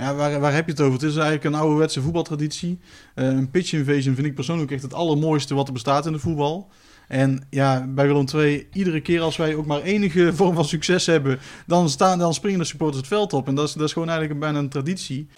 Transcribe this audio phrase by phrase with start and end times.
[0.00, 0.92] Ja, waar, waar heb je het over?
[0.92, 2.78] Het is eigenlijk een ouderwetse voetbaltraditie.
[3.14, 6.18] Uh, een pitch invasion vind ik persoonlijk echt het allermooiste wat er bestaat in de
[6.18, 6.70] voetbal.
[7.08, 11.06] En ja, bij Willem II, iedere keer als wij ook maar enige vorm van succes
[11.06, 13.48] hebben, dan, staan, dan springen de supporters het veld op.
[13.48, 15.28] En dat is, dat is gewoon eigenlijk bijna een traditie.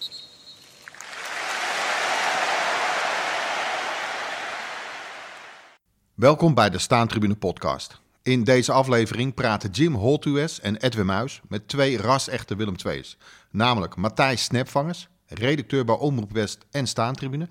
[6.13, 8.02] Welkom bij de Staantribune podcast.
[8.23, 13.17] In deze aflevering praten Jim Holtues en Edwin Muis met twee ras-echte Willem II's.
[13.51, 17.47] Namelijk Matthijs Snapvangers, redacteur bij Omroep West en Staantribune.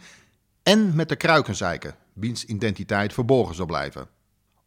[0.62, 4.08] En met de Kruikenzeiker, wiens identiteit verborgen zal blijven.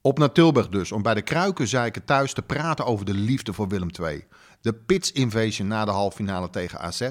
[0.01, 3.67] Op naar Tilburg dus, om bij de Kruikenzeiker thuis te praten over de liefde voor
[3.67, 4.25] Willem II.
[4.61, 7.09] De pitch invasion na de halffinale tegen AZ.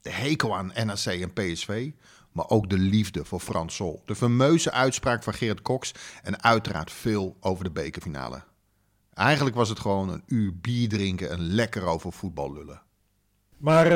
[0.00, 1.90] De hekel aan NAC en PSV
[2.36, 4.02] maar ook de liefde voor Frans Sol.
[4.04, 8.42] De fameuze uitspraak van Gerrit Cox en uiteraard veel over de bekerfinale.
[9.14, 12.80] Eigenlijk was het gewoon een uur bier drinken en lekker over voetbal lullen.
[13.56, 13.92] Maar uh,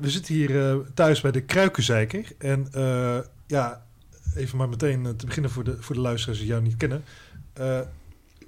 [0.00, 2.32] we zitten hier uh, thuis bij de Kruikenzeiker.
[2.38, 3.86] En uh, ja,
[4.34, 7.04] even maar meteen te beginnen voor de, voor de luisteraars die jou niet kennen.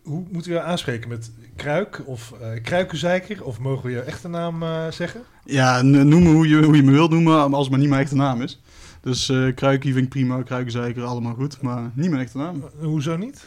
[0.03, 1.09] hoe moeten we jou aanspreken?
[1.09, 3.45] Met Kruik of Kruikenzeiker?
[3.45, 4.63] Of mogen we je echte naam
[4.93, 5.23] zeggen?
[5.45, 8.17] Ja, noem hoe je, hoe je me wilt noemen, als het maar niet mijn echte
[8.17, 8.61] naam is.
[9.07, 11.63] Dus uh, Kruikie vind ik prima, Kruikenzeiker, allemaal goed.
[11.63, 12.65] Maar niet mijn echte naam.
[12.81, 13.47] hoezo niet?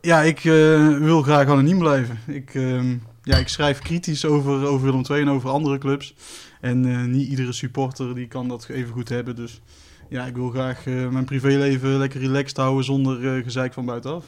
[0.00, 2.18] Ja, ik uh, wil graag anoniem blijven.
[2.26, 2.90] Ik, uh,
[3.22, 6.14] ja, ik schrijf kritisch over, over Willem II en over andere clubs.
[6.60, 9.36] En niet iedere supporter die kan dat even goed hebben.
[9.36, 9.60] Dus
[10.08, 14.24] ja, ik wil graag mijn privéleven lekker relaxed houden zonder gezeik van buitenaf.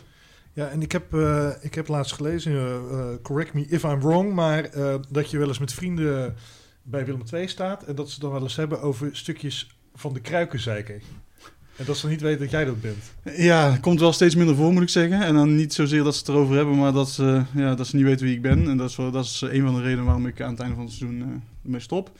[0.53, 1.15] Ja, en ik heb,
[1.61, 2.83] ik heb laatst gelezen,
[3.23, 4.71] correct me if I'm wrong, maar
[5.09, 6.35] dat je wel eens met vrienden
[6.83, 7.83] bij Willem II staat.
[7.85, 11.01] En dat ze dan wel eens hebben over stukjes van de kruikenzeiker.
[11.77, 13.13] En dat ze niet weten dat jij dat bent.
[13.37, 15.21] Ja, komt wel steeds minder voor, moet ik zeggen.
[15.23, 17.97] En dan niet zozeer dat ze het erover hebben, maar dat ze, ja, dat ze
[17.97, 18.69] niet weten wie ik ben.
[18.69, 20.75] En dat is, wel, dat is een van de redenen waarom ik aan het einde
[20.75, 21.27] van het seizoen uh,
[21.65, 22.11] ermee stop.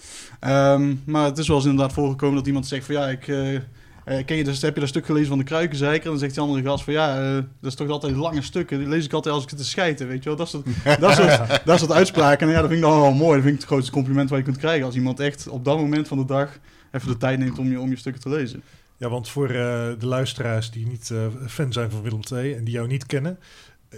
[0.47, 3.27] Um, maar het is wel eens inderdaad voorgekomen dat iemand zegt van ja, ik...
[3.27, 3.59] Uh,
[4.05, 6.05] ken je dus, heb je dat stuk gelezen van de kruikenzeiker?
[6.05, 8.79] En dan zegt die andere gast van ja, uh, dat is toch altijd lange stukken.
[8.79, 10.39] Die lees ik altijd als ik het te schijten, weet je wel.
[10.39, 10.53] Dat is
[11.01, 12.47] dat soort, dat soort uitspraken.
[12.47, 13.35] En ja, dat vind ik dan wel mooi.
[13.35, 14.87] Dat vind ik het grootste compliment wat je kunt krijgen.
[14.87, 16.59] Als iemand echt op dat moment van de dag
[16.93, 18.63] even de tijd neemt om je, om je stukken te lezen.
[18.97, 19.57] Ja, want voor uh,
[19.99, 21.13] de luisteraars die niet
[21.47, 23.39] fan zijn van Willem II en die jou niet kennen,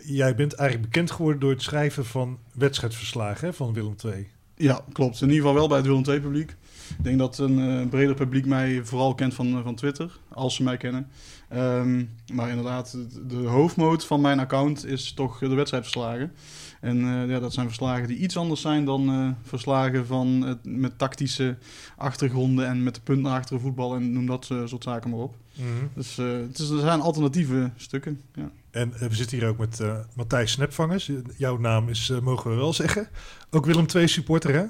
[0.04, 4.28] jij bent eigenlijk bekend geworden door het schrijven van wedstrijdverslagen van Willem II.
[4.56, 5.20] Ja, klopt.
[5.20, 6.56] In ieder geval wel bij het Willem II publiek.
[6.98, 10.62] Ik denk dat een uh, breder publiek mij vooral kent van, van Twitter, als ze
[10.62, 11.08] mij kennen.
[11.54, 12.96] Um, maar inderdaad,
[13.28, 16.32] de hoofdmoot van mijn account is toch de wedstrijdverslagen.
[16.80, 20.98] En uh, ja, dat zijn verslagen die iets anders zijn dan uh, verslagen van, met
[20.98, 21.56] tactische
[21.96, 25.34] achtergronden en met de punt naar achteren voetbal en noem dat soort zaken maar op.
[25.54, 25.88] Mm -hmm.
[25.94, 28.20] Dus het is, er zijn alternatieve stukken.
[28.34, 28.50] Ja.
[28.70, 29.82] En we zitten hier ook met
[30.14, 31.10] Matthijs Snepvangers.
[31.36, 33.08] Jouw naam is, mogen we wel zeggen,
[33.50, 34.64] ook Willem II supporter hè?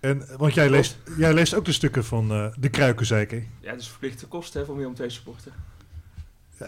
[0.00, 3.44] En, want jij leest, jij leest ook de stukken van de Kruikenzeiker.
[3.60, 5.52] Ja, het is verplichte kosten hè, voor Willem II supporter.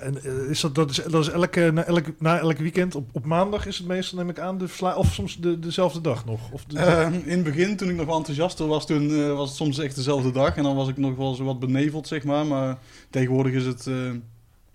[0.00, 3.09] En eh, is dat, dat, is, dat is elke, na, elk, na elk weekend op,
[3.12, 6.50] op maandag is het meestal, neem ik aan, de of soms de, dezelfde dag nog?
[6.50, 6.78] Of de...
[6.78, 9.97] uh, in het begin, toen ik nog enthousiaster was, toen uh, was het soms echt
[9.97, 10.56] dezelfde dag.
[10.56, 12.47] En dan was ik nog wel zo wat beneveld, zeg maar.
[12.47, 12.78] Maar
[13.10, 14.10] tegenwoordig is het uh,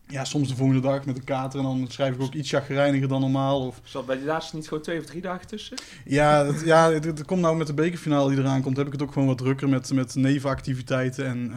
[0.07, 1.59] ja, soms de volgende dag met een kater.
[1.59, 3.67] En dan schrijf ik ook iets chagrijniger dan normaal.
[3.67, 3.81] Of...
[3.83, 5.77] Zat bij de laatste niet gewoon twee of drie dagen tussen?
[6.05, 8.77] Ja, het, ja het, het, komt nou met de bekerfinale die eraan komt.
[8.77, 11.53] Heb ik het ook gewoon wat drukker met, met nevenactiviteiten en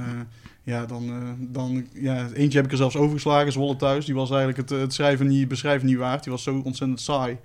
[0.62, 4.04] ja, dan, uh, dan ja, eentje heb ik er zelfs overgeslagen, Zwolle thuis.
[4.04, 6.22] Die was eigenlijk het, het schrijven niet, beschrijven niet waard.
[6.22, 7.38] Die was zo ontzettend saai.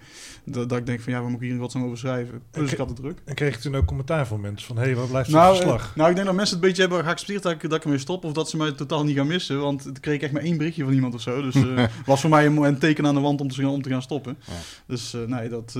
[0.43, 2.41] Dat, dat ik denk van ja, we moeten hier wat zo over schrijven?
[2.51, 3.21] Dus ik had het druk.
[3.25, 5.57] En kreeg je toen ook commentaar van mensen van hé, hey, wat blijft nou, het
[5.57, 5.89] verslag?
[5.89, 7.83] Uh, nou, ik denk dat mensen het een beetje hebben geaccepteerd dat ik, dat ik
[7.83, 8.23] ermee stop.
[8.23, 9.59] Of dat ze mij totaal niet gaan missen.
[9.59, 11.41] Want het kreeg ik echt maar één berichtje van iemand of zo.
[11.41, 13.89] Dus uh, was voor mij een, een, teken aan de wand om te, om te
[13.89, 14.37] gaan stoppen.
[14.45, 14.53] Ja.
[14.85, 15.77] Dus nee, dat...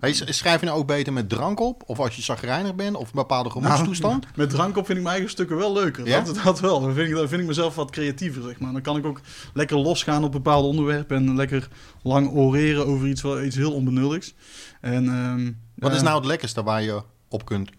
[0.00, 1.82] Hey, schrijf je nou ook beter met drank op?
[1.86, 2.96] Of als je zagrijnig bent?
[2.96, 4.22] Of een bepaalde gemoedstoestand?
[4.22, 6.06] Nou, met drank op vind ik mijn eigen stukken wel leuker.
[6.06, 6.20] Ja?
[6.20, 6.80] Dat, dat wel.
[6.80, 8.72] Dan vind, ik, dan vind ik mezelf wat creatiever, zeg maar.
[8.72, 9.20] Dan kan ik ook
[9.54, 11.16] lekker losgaan op bepaalde onderwerpen.
[11.16, 11.68] En lekker
[12.02, 14.34] lang oreren over iets, iets heel onbenulligs.
[14.80, 17.70] En, um, wat is nou het lekkerste waar je op kunt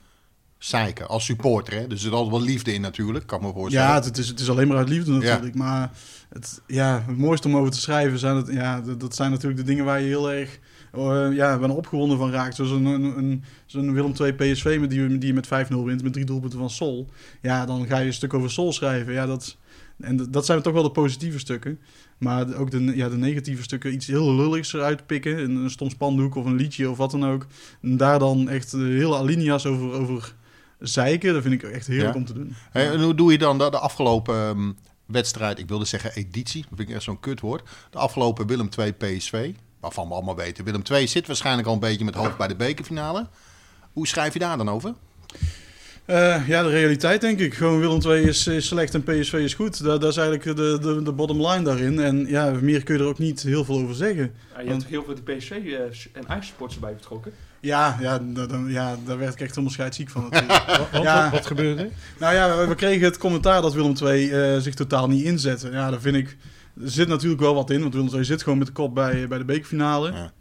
[0.57, 1.73] zeiken als supporter?
[1.73, 1.87] Hè?
[1.87, 3.87] Dus er zit altijd wel liefde in natuurlijk, kan me voorstellen.
[3.87, 5.55] Ja, het is, het is alleen maar uit liefde natuurlijk.
[5.55, 5.63] Ja.
[5.63, 5.91] Maar
[6.29, 9.65] het, ja, het mooiste om over te schrijven zijn, het, ja, dat zijn natuurlijk de
[9.65, 10.59] dingen waar je heel erg
[10.97, 12.55] uh, ja, ben opgewonden van raakt.
[12.55, 15.49] Zoals een, een, een, zo'n Willem II PSV met die, die met 5-0
[15.83, 17.09] wint, met drie doelpunten van Sol.
[17.41, 19.13] Ja, dan ga je een stuk over Sol schrijven.
[19.13, 19.57] Ja, dat,
[19.99, 21.79] en dat zijn toch wel de positieve stukken.
[22.17, 25.37] Maar ook de, ja, de negatieve stukken, iets heel lulligs eruit pikken.
[25.37, 27.45] Een, een stom spandoek of een liedje of wat dan ook.
[27.81, 30.33] En daar dan echt hele alinea's over, over
[30.79, 31.33] zeiken.
[31.33, 32.19] Dat vind ik echt heerlijk ja.
[32.19, 32.55] om te doen.
[32.71, 34.75] Hey, en hoe doe je dan de, de afgelopen um,
[35.05, 37.69] wedstrijd, ik wilde zeggen editie, dat vind ik echt zo'n kutwoord.
[37.89, 40.63] De afgelopen Willem II PSV waarvan we allemaal weten.
[40.63, 43.27] Willem II zit waarschijnlijk al een beetje met hoofd bij de bekerfinale.
[43.93, 44.93] Hoe schrijf je daar dan over?
[46.05, 47.53] Eh, ja, de realiteit denk ik.
[47.53, 49.83] Gewoon Willem II is, is slecht en PSV is goed.
[49.83, 51.99] Dat, dat is eigenlijk de, de, de bottom line daarin.
[51.99, 54.33] En ja, meer kun je er ook niet heel veel over zeggen.
[54.55, 55.79] Ja, je hebt toch heel veel de PSV eh,
[56.13, 57.31] en Ajax-supporters erbij betrokken?
[57.61, 60.65] Ja, ja, da- da- ja, daar werd ik echt helemaal scheidsziek van natuurlijk.
[60.67, 61.23] Wat, wat, Ja.
[61.23, 61.89] wat, wat gebeurde er?
[62.19, 65.69] nou ja, we, we kregen het commentaar dat Willem II eh, zich totaal niet inzette.
[65.71, 66.37] Ja, daar vind ik...
[66.81, 69.27] Er zit natuurlijk wel wat in, want Willem II zit gewoon met de kop bij,
[69.27, 70.11] bij de bekerfinale.
[70.11, 70.31] Ja.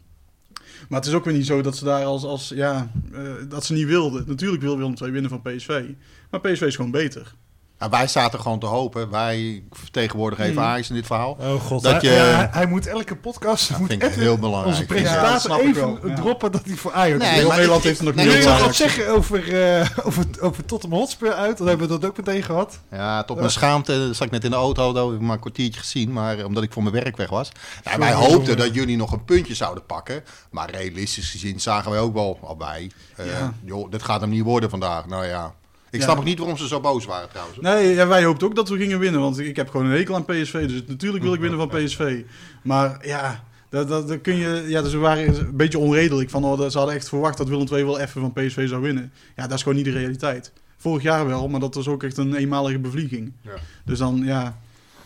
[0.89, 3.65] Maar het is ook weer niet zo dat ze daar als, als ja, eh, dat
[3.65, 4.23] ze niet wilden.
[4.27, 5.83] Natuurlijk wil Willem II winnen van PSV.
[6.29, 7.35] Maar PSV is gewoon beter.
[7.79, 9.09] Nou, wij zaten gewoon te hopen.
[9.09, 10.67] Wij vertegenwoordigen even Mm.
[10.67, 11.37] Ajax in dit verhaal.
[11.39, 14.27] Oh god, Dat hij, je- ja, hij- moet elke podcast, Dat moet vind ik heel
[14.29, 14.75] onze belangrijk.
[14.75, 16.15] Ja, dat presentator snap ik even wel, ja.
[16.15, 18.57] droppen dat hij voor Ajax Nee, Nederland ik- heeft nog nee, niet Wil je over
[18.59, 21.57] nog wat zeggen over, eh, over, over Tottenham Hotspur uit?
[21.57, 22.79] Dan hebben we dat ook meteen gehad.
[22.91, 25.39] Ja, tot mijn schaamte zat ik net in de auto, dat heb ik maar een
[25.39, 27.51] kwartiertje gezien, maar eh, omdat ik voor mijn werk weg was.
[27.83, 28.57] Ja, wij hoopten jongen.
[28.57, 32.55] dat jullie nog een puntje zouden pakken, maar realistisch gezien zagen wij ook wel al
[32.55, 32.91] bij.
[33.15, 33.53] eh, Ja.
[33.65, 35.05] joh, dit gaat hem niet worden vandaag.
[35.07, 35.53] Nou ja,
[35.91, 36.05] ik Ja.
[36.05, 37.59] snap ook niet waarom ze zo boos waren trouwens.
[37.59, 39.21] Nee, ja, wij hoopten ook dat we gingen winnen.
[39.21, 40.67] Want ik heb gewoon een hekel aan PSV.
[40.67, 42.21] Dus natuurlijk wil ik winnen van PSV.
[42.61, 46.29] Maar ja, dat, dat, dat kun je, ja dus we waren een beetje onredelijk.
[46.29, 49.11] Van, oh, ze hadden echt verwacht dat Willem II wel even van PSV zou winnen.
[49.35, 50.51] Ja, dat is gewoon niet de realiteit.
[50.77, 53.31] Vorig jaar wel, maar dat was ook echt een eenmalige bevlieging.
[53.41, 53.51] Ja.
[53.85, 54.59] Dus dan, ja...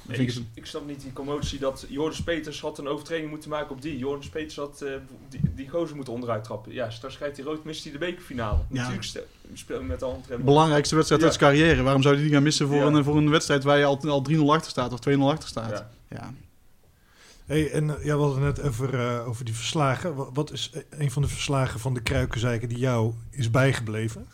[0.08, 3.50] Ik, ik het- ik snap niet die commotie dat Joris Peters had een overtreding moeten
[3.50, 3.98] maken op die.
[3.98, 4.92] Joris Peters had eh,
[5.30, 6.74] die, die gozer moeten onderuit trappen.
[6.74, 8.58] Ja, straks krijgt hij rood, mist hij de bekerfinale.
[8.70, 8.82] Ja.
[8.90, 10.28] Natuurlijk speel je met de hand.
[10.44, 11.28] belangrijkste wedstrijd Ja.
[11.28, 11.82] uit zijn carrière.
[11.84, 12.86] Waarom zou hij die gaan missen voor, Ja.
[12.86, 15.70] een, voor een wedstrijd waar je al, al 3-0 achter staat of 2-0 achter staat?
[15.70, 15.90] Ja.
[16.10, 16.34] Ja.
[17.46, 20.16] Hey, en eh, ja, we hadden net over, eh, over die verslagen.
[20.16, 24.28] Wa- Wat is een van de verslagen van de Kruikenzeiken die jou is bijgebleven?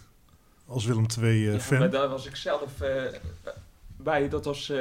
[0.66, 1.80] Als Willem II eh, Ja, fan.
[1.80, 3.04] maar daar was ik zelf eh,
[3.98, 4.30] bij.
[4.30, 4.78] Dat was eh,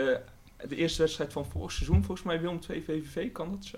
[0.69, 2.05] de eerste wedstrijd van vorig seizoen.
[2.05, 3.77] Volgens mij Willem 2 VVV, kan dat zo?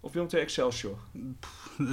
[0.00, 0.98] Of Willem 2 Excelsior.
[1.78, 1.86] Eh,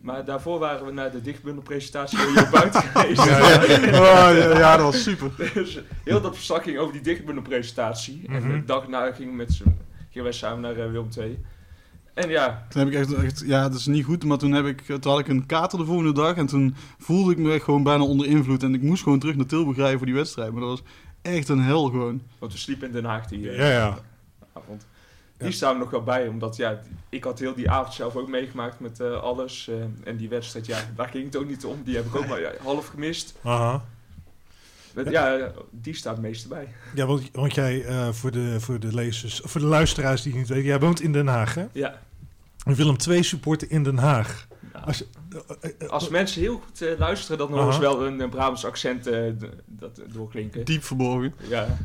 [0.00, 3.18] Maar daarvoor waren we naar de dichtbundelpresentatie hier buiten geweest.
[3.20, 3.26] oh,
[3.96, 4.28] ja,
[4.58, 5.50] ja, dat was super.
[5.54, 8.22] Dus heel dat verslag ging over die dichtbundelpresentatie.
[8.26, 8.50] En Mhm.
[8.52, 9.50] de dag na gingen, met
[10.10, 11.38] gingen wij samen naar eh, Willem 2.
[12.14, 14.66] En ja, Toen heb ik echt, echt, ja, dat is niet goed, maar toen, heb
[14.66, 17.64] ik, toen had ik een kater de volgende dag en toen voelde ik me echt
[17.64, 18.62] gewoon bijna onder invloed.
[18.62, 20.52] En ik moest gewoon terug naar Tilburg rijden voor die wedstrijd.
[20.52, 20.82] Maar dat was
[21.36, 22.22] echt een hel gewoon.
[22.38, 23.98] want we sliepen in Den Haag die eh, Ja, ja.
[24.52, 24.86] avond.
[25.38, 25.44] Ja.
[25.44, 28.28] Die staan er nog wel bij, omdat ja, ik had heel die avond zelf ook
[28.28, 29.68] meegemaakt met eh, alles.
[29.68, 29.74] eh,
[30.08, 31.82] en die wedstrijd, ja, daar ging het ook niet om.
[31.84, 33.34] Die heb ik ook maar ja, half gemist.
[33.42, 33.84] Aha.
[34.94, 36.68] Met- Ja, die staat het meeste bij.
[36.94, 40.32] Ja, want, want jij, eh, voor, de, voor de lezers, of voor de luisteraars die
[40.32, 41.66] het niet weten, jij woont in Den Haag, hè?
[41.72, 41.98] Ja,
[42.64, 44.46] Willem II supporter in Den Haag.
[44.84, 45.06] Als, je-
[45.60, 48.64] eh, eh, als mensen heel goed eh, luisteren, dan horen ze wel een, een Brabants
[48.64, 49.10] accent
[49.66, 50.64] dat doorklinken.
[50.64, 51.34] Diep verborgen.
[51.48, 51.76] Ja.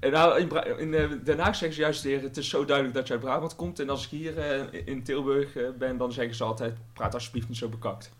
[0.00, 2.96] En nou, in, Bra- in Den Haag zeggen ze juist weer, het is zo duidelijk
[2.96, 3.80] dat je uit Brabant komt.
[3.80, 4.34] En als ik hier
[4.88, 5.48] in Tilburg
[5.78, 8.10] ben, dan zeggen ze altijd, praat alsjeblieft niet zo bekakt.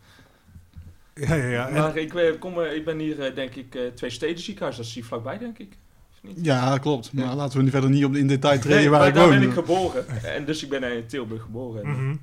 [1.13, 1.67] ja, ja, ja.
[1.67, 4.75] En- maar ik, kom, ik ben hier, denk ik, twee steden ziekenhuis.
[4.75, 5.77] Dat is hier vlakbij, denk ik.
[6.21, 6.37] Niet?
[6.45, 7.13] Ja, klopt.
[7.13, 7.35] Maar Ja.
[7.35, 9.39] laten we nu verder niet op in detail treden Nee, waar ik daar woon.
[9.39, 10.07] ben ik geboren.
[10.23, 11.83] En dus ik ben in Tilburg geboren.
[11.83, 12.15] En Mhm.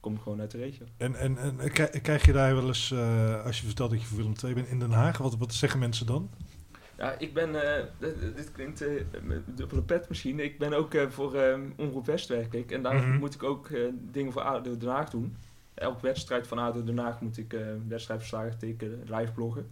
[0.00, 0.84] Kom gewoon uit de regio.
[0.96, 4.00] En, en, en eh, krij- krijg je daar wel eens, eh, als je vertelt dat
[4.00, 6.30] je voor Willem II bent in Den Haag, wat, wat zeggen mensen dan?
[6.98, 8.84] Ja, ik ben, eh, dit- klinkt
[9.22, 10.40] met dubbele pet misschien.
[10.40, 12.70] Ik ben ook voor eh, Omroep West werk ik.
[12.72, 13.18] En daar Mhm.
[13.18, 13.80] moet ik ook eh,
[14.10, 15.36] dingen voor ADO Den Haag doen.
[15.74, 19.70] Elke wedstrijd van ADO Den Haag moet ik eh wedstrijdverslagen tekenen, live bloggen.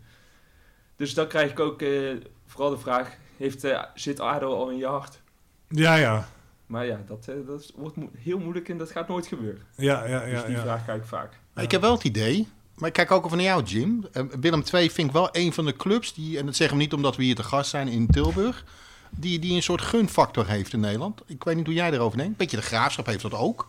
[0.96, 2.16] Dus dan krijg ik ook eh,
[2.46, 5.20] vooral de vraag, heeft, zit ADO al in je hart?
[5.68, 6.28] Ja, ja.
[6.68, 9.60] Maar ja, dat, eh, dat is- wordt mo- heel moeilijk en dat gaat nooit gebeuren.
[9.76, 10.46] Ja, ja, dus ja.
[10.46, 10.62] die ja.
[10.62, 11.38] vraag krijg ik vaak.
[11.56, 14.04] Ik heb wel het idee, maar ik kijk ook over naar jou Jim.
[14.12, 16.82] Eh, Willem II vind ik wel een van de clubs, die, en dat zeggen we
[16.82, 18.64] niet omdat we hier te gast zijn in Tilburg,
[19.10, 21.22] die, die een soort gunfactor heeft in Nederland.
[21.26, 22.36] Ik weet niet hoe jij erover denkt.
[22.36, 23.68] Beetje de graafschap heeft dat ook.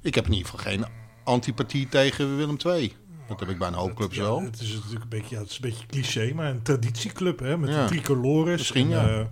[0.00, 0.84] Ik heb in ieder geval geen
[1.24, 2.96] antipathie tegen Willem II.
[3.28, 4.42] Dat heb ik bij een hoop clubs Ja, wel.
[4.42, 7.58] Het is natuurlijk een beetje, ja, het is een beetje cliché, maar een traditieclub hè,
[7.58, 7.82] met Ja.
[7.82, 8.56] de tricolores.
[8.58, 9.18] Misschien, en, ja.
[9.20, 9.26] eh,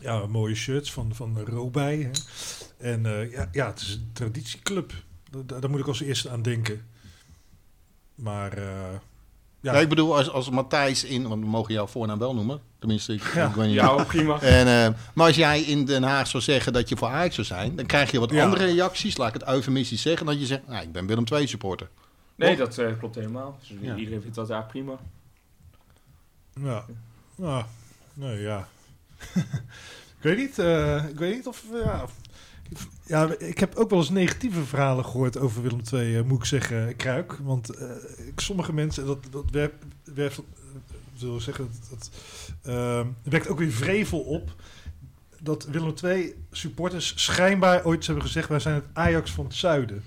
[0.00, 1.96] ja, mooie shirts van, van Robij.
[1.98, 2.10] Hè.
[2.90, 4.92] En eh, ja, ja, het is een traditieclub.
[5.30, 6.86] Da- da- Daar moet ik als eerste aan denken.
[8.14, 8.64] Maar eh,
[9.60, 9.78] ja, Ja.
[9.80, 12.60] ik bedoel, als, als Matthijs in, want we mogen jouw voornaam wel noemen.
[12.78, 13.48] Tenminste, ik, Ja.
[13.48, 13.72] ik niet.
[13.72, 14.40] Ja, prima.
[14.40, 17.46] En, eh, maar als jij in Den Haag zou zeggen dat je voor Ajax zou
[17.46, 18.44] zijn, dan krijg je wat Ja.
[18.44, 19.16] andere reacties.
[19.16, 20.26] Laat ik het eufemistisch zeggen.
[20.26, 21.88] Dat je zegt, nou, ik ben Willem II supporter.
[22.34, 23.58] Nee, dat eh, klopt helemaal.
[23.60, 23.94] Dus Ja.
[23.96, 24.98] Iedereen vindt dat daar prima.
[26.62, 26.84] ja.
[27.34, 27.66] ja.
[28.14, 28.68] Nee, ja.
[30.18, 31.64] Ik weet niet, eh, ik weet niet of...
[31.84, 32.06] ja,
[33.10, 36.44] ja, ik heb ook wel eens negatieve verhalen gehoord over Willem II, eh, moet ik
[36.44, 37.32] zeggen, Kruik.
[37.32, 37.90] Want eh,
[38.36, 39.44] sommige mensen, dat, dat
[40.14, 40.30] eh,
[41.18, 42.10] wil zeggen, dat,
[42.62, 44.54] dat wekt ook weer vrevel op.
[45.38, 50.04] Dat Willem II supporters schijnbaar ooit hebben gezegd, wij zijn het Ajax van het zuiden.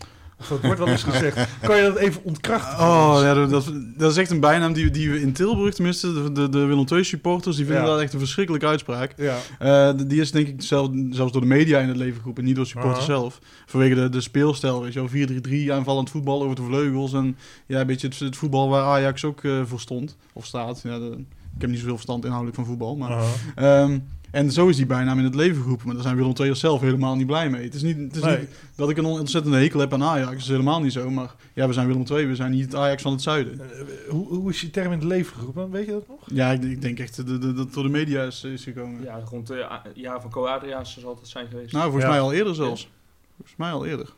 [0.50, 1.48] Dat wordt wel eens gezegd.
[1.62, 2.86] Kan je dat even ontkrachten?
[2.86, 6.32] Oh, ja, dat, dat, is echt een bijnaam die, die we in Tilburg, tenminste, de,
[6.32, 7.90] de, de Willem II supporters, die vinden Ja.
[7.90, 9.14] dat echt een verschrikkelijke uitspraak.
[9.18, 9.38] Ja.
[9.60, 12.56] Eh, die is denk ik zelf, zelfs door de media in het leven geroepen, niet
[12.56, 13.40] door supporters zelf.
[13.66, 17.80] Vanwege de, de speelstijl, weet je wel, 4-3-3, aanvallend voetbal over de vleugels en ja,
[17.80, 20.82] een beetje het, het voetbal waar Ajax ook eh, voor stond, of staat.
[20.84, 21.24] Ja, de-
[21.56, 23.24] ik heb niet zoveel verstand inhoudelijk van voetbal, maar...
[23.56, 24.00] Ehm,
[24.32, 25.86] en zo is die bijnaam in het leven geroepen.
[25.86, 27.64] Maar daar zijn Willem II'ers zelf helemaal niet blij mee.
[27.64, 28.40] Het is niet, het is Nee.
[28.40, 30.32] niet dat ik een ontzettende hekel heb aan Ajax.
[30.32, 31.10] Dat is helemaal niet zo.
[31.10, 32.26] Maar ja, we zijn Willem II.
[32.28, 33.60] We zijn niet het Ajax van het zuiden.
[33.62, 35.72] Eh, hoe, hoe is die term in het leven geroepen?
[35.72, 36.20] Weet je dat nog?
[36.26, 39.04] Ja, ik, ik denk echt dat het door de media is, is gekomen.
[39.04, 41.72] Ja, rond de a- jaar van Co Adriaans zal het zijn geweest.
[41.72, 42.10] Nou, volgens Ja.
[42.10, 42.90] mij al eerder zelfs.
[43.36, 44.10] Volgens mij al eerder.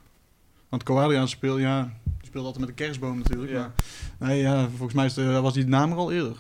[0.70, 1.94] Want Coadriaan speelt, ja,
[2.26, 3.52] speelt altijd met de kerstboom natuurlijk.
[3.52, 3.72] Ja.
[4.20, 6.36] Maar, nee, ja, volgens mij is de, was die naam er al eerder.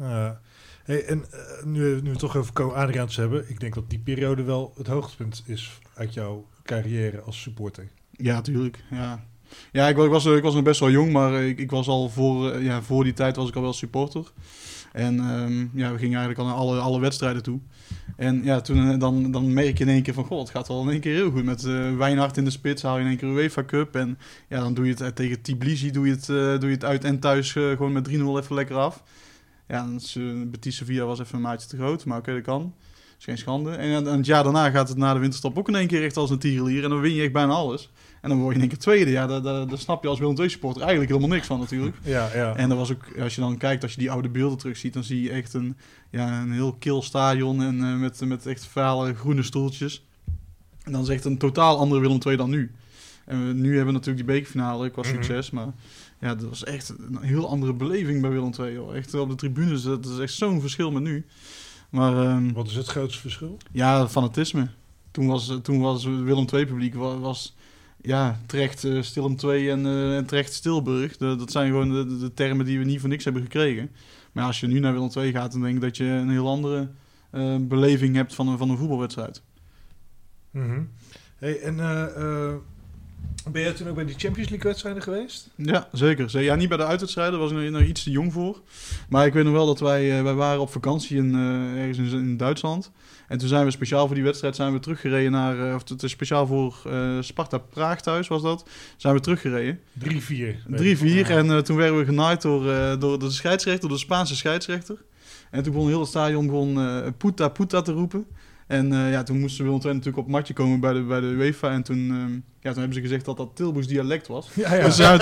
[0.00, 0.30] Uh,
[0.84, 3.98] hey, en uh, nu, nu we toch over Co Adriaans hebben, ik denk dat die
[3.98, 7.88] periode wel het hoogtepunt is uit jouw carrière als supporter.
[8.10, 8.84] Ja, tuurlijk.
[8.90, 9.24] Ja,
[9.72, 11.88] ja ik, was, ik, was, ik was nog best wel jong, maar ik, ik was
[11.88, 14.32] al voor, ja, voor die tijd was ik al wel supporter.
[14.96, 17.60] En um, ja, we gingen eigenlijk al naar alle, alle wedstrijden toe.
[18.16, 20.68] En ja, toen eh, dan, dan merk je in één keer van, god, het gaat
[20.68, 21.44] wel in één keer heel goed.
[21.44, 23.94] Met uh, Wijnhard in de spits haal je in één keer UEFA Cup.
[23.94, 26.26] En ja, dan doe je het tegen Tbilisi, doe je het,
[26.60, 29.02] doe je het uit en thuis gewoon met 3-0 even lekker af.
[29.68, 32.62] Ja, uh, Betis Sevilla was even een maatje te groot, maar oké, okay, dat kan.
[32.62, 33.70] Dat is geen schande.
[33.70, 36.16] En, en het jaar daarna gaat het na de winterstop ook in één keer echt
[36.16, 36.84] als een tierenlier.
[36.84, 37.90] En dan win je echt bijna alles.
[38.20, 39.10] En dan word je in één keer tweede.
[39.10, 41.96] Ja, daar, daar, daar snap je als Willem II supporter eigenlijk helemaal niks van natuurlijk.
[42.04, 42.56] Ja, ja.
[42.56, 45.04] En dat was ook, als je dan kijkt, als je die oude beelden terugziet, dan
[45.04, 45.76] zie je echt een,
[46.10, 50.06] ja, een heel kil stadion en uh, met, met echt vale groene stoeltjes.
[50.82, 52.72] En dan is echt een totaal andere Willem II dan nu.
[53.24, 55.66] En we, nu hebben we natuurlijk die bekerfinale qua succes, mm -hmm.
[55.66, 55.76] maar
[56.20, 58.72] ja, dat was echt een heel andere beleving bij Willem II.
[58.72, 58.96] Joh.
[58.96, 61.26] Echt op de tribunes, dat is echt zo'n verschil met nu.
[61.90, 63.58] Maar, um, Wat is het grootste verschil?
[63.72, 64.68] Ja, fanatisme.
[65.10, 67.56] Toen was, toen was Willem II publiek was, was
[68.00, 71.16] ja, terecht uh, Stilum 2 en, uh, en terecht Stilburg.
[71.16, 73.90] De, dat zijn gewoon de, de, termen die we niet voor niks hebben gekregen.
[74.32, 76.48] Maar als je nu naar Willem 2 gaat, dan denk ik dat je een heel
[76.48, 76.88] andere
[77.32, 79.42] uh, beleving hebt van een, van een voetbalwedstrijd.
[80.50, 80.88] Mm -hmm.
[81.36, 81.76] hey, en
[83.52, 85.50] ben jij toen ook bij die Champions League wedstrijden geweest?
[85.56, 86.42] Ja, zeker.
[86.42, 88.60] Ja, niet bij de uitwedstrijden, daar was ik nog iets te jong voor.
[89.08, 91.34] Maar ik weet nog wel dat wij, wij waren op vakantie in,
[91.76, 92.90] ergens in, in Duitsland.
[93.28, 96.10] En toen zijn we speciaal voor die wedstrijd zijn we teruggereden naar, of het is
[96.10, 99.80] speciaal voor uh, Sparta Praag thuis was dat, zijn we teruggereden.
[99.98, 100.04] 3-4.
[100.04, 100.10] 3-4
[101.26, 104.96] en uh, toen werden we genaaid door, door de scheidsrechter, door de Spaanse scheidsrechter.
[105.50, 108.26] En toen begon heel het stadion begon, uh, puta puta te roepen.
[108.66, 111.26] En uh, ja, toen moesten we natuurlijk op het matje komen bij de, bij de
[111.26, 111.70] UEFA.
[111.70, 112.14] En toen, uh,
[112.60, 114.48] ja, toen hebben ze gezegd dat dat Tilburgs dialect was.
[114.54, 114.84] Ja, ja.
[114.84, 115.18] Dus zijn,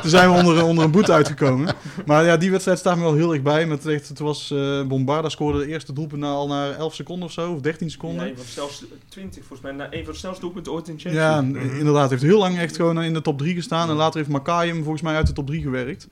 [0.00, 1.74] toen zijn we onder, onder een boete uitgekomen.
[2.06, 3.66] Maar ja, die wedstrijd staat me wel heel erg bij.
[3.66, 7.32] Met echt, het was uh, Bombarda scoorde de eerste doelpunt al na 11 seconden of
[7.32, 8.24] zo, of 13 seconden.
[8.24, 10.88] Ja, een van de snelste, 20 volgens mij, na een van de snelste doelpunten ooit
[10.88, 11.78] in Champions Ja, mm-hmm.
[11.78, 12.10] inderdaad.
[12.10, 13.90] Heeft heel lang echt gewoon in de top 3 gestaan.
[13.90, 16.08] En later heeft Makai hem volgens mij uit de top 3 gewerkt.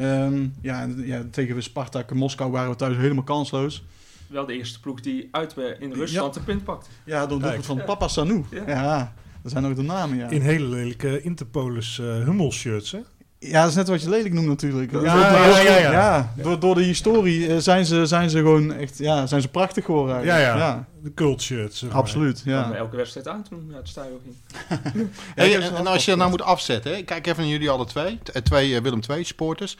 [0.00, 3.84] Um, ja, ja, tegen Spartak en Moskou waren we thuis helemaal kansloos
[4.28, 6.40] wel de eerste ploeg die uit in Rusland ja.
[6.40, 6.88] de punt pakt.
[7.04, 7.84] Ja, door het van ja.
[7.84, 8.44] Papa Sanu.
[8.50, 8.62] Ja.
[8.66, 9.14] ja.
[9.42, 10.28] dat zijn ook de namen, ja.
[10.28, 13.00] In hele lelijke Interpolis uh, Hummel-shirts, hè?
[13.38, 14.92] Ja, dat is net wat je lelijk noemt natuurlijk.
[14.92, 16.32] Ja, ja, ja, ja, ja.
[16.36, 19.84] Door, door de historie uh, zijn, ze, zijn ze gewoon echt, ja, zijn ze prachtig
[19.84, 20.86] geworden ja, ja, ja.
[21.02, 21.78] De cult shirts.
[21.78, 22.68] Zeg Absoluut, ja.
[22.70, 22.74] ja.
[22.74, 25.08] elke wedstrijd aan toen het ging.
[25.34, 27.02] hey, en, en als je nou moet afzetten, hè?
[27.02, 28.18] kijk even naar jullie alle twee.
[28.42, 29.76] Twee uh, Willem II supporters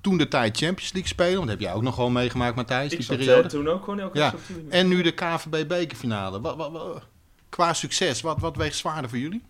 [0.00, 1.34] toen de tijd Champions League spelen.
[1.34, 3.48] Want dat heb jij ook nog gewoon meegemaakt, Matthijs, ik die zat, periode.
[3.48, 4.34] Toen ook gewoon elke ja.
[4.68, 6.40] En nu de KVB bekerfinale.
[6.40, 7.02] Wat, wat, wat,
[7.48, 9.42] qua succes, wat, wat weegt zwaarder voor jullie?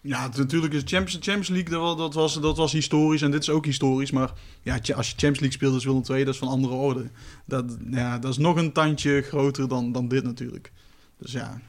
[0.00, 3.50] Ja, natuurlijk is Champions, Champions League, dat, dat, was, dat was historisch en dit is
[3.50, 4.10] ook historisch.
[4.10, 7.10] Maar ja, als je Champions League speelt, is Willem II, dat is van andere orde.
[7.44, 10.72] Dat, ja, dat is nog een tandje groter dan, dan dit natuurlijk.
[11.18, 11.60] Dus ja...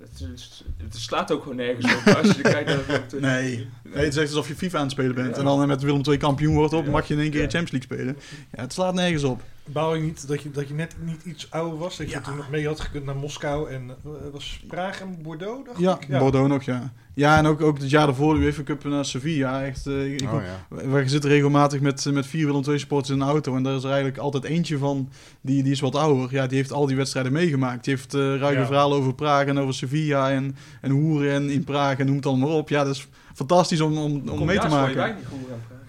[0.00, 2.14] Het, is, het, slaat ook gewoon nergens op.
[2.14, 3.68] Als je kijkt naar de nee.
[3.82, 5.30] nee, het is echt alsof je FIFA aan het spelen bent.
[5.30, 5.38] Ja.
[5.38, 6.90] En dan met Willem II kampioen wordt op, ja.
[6.90, 7.48] mag je in één keer ja.
[7.48, 8.16] Champions League spelen.
[8.52, 9.42] Ja, het slaat nergens op.
[9.72, 11.96] Bouw je niet dat je, dat je net niet iets ouder was?
[11.96, 15.66] Dat je toen nog mee had gekund naar Moskou en uh, was Praag en Bordeaux?
[15.66, 16.06] Dacht ja, ik?
[16.08, 16.92] ja, Bordeaux nog, ja.
[17.14, 19.62] Ja, en ook, ook het jaar daarvoor de UEFA Cup naar Sevilla.
[19.62, 20.42] Echt, uh, ik, oh,
[20.82, 21.06] ja.
[21.06, 23.56] Zitten regelmatig met, met vier Willem II supporters in een auto.
[23.56, 25.08] En daar is er eigenlijk altijd eentje van,
[25.40, 26.28] die, die is wat ouder.
[26.30, 27.84] Ja, die heeft al die wedstrijden meegemaakt.
[27.84, 28.66] Die heeft uh, ruige ja.
[28.66, 32.26] verhalen over Praag en over Sevilla en, en Hoeren en in Praag en noem het
[32.26, 32.68] allemaal maar op.
[32.68, 35.16] Ja, dat is fantastisch om, om, om mee te maken.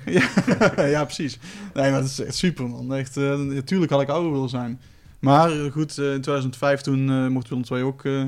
[0.17, 0.29] Ja,
[0.95, 1.39] ja, precies.
[1.73, 2.93] Nee, maar dat is echt super, man.
[2.93, 4.81] Echt, uh, natuurlijk had ik ouder willen zijn.
[5.19, 8.25] Maar goed, uh, in 2005 toen uh, mocht Willem II ook uh,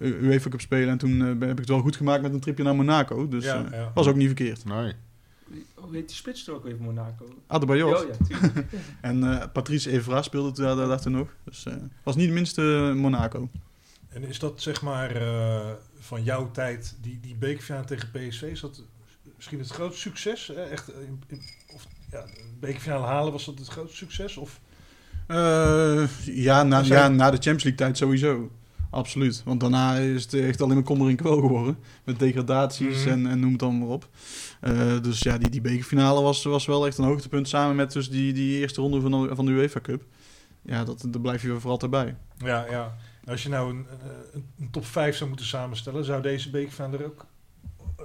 [0.00, 0.88] UEFA Cup spelen.
[0.88, 3.28] En toen heb ik het wel goed gemaakt met een tripje naar Monaco.
[3.28, 3.90] Dus ja, ja.
[3.94, 4.64] was ook niet verkeerd.
[4.64, 4.92] Nee.
[5.74, 7.24] Hoe heet die spits er ook even Monaco?
[7.46, 7.96] Adebayor.
[7.96, 8.52] Oh, ja,
[9.10, 11.28] en Patrice Evra speelde daar, daar toen nog.
[11.44, 11.66] Dus
[12.02, 13.48] was niet de minste Monaco.
[14.08, 18.60] En is dat zeg maar eh, van jouw tijd, die, die bekerfinale tegen PSV, is
[18.60, 18.82] dat
[19.38, 20.52] misschien het grootste succes?
[20.54, 21.42] Echt, eh, in- in-
[21.74, 24.36] of, ja, de bekerfinale halen, was dat het grootste succes?
[24.36, 24.60] Of,
[25.26, 28.50] Eh, ja, na, zijn- ja, na de Champions League tijd sowieso.
[28.90, 29.42] Absoluut.
[29.44, 31.78] Want daarna is het echt alleen maar kommer en kwel geworden.
[32.04, 33.08] Met degradaties Mhm.
[33.08, 34.08] en, en noem het dan maar op.
[34.60, 37.48] Eh, dus ja, die, die bekerfinale was, was wel echt een hoogtepunt.
[37.48, 40.02] Samen met dus die, die eerste ronde van de, van de UEFA Cup.
[40.62, 42.16] Ja, dat, daar blijf je voor altijd bij.
[42.38, 42.96] ja, ja.
[43.26, 43.86] Als je nou een,
[44.32, 47.26] een, een top 5 zou moeten samenstellen, zou deze bekerfinale er ook...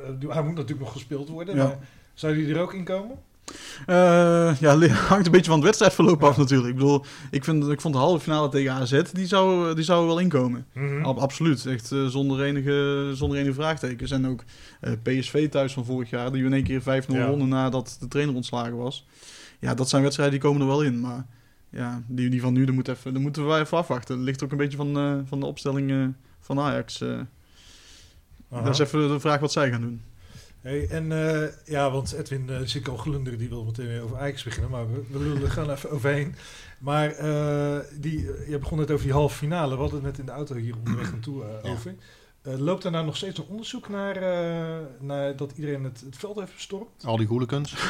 [0.04, 1.64] eh, hij moet natuurlijk nog gespeeld worden, Ja.
[1.64, 1.78] maar
[2.14, 3.18] zou die er ook in komen?
[3.86, 4.78] Eh, ja,
[5.10, 6.28] hangt een beetje van het wedstrijdverloop Ja.
[6.28, 6.70] af natuurlijk.
[6.70, 10.08] Ik bedoel, ik, vind, ik vond de halve finale tegen AZ, die zou, die zou
[10.08, 10.66] wel inkomen.
[10.74, 11.04] Mhm.
[11.06, 14.12] Ab- absoluut, echt eh, zonder, enige, zonder enige vraagtekens.
[14.12, 14.44] En ook
[15.04, 17.28] PSV thuis van vorig jaar, die we in één keer 5-0 Ja.
[17.30, 19.06] wonnen nadat de trainer ontslagen was.
[19.60, 21.00] Ja, dat zijn wedstrijden die komen er wel in.
[21.00, 21.26] Maar
[21.70, 24.16] ja, die, die van nu, daar, moet even, daar moeten wij even afwachten.
[24.16, 27.04] Dat ligt ook een beetje van, van de opstelling van Ajax.
[28.54, 28.64] Aha.
[28.64, 30.02] Dat is even de vraag wat zij gaan doen.
[30.62, 34.18] Hey, en eh, ja, want Edwin uh, ik al glunderen, die wil meteen weer over
[34.18, 35.04] Ajax beginnen, maar we,
[35.36, 36.36] we er gewoon even overheen.
[36.80, 38.20] Maar eh, die,
[38.50, 40.76] je begon net over die halve finale, we hadden het net in de auto hier
[40.78, 41.70] onderweg naartoe Ja.
[41.70, 41.96] over.
[42.42, 46.18] Eh, loopt daar nou nog steeds een onderzoek naar, eh, naar dat iedereen het, het
[46.18, 47.06] veld heeft bestormd?
[47.06, 47.74] Al die hooligans.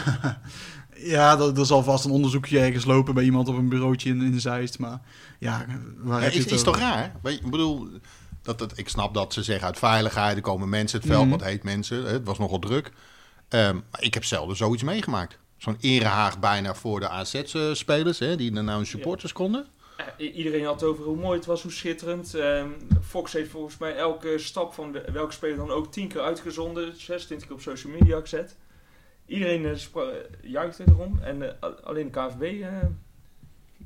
[0.96, 4.22] Ja, er, er zal vast een onderzoekje ergens lopen bij iemand op een bureautje in,
[4.22, 4.80] in Zeist.
[4.80, 5.02] Maar
[5.40, 5.66] ja,
[5.98, 6.72] waar Ja, heb je is, het is over?
[6.72, 7.16] toch raar?
[7.24, 7.88] Weet je, ik bedoel,
[8.44, 11.30] dat het, ik snap dat ze zeggen uit veiligheid, er komen mensen het veld, Mhm.
[11.32, 12.06] wat heet mensen.
[12.06, 12.92] Het was nogal druk.
[13.50, 15.40] Ehm, maar ik heb zelden zoiets meegemaakt.
[15.58, 19.66] Zo'n erehaag bijna voor de AZ-spelers, hè, die naar nou hun supporters konden.
[20.18, 22.34] Eh, iedereen had over hoe mooi het was, hoe schitterend.
[22.34, 22.70] Ehm,
[23.04, 26.94] Fox heeft volgens mij elke stap van de, welke speler dan ook 10 keer uitgezonden.
[27.02, 28.56] 26 keer op social media gezet.
[29.26, 30.04] Iedereen uh,
[30.42, 31.20] juichte erom.
[31.22, 32.64] En eh, alleen de KVB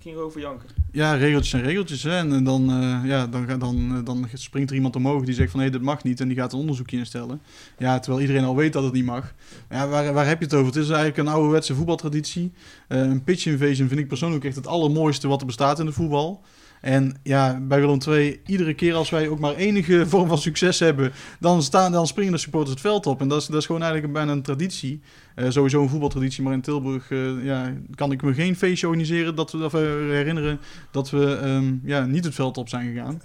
[0.02, 0.70] ging erover janken.
[0.92, 2.06] Ja, regeltjes zijn regeltjes.
[2.06, 5.52] En, en dan, eh, ja, dan, dan, eh, dan springt er iemand omhoog die zegt
[5.52, 6.20] van hé, dit mag niet.
[6.20, 7.42] En die gaat een onderzoekje instellen.
[7.78, 9.34] Ja, terwijl iedereen al weet dat het niet mag.
[9.70, 10.66] Ja, waar, waar heb je het over?
[10.66, 12.52] Het is eigenlijk een ouderwetse voetbaltraditie.
[12.88, 15.92] Eh, een pitch invasion vind ik persoonlijk echt het allermooiste wat er bestaat in de
[15.92, 16.44] voetbal.
[16.82, 20.80] En ja, bij Willem II, iedere keer als wij ook maar enige vorm van succes
[20.80, 23.22] hebben, dan, staan, dan springen de supporters het veld op.
[23.22, 25.02] En dat is, dat is gewoon eigenlijk bijna een traditie.
[25.36, 29.36] Eh, sowieso een voetbaltraditie, maar in Tilburg eh, ja, kan ik me geen feestje organiseren
[29.36, 30.60] dat we, of, eh, herinneren
[30.92, 33.22] dat we ehm, ja, niet het veld op zijn gegaan.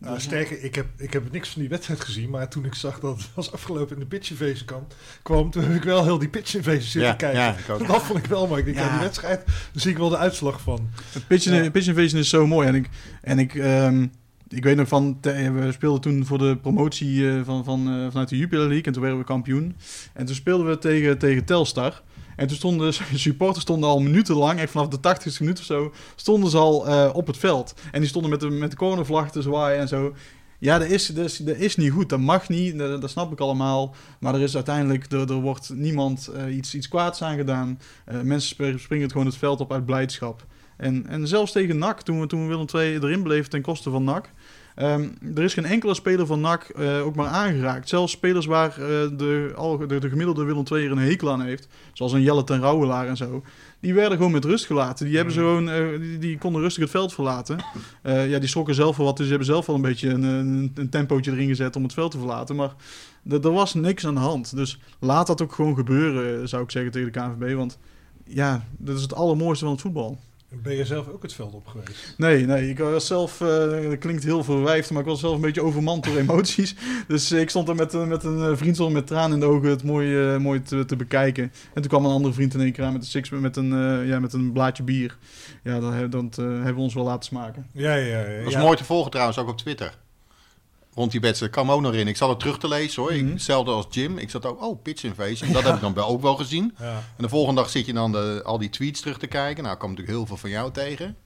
[0.00, 3.00] Nou, sterker, ik heb, ik heb niks van die wedstrijd gezien, maar toen ik zag
[3.00, 4.86] dat het was afgelopen in de pitch invasion kwam,
[5.22, 7.40] kwam, toen heb ik wel heel die pitch invasion zitten kijken.
[7.40, 7.86] ja, ik ook.
[7.86, 8.58] Dat vond ik wel mooi.
[8.60, 8.84] Ik denk, ja.
[8.84, 8.90] Ja.
[8.92, 10.88] die wedstrijd, daar zie ik wel de uitslag van.
[11.12, 11.70] Het pitch, Ja.
[11.70, 12.68] pitch invasion is zo mooi.
[12.68, 12.88] En ik,
[13.22, 14.06] en ik, ehm,
[14.48, 18.06] ik weet nog van, te- we speelden toen voor de promotie eh, van, van, eh,
[18.10, 18.84] vanuit de Jupiler League.
[18.84, 19.76] En toen werden we kampioen.
[20.12, 22.02] En toen speelden we tegen, tegen Telstar.
[22.40, 26.50] En toen stonden supporters stonden al minutenlang, echt vanaf de 80ste minuut of zo, stonden
[26.50, 27.74] ze al eh, op het veld.
[27.92, 30.14] En die stonden met de, met de cornervlag te zwaaien en zo.
[30.58, 32.08] Ja, dat is, dat, dat is niet goed.
[32.08, 33.94] Dat mag niet, dat, snap ik allemaal.
[34.20, 37.78] Maar er is uiteindelijk, er, er wordt niemand eh, iets, iets kwaads aan gedaan.
[38.04, 40.46] Eh, mensen sp- springen het gewoon het veld op uit blijdschap.
[40.76, 44.04] En, en zelfs tegen NAC, toen we, toen Willem II erin bleven ten koste van
[44.04, 44.30] NAC...
[44.80, 47.88] ehm, er is geen enkele speler van NAC eh, ook maar aangeraakt.
[47.88, 48.78] Zelfs spelers waar eh,
[49.16, 51.68] de, al, de, de gemiddelde Willem II er een hekel aan heeft...
[51.92, 53.42] zoals een Jelle ten Rouwelaar en zo...
[53.80, 55.06] die werden gewoon met rust gelaten.
[55.06, 57.64] Die, hebben ze gewoon, eh, die, die konden rustig het veld verlaten.
[58.02, 60.72] Ja, die schrokken zelf wel wat, dus ze hebben zelf wel een beetje een, een,
[60.74, 61.76] een tempootje erin gezet...
[61.76, 62.74] om het veld te verlaten, maar...
[63.28, 64.56] Er er was niks aan de hand.
[64.56, 67.54] Dus laat dat ook gewoon gebeuren, zou ik zeggen tegen de KNVB.
[67.54, 67.78] Want
[68.24, 70.18] ja, dat is het allermooiste van het voetbal.
[70.52, 72.14] Ben je zelf ook het veld op geweest?
[72.16, 73.48] Nee, nee, ik was zelf, eh,
[73.88, 76.74] dat klinkt heel verwijfd, maar ik was zelf een beetje overmand door emoties.
[77.08, 79.46] Dus ik stond er met, eh, met een eh, vriend zo met tranen in de
[79.46, 81.42] ogen het mooi, mooi te, te bekijken.
[81.44, 83.70] En toen kwam een andere vriend in één keer aan met een, six, met een,
[84.06, 85.16] ja, met een blaadje bier.
[85.62, 87.66] Ja, dat, he- dat hebben we ons wel laten smaken.
[87.72, 88.38] Ja, ja, ja.
[88.38, 88.60] Dat is ja.
[88.62, 89.94] mooi te volgen trouwens, ook op Twitter.
[90.94, 91.52] Rond die wedstrijd.
[91.52, 92.08] Kwam ook nog in.
[92.08, 93.12] Ik zat het terug te lezen hoor.
[93.12, 93.30] Mhm.
[93.30, 94.18] Hetzelfde als Jim.
[94.18, 95.52] Ik zat ook, oh, pitch invasion.
[95.52, 96.74] Dat heb ik dan wel ook wel gezien.
[96.78, 96.92] Ja.
[96.92, 99.64] En de volgende dag zit je dan de, al die tweets terug te kijken.
[99.64, 101.16] Nou, kwam natuurlijk heel veel van jou tegen.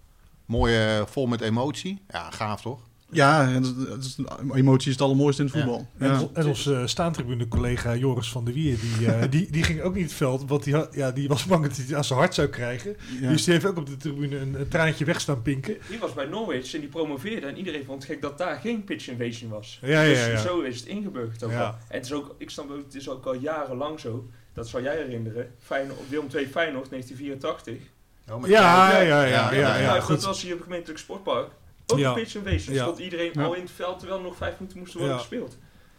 [0.47, 2.03] Mooi, eh, vol met emotie.
[2.09, 2.81] Ja, gaaf toch?
[3.15, 4.17] Ja, en dat- dat is,
[4.55, 5.63] emotie is het allermooiste in het Ja.
[5.65, 5.87] voetbal.
[5.99, 6.49] En, Ja.
[6.49, 10.13] onze uh, staantribune-collega Joris van der Wier, die, eh, die, die ging ook niet het
[10.13, 12.49] veld, want die, had, ja, die was bang dat hij het aan zijn hart zou
[12.49, 12.97] krijgen.
[13.21, 13.29] Ja.
[13.29, 15.77] Dus die heeft ook op de tribune een, een traantje weg staan pinken.
[15.89, 17.47] Die was bij Norwich en die promoveerde.
[17.47, 19.79] En iedereen vond het gek dat daar geen pitch invasion was.
[19.83, 20.37] Ja, ja, dus ja.
[20.41, 21.63] zo is het ingeburgerd ook Ja.
[21.65, 21.75] al.
[21.89, 24.29] En het is ook, ik snap ook, het is ook al jarenlang zo.
[24.55, 25.51] Dat zou jij herinneren.
[25.59, 27.75] Feyenoord, Willem II Feyenoord 1984.
[28.27, 30.23] Ja, ja, ja, ja, ja, ja, dat goed.
[30.25, 31.49] was hier op het gemeentelijk sportpark.
[31.87, 32.09] Ook Ja.
[32.09, 32.75] een pitch invasion.
[32.75, 32.83] Ja.
[32.83, 33.45] Stond iedereen Ja.
[33.45, 35.23] al in het veld terwijl er nog vijf minuten moesten worden Ja.
[35.23, 35.57] gespeeld.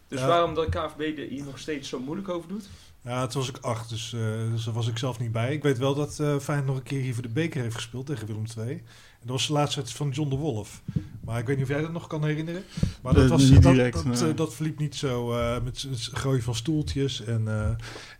[0.08, 0.26] Dus Ja.
[0.26, 2.68] waarom dat KVB er hier nog steeds zo moeilijk over doet?
[3.04, 4.20] Ja, het was ik acht, dus, uh,
[4.52, 5.52] dus daar was ik zelf niet bij.
[5.52, 8.06] Ik weet wel dat uh, Feyenoord nog een keer hier voor de beker heeft gespeeld
[8.06, 8.68] tegen Willem II.
[8.70, 8.82] En
[9.20, 10.82] dat was de laatste wedstrijd van John de Wolf.
[11.24, 12.64] Maar ik weet niet of jij dat nog kan herinneren.
[13.02, 14.34] Maar dat, was, niet dat, direct, dat, nee.
[14.34, 17.24] dat verliep niet zo uh, met het gooien van stoeltjes.
[17.24, 17.44] En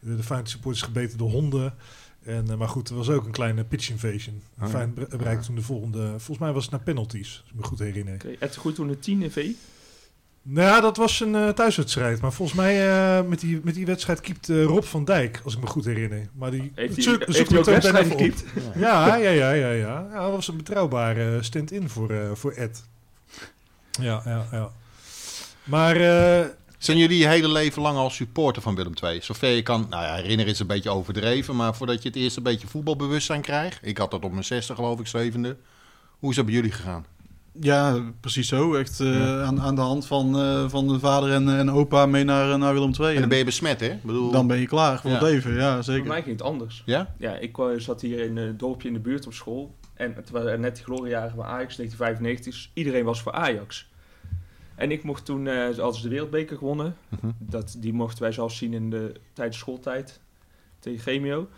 [0.00, 1.74] de Feyenoord supporters gebeten door honden.
[2.26, 4.42] En, maar goed, er was ook een kleine pitch invasion.
[4.60, 6.08] Oh, Feyenoord bereikte toen de volgende...
[6.08, 8.14] Volgens mij was het naar penalties, als ik me goed herinner.
[8.14, 9.46] Okay, het goed toen de 10 V?
[10.42, 12.20] Nou ja, dat was een uh, thuiswedstrijd.
[12.20, 15.54] Maar volgens mij uh, met, die, met die wedstrijd keept uh, Rob van Dijk, als
[15.54, 16.28] ik me goed herinner.
[16.32, 18.44] Maar die heeft hij ook wedstrijd gekiept?
[18.74, 19.70] Ja, ja, ja, ja, ja.
[20.12, 20.22] ja.
[20.22, 22.84] Dat was een betrouwbare stand-in voor, voor Ed.
[24.00, 24.70] Ja, ja, ja.
[25.64, 25.96] Maar...
[26.78, 29.20] Zijn jullie je hele leven lang al supporter van Willem II?
[29.22, 32.36] Zover je kan, nou ja, herinneren is een beetje overdreven, maar voordat je het eerst
[32.36, 33.78] een beetje voetbalbewustzijn krijgt.
[33.82, 35.56] Ik had dat op mijn zesde geloof ik, zevende.
[36.18, 37.06] Hoe is dat bij jullie gegaan?
[37.60, 38.74] Ja, precies zo.
[38.74, 39.42] Echt uh, ja.
[39.42, 42.72] aan, aan de hand van, uh, van de vader en, en opa mee naar, naar
[42.72, 43.14] Willem II.
[43.14, 43.98] En dan ben je besmet, hè?
[44.02, 44.30] Bedoel...
[44.30, 45.16] Dan ben je klaar voor Ja.
[45.16, 46.00] het leven, ja zeker.
[46.00, 46.82] Voor mij ging het anders.
[46.84, 47.14] Ja?
[47.18, 49.74] Ja, ik uh, zat hier in een dorpje in de buurt op school.
[49.94, 52.52] En het waren net de gloriejaren van Ajax, 1995.
[52.52, 53.88] Dus iedereen was voor Ajax.
[54.76, 57.32] En ik mocht toen, uh, als de wereldbeker gewonnen, Mhm.
[57.38, 60.20] dat, die mochten wij zelfs zien in de, tijdens schooltijd
[60.78, 61.48] tegen Gemio.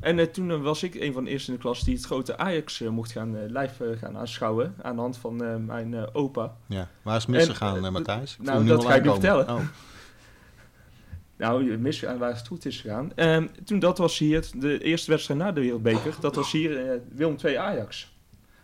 [0.00, 2.04] En uh, toen uh, was ik een van de eerste in de klas die het
[2.04, 4.74] grote Ajax mocht gaan live gaan aanschouwen.
[4.82, 6.56] Aan de hand van mijn opa.
[6.66, 8.36] Ja, waar is het misgegaan, Matthijs?
[8.40, 9.48] Nou, dat ga ik nu vertellen.
[9.48, 9.60] Oh.
[11.36, 13.12] Nou, misgegaan waar het goed is gegaan.
[13.16, 17.36] Um, toen dat was hier, de eerste wedstrijd na de wereldbeker, dat was hier Willem
[17.36, 18.16] 2 Ajax.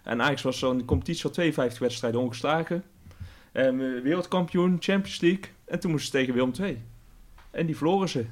[0.02, 2.84] En Ajax was zo in de competitie al 52 wedstrijden ongeslagen.
[3.56, 5.44] Um, wereldkampioen, Champions League.
[5.64, 6.82] En toen moesten ze tegen Willem 2.
[7.50, 8.26] En die verloren ze.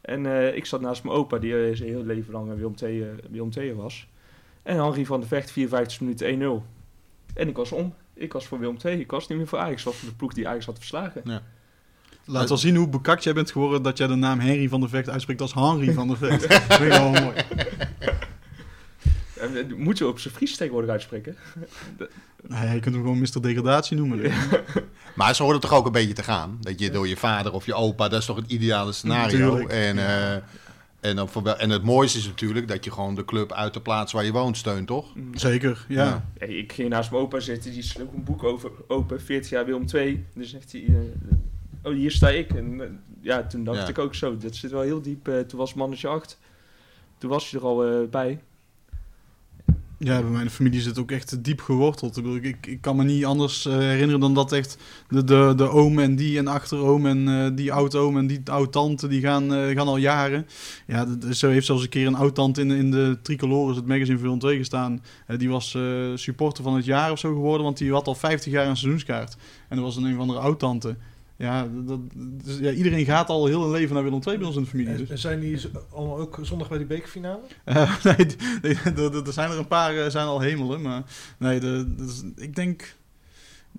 [0.00, 2.98] En uh, ik zat naast mijn opa, die uh, zijn heel leven lang Willem II,
[2.98, 4.08] uh, Willem II was.
[4.62, 6.66] En Henri van de Vecht, 54 minuten 1-0.
[7.34, 7.94] En ik was om.
[8.14, 9.00] Ik was voor Willem II.
[9.00, 9.78] Ik was niet meer voor Ajax.
[9.78, 11.20] Ik was voor de ploeg die Ajax had verslagen.
[11.24, 11.42] Ja.
[12.24, 14.88] Laat wel zien hoe bekakt jij bent geworden dat jij de naam Henry van de
[14.88, 16.40] Vecht uitspreekt als Henry van de Vecht.
[16.48, 17.34] dat vind ik wel mooi.
[19.42, 21.36] En, moet je op zijn Fries tegenwoordig uitspreken?
[22.48, 23.42] Nee, je kunt hem gewoon Mr.
[23.42, 24.32] Degradatie noemen.
[25.16, 26.58] Maar ze horen toch ook een beetje te gaan.
[26.60, 29.66] Dat je door je vader of je opa, dat is toch het ideale scenario.
[29.66, 30.34] En, uh,
[31.00, 33.80] en, dan voor, en het mooiste is natuurlijk dat je gewoon de club uit de
[33.80, 35.12] plaats waar je woont steunt, toch?
[35.34, 36.04] Zeker, ja.
[36.04, 36.30] ja.
[36.38, 39.64] Hey, ik ging naast mijn opa zitten, die sloeg een boek over, open, 40 jaar
[39.64, 40.24] Willem 2.
[40.34, 40.96] Dus zegt hij, uh,
[41.82, 42.50] oh hier sta ik.
[42.54, 42.86] En uh,
[43.20, 43.88] ja, toen dacht Ja.
[43.88, 45.28] ik ook zo, dat zit wel heel diep.
[45.28, 46.38] Uh, toen was mannetje 8.
[47.18, 48.40] Toen was je er al bij.
[50.04, 52.16] Ja, bij mijn familie zit ook echt diep geworteld.
[52.16, 54.76] Ik, ik, kan me niet anders uh, herinneren dan dat echt
[55.08, 59.08] de, de, de oom en die en achteroom en uh, die oud-oom en die oud-tante,
[59.08, 60.46] die gaan, uh, gaan al jaren.
[60.86, 64.38] Ja, zo heeft zelfs een keer een oud-tante in, in de Tricolores, het magazine van
[64.38, 65.02] 2 gestaan.
[65.36, 65.82] die was eh,
[66.14, 69.36] supporter van het jaar of zo geworden, want die had al 50 jaar een seizoenskaart.
[69.68, 70.96] En er was een, een of andere oud-tante.
[71.36, 72.00] Ja, dat,
[72.44, 74.68] dus, ja, iedereen gaat al heel een leven naar Willem II bij ons in de
[74.68, 74.96] familie.
[74.96, 75.08] Dus.
[75.08, 77.40] En zijn die allemaal ook zondag bij die bekerfinale?
[77.64, 78.26] Uh, nee,
[78.62, 78.74] nee
[79.24, 81.02] er zijn er een paar uh, zijn al hemelen, maar
[81.38, 82.96] nee, de, de, ik denk,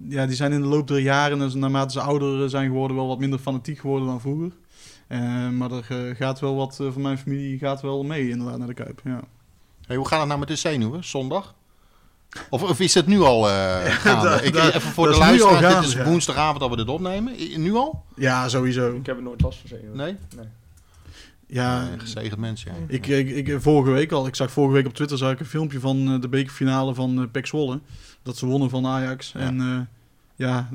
[0.08, 3.08] ja, die zijn in de loop der jaren, dus naarmate ze ouder zijn geworden, wel
[3.08, 4.52] wat minder fanatiek geworden dan vroeger.
[5.08, 8.74] Uh, maar er gaat wel wat van mijn familie gaat wel mee inderdaad naar de
[8.74, 9.22] Kuip, ja.
[9.88, 11.56] Hey, hoe gaat het nou met de zenuwen, zondag?
[12.50, 14.28] Of, of, is het nu al uh, gaande?
[14.28, 16.04] da, ik, da, even voor de luisteraar, dit is ja.
[16.04, 17.34] woensdagavond dat we dit opnemen.
[17.56, 18.04] Nu al?
[18.16, 18.96] Ja, sowieso.
[18.96, 19.98] Ik heb er nooit last van zenuwen.
[19.98, 20.16] Nee?
[20.36, 20.46] nee.
[21.48, 22.72] Ja, nee, gezegend mens, ja.
[22.88, 25.46] Ik, ik, ik, vorige week al, ik zag vorige week op Twitter zag ik een
[25.46, 27.80] filmpje van uh, de bekerfinale van uh, Pek Zwolle.
[28.24, 29.32] Dat ze wonnen van Ajax.
[29.32, 29.40] Ja.
[29.40, 29.80] En uh,
[30.36, 30.70] ja,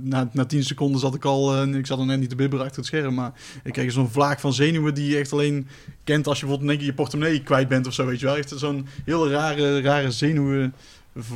[0.00, 2.64] na, na tien seconden zat ik al, uh, ik zat er net niet te bibberen
[2.64, 3.32] achter het scherm, maar
[3.64, 5.68] ik kreeg zo'n vlaag van zenuwen die je echt alleen
[6.04, 8.26] kent als je bijvoorbeeld in één keer je portemonnee kwijt bent of zo, weet je
[8.26, 8.36] wel.
[8.36, 10.74] Echt zo'n hele rare, rare zenuwen,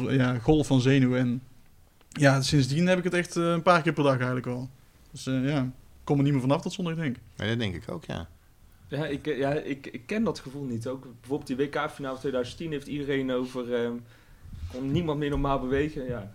[0.08, 1.18] ja, golf van zenuwen.
[1.18, 1.42] En
[2.08, 4.68] ja, sindsdien heb ik het echt uh, een paar keer per dag eigenlijk wel.
[5.10, 5.70] Dus uh, ja, ik
[6.04, 7.22] kom er niet meer vanaf tot zondag, denk ik.
[7.36, 8.28] Nee, dat denk ik ook, ja.
[8.88, 10.86] Ja, ik, ja ik, ik ken dat gevoel niet.
[10.86, 13.84] Ook bijvoorbeeld die WK-finale 2010 heeft iedereen over...
[13.84, 14.02] Um,
[14.72, 16.06] kon niemand meer normaal bewegen.
[16.06, 16.32] Ja,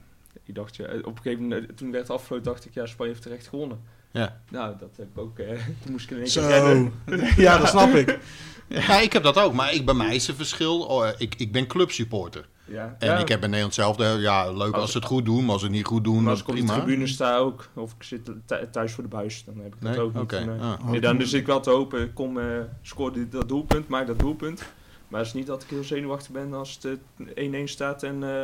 [0.49, 3.11] ik dacht, ja, op een gegeven moment, toen werd het afgesloten, dacht ik, ja, Spanje
[3.11, 3.79] heeft terecht gewonnen.
[4.11, 4.41] Ja.
[4.49, 5.47] Nou, dat heb ik ook, eh,
[5.81, 6.41] toen moest ik in één Zo.
[6.41, 6.93] keer redden.
[7.45, 8.17] ja, dat snap ik.
[8.67, 8.99] Ja.
[8.99, 11.67] ik heb dat ook, maar ik, bij mij is het verschil, oh, ik, ik ben
[11.67, 12.47] clubsupporter.
[12.65, 12.95] Ja.
[12.99, 13.17] En ja.
[13.17, 15.67] ik heb in Nederland zelf, ja, leuk als, ze het goed doen, maar als ze
[15.67, 16.73] het niet goed doen, maar als ik prima.
[16.73, 18.31] op de tribune sta ook, of ik zit
[18.71, 20.01] thuis voor de buis, dan heb ik dat nee?
[20.01, 20.21] ook niet.
[20.21, 20.43] Okay.
[20.43, 20.83] Van, uh, ah.
[20.89, 22.45] nee, dan dus ik wel te hopen, kom, uh,
[22.81, 24.63] scoor dit, dat doelpunt, maak dat doelpunt.
[25.07, 28.43] Maar het is niet dat ik heel zenuwachtig ben als het 1-1 staat en uh,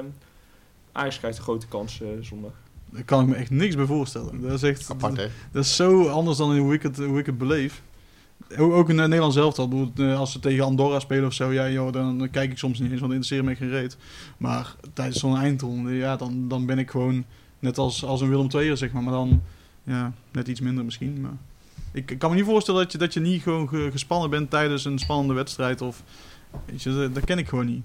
[0.95, 2.51] Ajax krijgt een grote kans uh, zondag.
[2.89, 4.41] Daar kan ik me echt niks bij voorstellen.
[4.41, 5.27] Dat is echt apart, hè?
[5.51, 7.81] Dat is zo anders dan hoe ik het, hoe ik het beleef.
[8.57, 9.91] Ook in Nederland zelf al.
[10.17, 12.99] Als ze tegen Andorra spelen of zo, ja, joh, dan, kijk ik soms niet eens,
[12.99, 13.97] want interesseert me geen reet.
[14.37, 17.25] Maar tijdens zo'n eindronde, ja, dan, dan ben ik gewoon
[17.59, 19.03] net als, als een Willem II'er, zeg maar.
[19.03, 19.41] Maar dan,
[19.83, 21.21] ja, net iets minder misschien.
[21.21, 21.37] Maar.
[21.91, 24.49] ik, ik kan me niet voorstellen dat je, dat je niet gewoon ge- gespannen bent
[24.49, 25.81] tijdens een spannende wedstrijd.
[25.81, 26.03] Of,
[26.65, 27.83] weet je, dat, dat ken ik gewoon niet.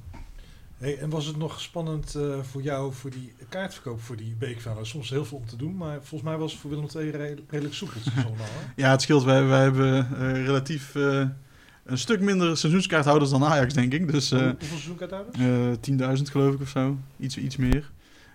[0.80, 4.84] Hey, en was het nog spannend eh, voor jou voor die kaartverkoop voor die bekerfinale?
[4.84, 7.34] Soms heel veel om te doen, maar volgens mij was het voor Willem II re-
[7.48, 7.80] redelijk
[8.16, 8.46] allemaal.
[8.46, 8.72] Hè?
[8.82, 9.24] Ja, het scheelt.
[9.24, 11.22] Wij, wij hebben eh, relatief eh,
[11.84, 14.12] een stuk minder seizoenskaarthouders dan Ajax, denk ik.
[14.12, 15.38] Dus Hoe- Hoeveel seizoenkaarthouders?
[15.38, 16.96] eh 10.000 geloof ik of zo.
[17.18, 17.90] Iets, iets meer.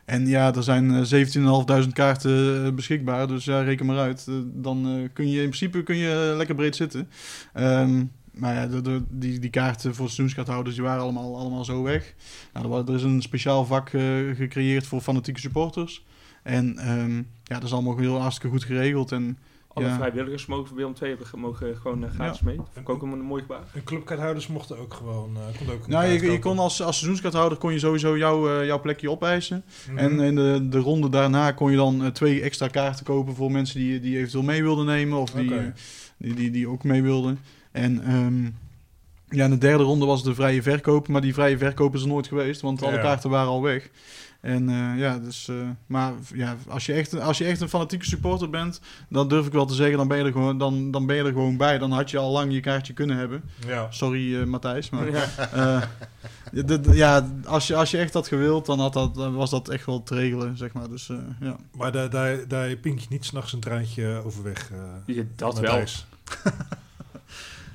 [0.06, 3.28] En ja, er zijn eh, 17.500 kaarten beschikbaar.
[3.28, 4.28] Dus ja, reken maar uit.
[4.46, 7.10] Dan kun je in principe kun je lekker breed zitten.
[7.54, 8.04] Ehm,
[8.38, 12.14] maar ja, de, de- die, die kaarten voor seizoenskaarthouders die waren allemaal, allemaal zo weg.
[12.54, 14.02] Nou, er, er is een speciaal vak eh,
[14.34, 16.06] gecreëerd voor fanatieke supporters.
[16.44, 19.12] En ehm, ja, dat is allemaal heel hartstikke goed geregeld.
[19.12, 19.96] En Alle Ja.
[19.96, 22.56] vrijwilligers mogen voor Willem II hebben, mogen gewoon eh, gratis mee.
[22.56, 23.64] Dat vond ik ook een mooi gebaar.
[23.74, 25.36] En clubkaarthouders mochten ook gewoon...
[25.38, 28.80] eh konden ook nou, je, kon als, als seizoenskaarthouder kon je sowieso jouw, eh, jouw
[28.82, 29.64] plekje opeisen.
[29.90, 29.98] Mhm.
[29.98, 33.80] En in de, de ronde daarna kon je dan twee extra kaarten kopen voor mensen
[33.80, 35.52] die, die eventueel mee wilden nemen of die,
[36.18, 37.40] die, die, die ook mee wilden.
[37.76, 38.44] En ehm,
[39.38, 42.08] ja, in de derde ronde was de vrije verkoop, maar die vrije verkoop is er
[42.08, 43.02] nooit geweest, want alle Ja.
[43.02, 43.90] kaarten waren al weg.
[44.42, 48.06] En eh, ja, dus, eh, maar ja, als je, echt, als je echt een fanatieke
[48.06, 51.06] supporter bent, dan durf ik wel te zeggen, dan ben je er gewoon, dan, dan
[51.06, 51.78] ben je er gewoon bij.
[51.78, 53.44] Dan had je al lang je kaartje kunnen hebben.
[53.68, 53.88] Ja.
[53.92, 55.26] Sorry eh, Matthijs, maar Ja.
[55.54, 55.82] eh,
[56.94, 59.86] ja, als je, als je echt had gewild, dan, had dat, dan was dat echt
[59.86, 60.90] wel te regelen, zeg maar.
[60.90, 61.56] Dus eh, ja.
[61.78, 64.72] Maar daar, daar, daar pink je niet s'nachts een treintje overweg.
[64.72, 65.84] eh Ja, dat wel.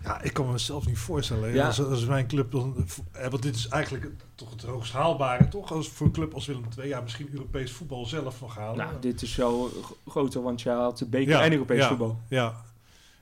[0.05, 1.53] Ja, ik kan me zelf niet voorstellen.
[1.53, 1.67] Ja.
[1.67, 2.51] Als, als mijn club...
[2.51, 5.73] Dan, eh, want dit is eigenlijk het- toch het hoogst haalbare, toch?
[5.73, 6.89] Als, voor een club als Willem II.
[6.89, 8.77] Ja, misschien Europees voetbal zelf nog halen.
[8.77, 11.89] Nou, dit is g- groter, want je haalt de beker Ja, en Europees ja.
[11.89, 12.21] voetbal.
[12.29, 12.63] Ja.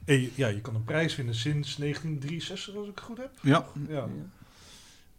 [0.04, 3.30] En je, ja, je kan een prijs winnen sinds 1963, als ik het goed heb.
[3.42, 3.94] ja, Ja.
[3.94, 4.06] Ja.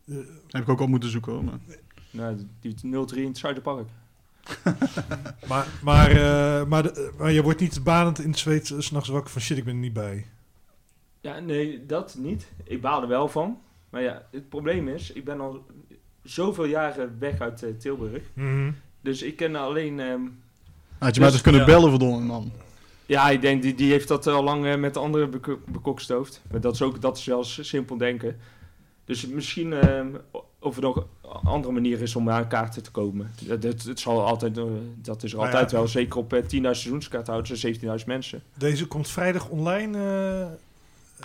[0.08, 0.16] Eh,
[0.48, 1.44] heb ik ook op moeten zoeken hoor.
[1.44, 1.60] Maar.
[2.12, 3.88] Nou, die 0-3 in het Zuiderpark.
[5.48, 9.10] maar, maar, eh, maar, de- maar je wordt niet banend in het zweet 's s'nachts
[9.10, 10.26] wakker van shit, ik ben er niet bij.
[11.22, 12.52] Ja, nee, dat niet.
[12.64, 13.58] Ik baal er wel van.
[13.90, 15.66] Maar ja, het probleem is, ik ben al
[16.24, 18.24] zoveel jaren weg uit eh, Tilburg.
[19.02, 20.00] Dus ik ken alleen...
[20.00, 20.22] ehm,
[20.98, 21.68] Had je mij Dus, dus kunnen ja.
[21.68, 22.52] bellen, verdomme man.
[23.06, 26.42] ja, ik denk, die, die heeft dat al lang eh, met de anderen beko- bekokstoofd.
[26.52, 28.38] Maar dat is ook, dat is wel s- simpel denken.
[29.06, 30.08] Dus misschien ehm,
[30.60, 33.32] of er nog een andere manier is om aan kaarten te komen.
[33.48, 34.64] Dat, dat, het zal altijd, eh,
[34.96, 35.88] dat is er ja, altijd wel.
[35.88, 38.44] Zeker op eh, 10.000 seizoenskaarthouders en 17.000 mensen.
[38.58, 39.98] Deze komt vrijdag online.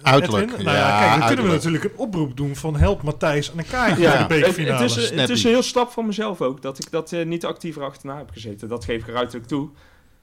[0.03, 0.51] Uiterlijk.
[0.51, 3.59] Nou ja, ja, kijk, dan kunnen we natuurlijk een oproep doen van help Matthijs aan
[3.59, 4.09] een kaartje Ja.
[4.09, 4.83] voor de het, bekerfinale.
[4.83, 6.63] het, is, het is een heel stap van mezelf ook.
[6.63, 8.69] Dat ik dat eh, niet actiever achterna heb gezeten.
[8.69, 9.69] Dat geef ik er uiterlijk toe.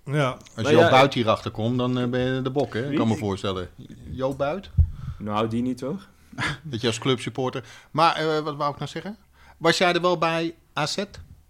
[0.05, 0.37] ja.
[0.55, 2.89] Als je ja, al buiten hierachter komt, dan eh, ben je de bok, hè?
[2.91, 3.69] Ik kan me voorstellen.
[4.11, 4.69] Jo Buit,
[5.17, 6.07] Nou, die niet hoor.
[6.63, 7.63] dat je als clubsupporter.
[7.91, 9.17] Maar eh, wat wou ik nou zeggen?
[9.57, 10.97] Was jij er wel bij AZ?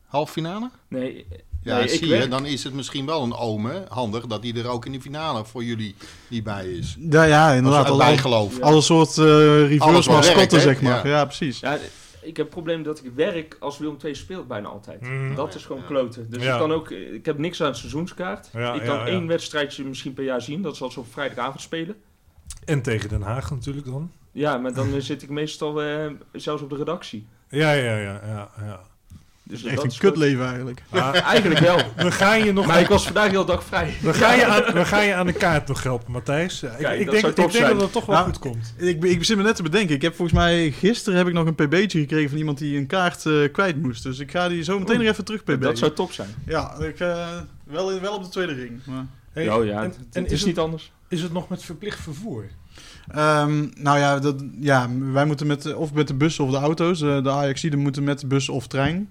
[0.05, 0.69] Halve finale?
[0.87, 1.25] Nee,
[1.63, 2.29] Ja, nee, ik zie je, werk.
[2.29, 5.45] dan is het misschien wel een ome handig dat hij er ook in de finale
[5.45, 5.95] voor jullie
[6.27, 6.97] niet bij is.
[7.09, 7.97] Ja, ja inderdaad.
[7.97, 8.57] Bijgeloof.
[8.57, 8.63] Ja.
[8.63, 11.07] alle soort eh Alles reverse mascotten, zeg maar.
[11.07, 11.17] Ja.
[11.17, 11.59] Ja, precies.
[11.59, 11.77] Ja,
[12.21, 15.01] ik heb het probleem dat ik werk als Willem II speelt bijna altijd.
[15.01, 15.35] Mhm.
[15.35, 16.29] Dat is gewoon kloten.
[16.29, 16.53] Dus Ja.
[16.53, 18.49] ik, kan ook, ik heb niks aan het seizoenskaart.
[18.53, 19.05] Ja, ik kan ja.
[19.05, 20.61] één wedstrijdje misschien per jaar zien.
[20.61, 21.95] Dat is als op vrijdagavond spelen.
[22.65, 24.11] En tegen Den Haag natuurlijk dan.
[24.31, 27.27] Ja, maar dan eh, zit ik meestal eh, zelfs op de redactie.
[27.49, 28.51] Ja, ja, ja, ja.
[28.61, 28.81] ja.
[29.51, 30.83] Dus Echt dat een is kutleven eigenlijk.
[30.89, 31.77] Maar Eigenlijk wel.
[31.95, 32.65] we gaan je nog...
[32.65, 33.93] Maar ik was vandaag heel dag vrij.
[34.01, 36.59] we, gaan je aan, we gaan je aan de kaart nog helpen, Matthijs.
[36.59, 37.73] Ja, ik, Kijk, ik dat denk, zou ik top denk zijn.
[37.73, 38.73] dat het toch wel Nou, goed komt.
[38.77, 39.95] Ik, ik zit me net te bedenken.
[39.95, 42.87] Ik heb volgens mij gisteren heb ik nog een pb'tje gekregen van iemand die een
[42.87, 44.03] kaart eh, kwijt moest.
[44.03, 45.61] Dus ik ga die zo meteen Oeh, nog even terug pb.
[45.61, 46.29] Dat zou top zijn.
[46.45, 47.27] Ja, ik, eh,
[47.63, 48.79] wel, wel op de tweede ring.
[48.83, 50.91] Maar, Hey, oh ja, en, het, en het is, is niet het, anders.
[51.07, 52.45] is het nog met verplicht vervoer?
[53.13, 57.01] Ehm, nou ja, dat, ja, wij moeten met, of met de bus of de auto's.
[57.01, 59.07] Eh, de Ajaxiden moeten met de bus of trein.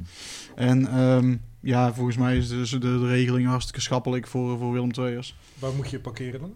[0.54, 5.36] En ehm, ja, volgens mij is de, de regeling hartstikke schappelijk voor, voor Willem II'ers.
[5.58, 6.54] Waar moet je parkeren dan?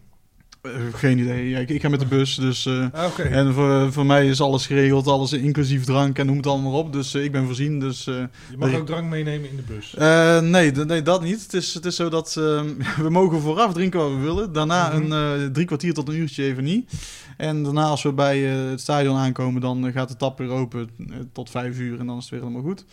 [0.65, 1.49] Eh, geen idee.
[1.49, 2.67] Ja, ik, ik ga met de bus, dus...
[2.67, 3.19] eh, Ah.
[3.33, 6.93] En voor, voor mij is alles geregeld, alles inclusief drank en noem het allemaal op.
[6.93, 7.81] Dus eh, ik ben voorzien.
[7.81, 8.15] Dus, eh,
[8.51, 9.95] Je mag ook drank meenemen in de bus.
[9.95, 11.43] eh, nee, nee, dat niet.
[11.43, 12.69] Het is, het is zo dat ehm,
[13.05, 14.53] we mogen vooraf drinken wat we willen.
[14.53, 15.13] Daarna Mhm.
[15.13, 16.93] een eh, drie kwartier tot een uurtje even niet.
[17.37, 20.49] En daarna als we bij eh, het stadion aankomen, dan eh, gaat de tap weer
[20.51, 22.85] open eh, tot vijf uur en dan is het weer helemaal goed.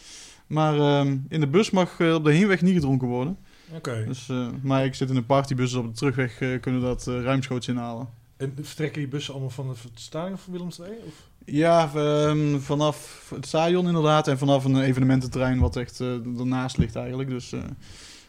[0.48, 3.38] Maar ehm, in de bus mag eh, op de heenweg niet gedronken worden.
[3.76, 4.04] Oké.
[4.08, 6.88] Dus, eh, maar ik zit in een partybus, dus op de terugweg eh, kunnen we
[6.88, 8.10] dat eh, ruimschoots inhalen.
[8.38, 10.98] En vertrekken die bussen allemaal van het stadion van Willem II?
[11.08, 11.14] Of?
[11.46, 14.28] Ja, ehm, vanaf het stadion inderdaad.
[14.28, 17.30] En vanaf een evenemententerrein wat echt ernaast ligt eigenlijk.
[17.30, 17.54] Dus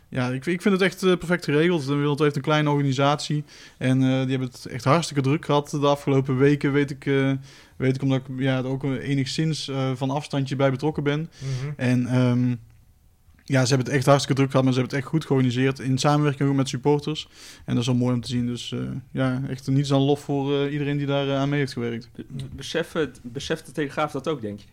[0.09, 1.87] ja, ik, ik vind het echt perfect geregeld.
[1.87, 3.45] De Wereld heeft een kleine organisatie.
[3.79, 6.73] En die hebben het echt hartstikke druk gehad de afgelopen weken.
[6.73, 7.05] Weet ik,
[7.77, 11.31] weet ik omdat ik ja, er ook enigszins van afstandje bij betrokken ben.
[11.77, 12.55] En ehm,
[13.53, 15.79] ja, ze hebben het echt hartstikke druk gehad, maar ze hebben het echt goed georganiseerd.
[15.79, 17.29] In samenwerking ook met supporters.
[17.65, 18.47] En dat is wel mooi om te zien.
[18.47, 18.79] Dus eh,
[19.11, 22.09] ja, echt niets dan lof voor eh, iedereen die daar eh, aan mee heeft gewerkt.
[22.17, 22.25] Be-
[22.57, 24.67] Beseft, beseft de Telegraaf dat ook, denk je?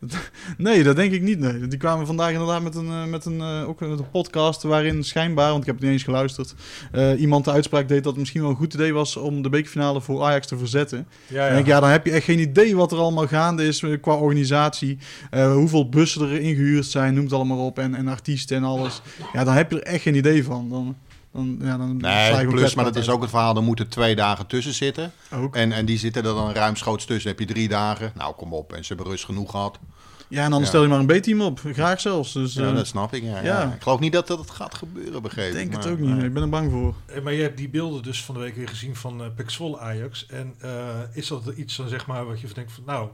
[0.56, 1.38] Nee, dat denk ik niet.
[1.38, 1.68] Nee.
[1.68, 5.04] Die kwamen vandaag inderdaad met een, eh, met een, eh, ook met een podcast waarin
[5.04, 6.54] schijnbaar, want ik heb het niet eens geluisterd,
[6.92, 9.48] eh, iemand de uitspraak deed dat het misschien wel een goed idee was om de
[9.48, 11.06] bekerfinale voor Ajax te verzetten.
[11.26, 13.84] Ja, En ik, ja, dan heb je echt geen idee wat er allemaal gaande is
[14.00, 14.98] qua organisatie.
[15.30, 17.78] Hoeveel bussen er ingehuurd zijn, noem het allemaal op.
[17.78, 19.02] En, en artiesten en alles.
[19.32, 20.68] Ja, dan heb je er echt geen idee van.
[20.68, 20.96] Dan,
[21.32, 24.46] dan, ja, dan Nee, plus, maar dat is ook het verhaal, er moeten twee dagen
[24.46, 25.12] tussen zitten.
[25.34, 25.56] Ook.
[25.56, 27.30] En, en die zitten er dan ruimschoots tussen.
[27.30, 28.12] Dan heb je drie dagen.
[28.14, 28.72] Nou, kom op.
[28.72, 29.78] En ze hebben rust genoeg gehad.
[30.28, 30.66] Ja, en dan Ja.
[30.66, 31.60] stel je maar een B-team op.
[31.72, 32.32] Graag zelfs.
[32.32, 33.22] Dus Ja, eh, dat snap ik.
[33.22, 33.42] Ja, ja.
[33.42, 33.72] ja.
[33.74, 35.76] Ik geloof niet dat dat gaat gebeuren, begreep ik denk ik.
[35.76, 36.14] het ook niet.
[36.16, 36.24] nee.
[36.26, 36.94] Ik ben er bang voor.
[37.06, 39.20] Eh, Maar je hebt die beelden dus van de week weer gezien van
[39.60, 40.26] uh, Ajax.
[40.26, 43.08] En eh, is dat iets dan zeg maar wat je denkt van nou,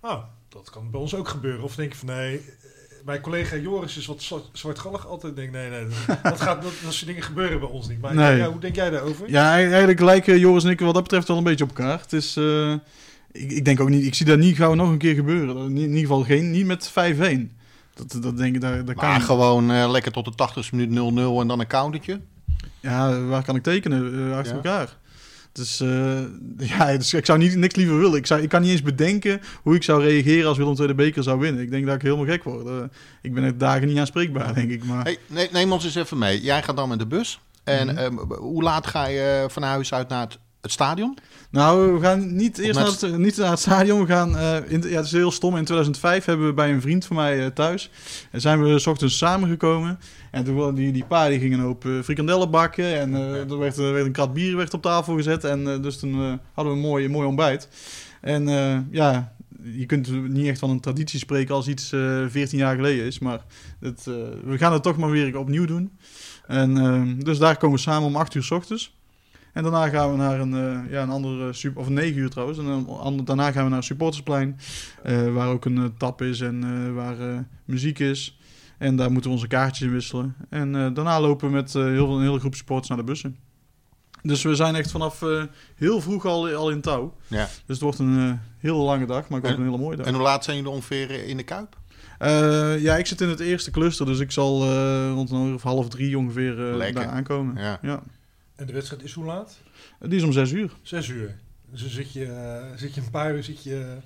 [0.00, 1.64] oh, dat kan bij ons ook gebeuren.
[1.64, 2.40] Of denk je van nee,
[3.06, 5.36] mijn collega Joris is wat zwart- zwartgallig altijd.
[5.36, 5.86] Denk nee, nee,
[6.22, 8.00] dat, gaat, dat, dat soort dingen gebeuren bij ons niet.
[8.00, 8.36] Maar Nee.
[8.36, 9.30] ja, hoe denk jij daarover?
[9.30, 12.00] Ja, e- eigenlijk lijken Joris en ik wat dat betreft wel een beetje op elkaar.
[12.00, 12.36] Het is...
[12.36, 12.72] eh,
[13.32, 14.04] ik, ik denk ook niet...
[14.04, 15.56] Ik zie dat niet gauw nog een keer gebeuren.
[15.56, 16.92] In ieder geval geen, niet met 5-1.
[17.94, 20.88] Dat, dat denk ik, daar, daar kan Maar gewoon eh, lekker tot de 80 minuut
[20.90, 22.20] 0-0 en dan een countertje.
[22.80, 24.30] Ja, waar kan ik tekenen?
[24.30, 24.62] Eh, achter Ja.
[24.62, 24.96] elkaar.
[25.56, 26.18] Dus, eh,
[26.58, 28.18] ja, dus ik zou niet, niks liever willen.
[28.18, 30.94] Ik, zou, ik kan niet eens bedenken hoe ik zou reageren als Willem II de
[30.94, 31.62] beker zou winnen.
[31.62, 32.66] Ik denk dat ik helemaal gek word.
[32.66, 32.74] Eh,
[33.22, 34.84] ik ben er dagen niet aanspreekbaar, denk ik.
[34.84, 36.40] Maar Hey, ne- neem ons eens even mee.
[36.40, 37.40] Jij gaat dan met de bus.
[37.64, 37.96] En Mhm.
[37.96, 41.18] ehm, hoe laat ga je van huis uit naar het, het stadion?
[41.50, 44.00] nou, we gaan niet eerst naar het- niet naar het stadion.
[44.00, 45.56] We gaan, eh, in, ja, het is heel stom.
[45.56, 47.90] In 2005 hebben we bij een vriend van mij eh, thuis.
[48.30, 49.98] En zijn we 's ochtends samengekomen.
[50.36, 52.98] En toen die, die pa die gingen een hoop eh, frikandellen bakken.
[52.98, 55.44] En eh, er werd, er werd een krat bier werd op tafel gezet.
[55.44, 57.68] En eh, dus toen hadden we een mooi, mooi ontbijt.
[58.20, 58.46] En
[58.90, 63.04] ja, je kunt niet echt van een traditie spreken als iets eh 14 jaar geleden
[63.04, 63.18] is.
[63.18, 63.40] Maar
[63.80, 64.04] het,
[64.44, 65.92] we gaan het toch maar weer opnieuw doen.
[66.46, 68.96] En dus daar komen we samen om 8 uur s ochtends.
[69.52, 72.58] En daarna gaan we naar een, ja, een andere super, of 9 uur trouwens.
[72.58, 74.58] En een daarna gaan we naar het supportersplein.
[75.32, 78.38] waar ook een tap is en waar muziek is.
[78.78, 80.34] En daar moeten we onze kaartjes in wisselen.
[80.48, 83.04] En eh, daarna lopen we met eh, heel veel, een hele groep supporters naar de
[83.04, 83.36] bussen.
[84.22, 85.42] Dus we zijn echt vanaf eh,
[85.74, 87.14] heel vroeg al, al in touw.
[87.26, 87.44] Ja.
[87.44, 90.06] Dus het wordt een eh, hele lange dag, maar ook En- een hele mooie dag.
[90.06, 91.76] En hoe laat zijn jullie ongeveer in de Kuip?
[92.18, 95.54] Eh, ja, ik zit in het eerste cluster, dus ik zal eh, rond een uur
[95.54, 97.62] of half drie ongeveer eh, daar aankomen.
[97.62, 97.78] Ja.
[97.82, 98.02] Ja.
[98.56, 99.58] En de wedstrijd is hoe laat?
[100.00, 100.72] Die is om zes uur.
[100.82, 101.38] Zes uur.
[101.70, 103.96] Dus dan zit je, zit je een paar uur zit je,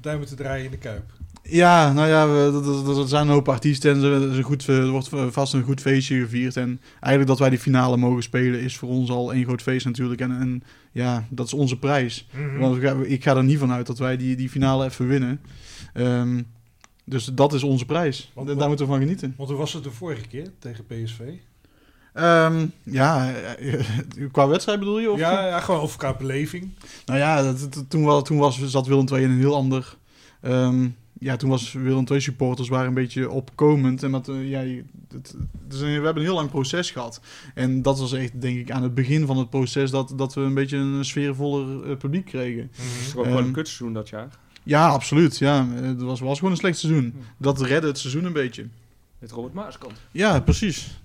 [0.00, 1.10] duimen te draaien in de Kuip.
[1.48, 2.60] Ja, nou ja, we,
[2.94, 5.80] dat zijn een hoop artiesten en er, is een goed, er wordt vast een goed
[5.80, 6.56] feestje gevierd.
[6.56, 9.86] En eigenlijk dat wij die finale mogen spelen is voor ons al één groot feest
[9.86, 10.20] natuurlijk.
[10.20, 12.28] En, en ja, dat is onze prijs.
[12.58, 15.06] Want we gaan- ik ga er niet van uit dat wij die, die finale even
[15.08, 15.40] winnen.
[15.92, 16.42] Ehm,
[17.04, 18.30] dus dat is onze prijs.
[18.34, 19.34] Want- Daar moeten we van genieten.
[19.36, 21.20] Want hoe was het de vorige keer tegen PSV?
[22.12, 23.80] Ehm, ja, eh,
[24.32, 25.10] qua wedstrijd bedoel je?
[25.10, 25.18] Of?
[25.18, 26.70] Ja, ja, gewoon over elkaar beleving.
[27.06, 29.96] Nou ja, dat, dat- toen, was, toen was, zat Willem II in een heel ander...
[30.40, 34.02] ehm, ja, toen was Willem II supporters waren een beetje opkomend.
[34.02, 34.60] En dat, ja,
[35.12, 35.36] het,
[35.68, 37.20] dus we hebben een heel lang proces gehad.
[37.54, 39.90] En dat was echt, denk ik, aan het begin van het proces...
[39.90, 42.70] dat, dat we een beetje een sfeervoller eh, publiek kregen.
[42.72, 44.28] Het is toch ook gewoon Ehm, een kutseizoen dat jaar.
[44.62, 45.38] Ja, absoluut.
[45.38, 47.14] Ja, Eh, het was, was gewoon een slecht seizoen.
[47.36, 48.66] Dat redde het seizoen een beetje.
[49.26, 49.92] Met Robert Maaskant.
[50.12, 50.98] Ja, precies.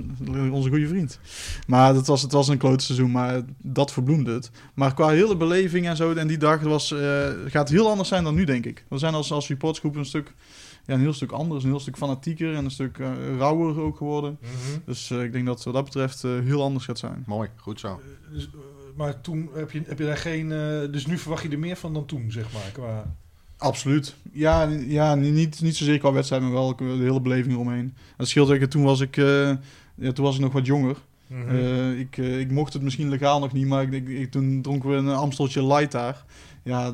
[0.52, 1.20] Onze goede vriend.
[1.68, 4.52] Maar het was, het was een klote seizoen, maar dat verbloemde het.
[4.74, 8.24] Maar qua hele beleving en zo, en die dag was, eh, gaat heel anders zijn
[8.24, 8.86] dan nu, denk ik.
[8.90, 10.34] We zijn als, als supportsgroep een stuk,
[10.86, 13.98] ja, een heel stuk anders, een heel stuk fanatieker en een stuk eh, rauwer ook
[13.98, 14.40] geworden.
[14.86, 17.24] Dus eh, ik denk dat wat dat betreft heel anders gaat zijn.
[17.28, 18.02] Mooi, goed zo.
[18.32, 18.50] Dus,
[18.96, 20.52] maar toen heb je, heb je daar geen...
[20.52, 22.72] eh, dus nu verwacht je er meer van dan toen, zeg maar.
[22.74, 23.16] Qua,
[23.62, 24.16] Absoluut.
[24.32, 27.96] Ja, ja niet, niet zozeer qua wedstrijd, maar wel de hele beleving eromheen.
[28.18, 29.48] Het scheelt dat ik, toen was ik, eh,
[29.96, 30.96] ja, toen was ik nog wat jonger.
[31.28, 31.50] Mhm.
[31.50, 34.62] Eh, ik, eh, ik mocht het misschien legaal nog niet, maar ik, ik, ik- toen
[34.62, 36.24] dronken we een Amsteltje light daar.
[36.64, 36.94] Ja,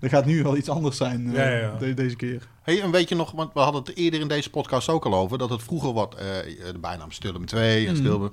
[0.00, 1.76] dat gaat nu wel iets anders zijn eh, Ja, ja, ja.
[1.78, 2.48] de- deze keer.
[2.62, 5.14] Hey, en weet je nog, want we hadden het eerder in deze podcast ook al
[5.14, 6.26] over, dat het vroeger wat, eh,
[6.72, 7.96] de bijnaam Stillum 2 en.
[7.96, 8.30] Stillum...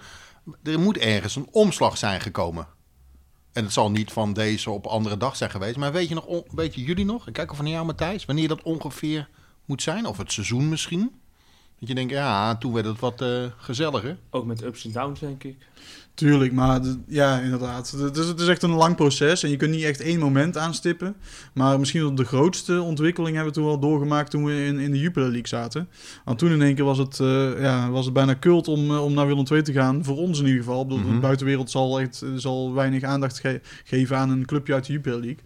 [0.64, 2.68] Er moet ergens een omslag zijn gekomen.
[3.58, 5.78] En het zal niet van deze op andere dag zijn geweest.
[5.78, 8.62] Maar weet je nog, weten jullie nog, ik kijk even naar jou Matthijs, wanneer dat
[8.62, 9.30] ongeveer
[9.66, 10.06] moet zijn?
[10.06, 11.12] Of het seizoen misschien?
[11.80, 14.18] Dat je denkt, ja, toen werd het wat eh, gezelliger.
[14.30, 15.58] Ook met ups en downs, denk ik.
[16.18, 17.92] Tuurlijk, maar de- ja, inderdaad.
[17.98, 20.58] Het is, het is echt een lang proces en je kunt niet echt één moment
[20.58, 21.16] aanstippen.
[21.54, 24.92] Maar misschien wel de grootste ontwikkeling hebben we toen wel doorgemaakt toen we in, in
[24.92, 25.90] de Jupiler League zaten.
[26.26, 29.04] Want toen in één keer was het, eh, ja, was het bijna cult om, eh,
[29.04, 30.04] om naar Willem II te gaan.
[30.04, 30.86] Voor ons in ieder geval.
[30.86, 31.14] Bedoel, Mhm.
[31.14, 35.20] De buitenwereld zal, echt, zal weinig aandacht ge- geven aan een clubje uit de Jupiler
[35.20, 35.40] League.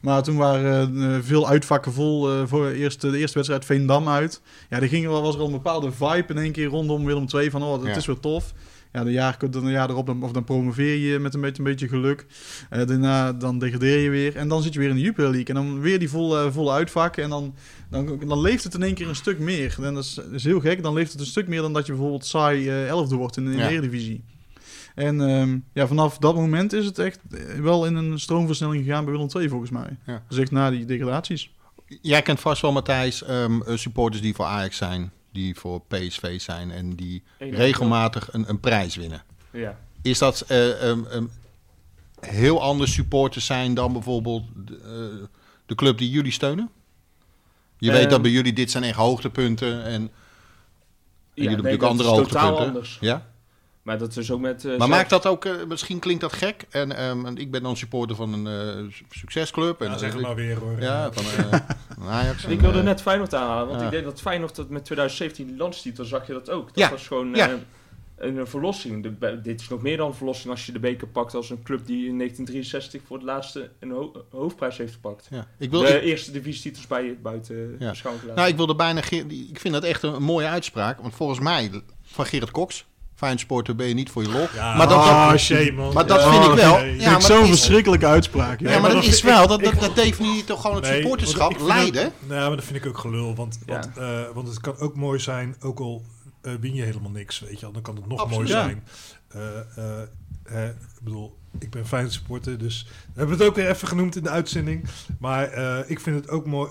[0.00, 4.40] Maar toen waren eh, veel uitvakken vol voor eerst, de eerste wedstrijd Veendam uit.
[4.70, 7.26] Ja, er ging, wel- was er al een bepaalde vibe in één keer rondom Willem
[7.34, 7.96] II van oh, dat Ja.
[7.96, 8.52] is weer tof.
[8.94, 11.58] Ja, de jaar, dan een jaar erop, dan, of dan promoveer je met een beetje,
[11.58, 12.26] een beetje geluk.
[12.70, 14.36] Eh, daarna dan degradeer je weer.
[14.36, 15.54] En dan zit je weer in de Jupiler League.
[15.54, 17.22] En dan weer die volle, volle uitvakken.
[17.22, 17.54] En dan,
[17.90, 19.76] dan, dan leeft het in één keer een stuk meer.
[19.82, 20.82] En dat is, dat is heel gek.
[20.82, 23.44] Dan leeft het een stuk meer dan dat je bijvoorbeeld saai eh elfde wordt in,
[23.44, 24.24] de Eredivisie.
[24.94, 29.04] En ehm, ja, vanaf dat moment is het echt eh, wel in een stroomversnelling gegaan
[29.04, 29.96] bij Willem II volgens mij.
[30.06, 30.22] Ja.
[30.28, 31.50] Dus echt na die degradaties.
[32.02, 36.40] Jij kent vast wel, Matthijs, ehm, eh, supporters die voor Ajax zijn, die voor PSV
[36.40, 39.22] zijn en die regelmatig een, een prijs winnen.
[39.50, 39.78] Ja.
[40.02, 41.24] Is dat eh, ehm, ehm,
[42.20, 45.26] heel anders supporters zijn dan bijvoorbeeld de, eh,
[45.66, 46.70] de club die jullie steunen?
[47.78, 50.10] Je weet Ehm, dat bij jullie dit zijn echt hoogtepunten en, en
[51.34, 52.66] jullie nee, natuurlijk dat andere hoogtepunten.
[52.66, 52.98] anders.
[53.00, 53.32] Ja?
[53.84, 54.64] Maar dat is ook met...
[54.64, 57.50] eh, Maar zelf- maakt dat ook, eh, misschien klinkt dat gek, en, ehm, en ik
[57.50, 59.80] ben dan supporter van een eh, su- succesclub.
[59.80, 60.80] En, Ja, zeg het maar weer hoor.
[60.80, 61.60] Ja, van eh,
[62.08, 62.44] Ajax.
[62.44, 65.56] Ik en, wilde net Feyenoord aanhalen, want ik denk dat Feyenoord dat met 2017 die
[65.56, 66.66] landstitel zag je dat ook.
[66.66, 67.48] Dat Ja, was gewoon ja.
[67.48, 67.54] eh,
[68.16, 69.02] een, een verlossing.
[69.18, 71.62] De, dit is nog meer dan een verlossing als je de beker pakt als een
[71.62, 75.26] club die in 1963 voor het laatste een ho- hoofdprijs heeft gepakt.
[75.30, 75.46] ja.
[75.58, 77.92] Ik wil, de ik- eerste divisietitels bij buiten Ja.
[78.34, 79.00] Nou, ik wilde bijna.
[79.10, 81.00] Ik vind dat echt een, een mooie uitspraak.
[81.00, 81.70] Want volgens mij,
[82.02, 84.46] van Gerrit Cox, fijn sporter ben je niet voor je lol.
[84.54, 85.94] Ja, maar dat, ah, dat, shame, man.
[85.94, 86.76] maar dat Ja, vind ik wel.
[86.76, 86.84] nee.
[86.84, 88.60] Ja, Vind ik maar zo'n dat is, verschrikkelijke uitspraak.
[88.60, 88.66] Ja.
[88.66, 89.42] ja, maar maar dat dat is wel.
[89.42, 91.60] ik- Dat, dat, dat definieert toch gewoon het Nee, supporterschap.
[91.60, 92.12] Leiden.
[92.26, 93.34] nou, maar dat vind ik ook gelul.
[93.34, 93.72] Want, Ja.
[93.72, 96.04] want, eh, want het kan ook mooi zijn, ook al
[96.42, 97.72] eh, win je helemaal niks, weet je wel.
[97.72, 98.48] Dan kan het nog Absoluut.
[98.52, 98.64] mooi Ja.
[98.64, 98.84] zijn.
[99.28, 100.02] Eh, eh,
[100.62, 104.16] eh, ik bedoel, ik ben fijn supporter, dus we hebben het ook weer even genoemd
[104.16, 104.84] in de uitzending.
[105.18, 106.70] Maar eh, ik vind het ook mooi.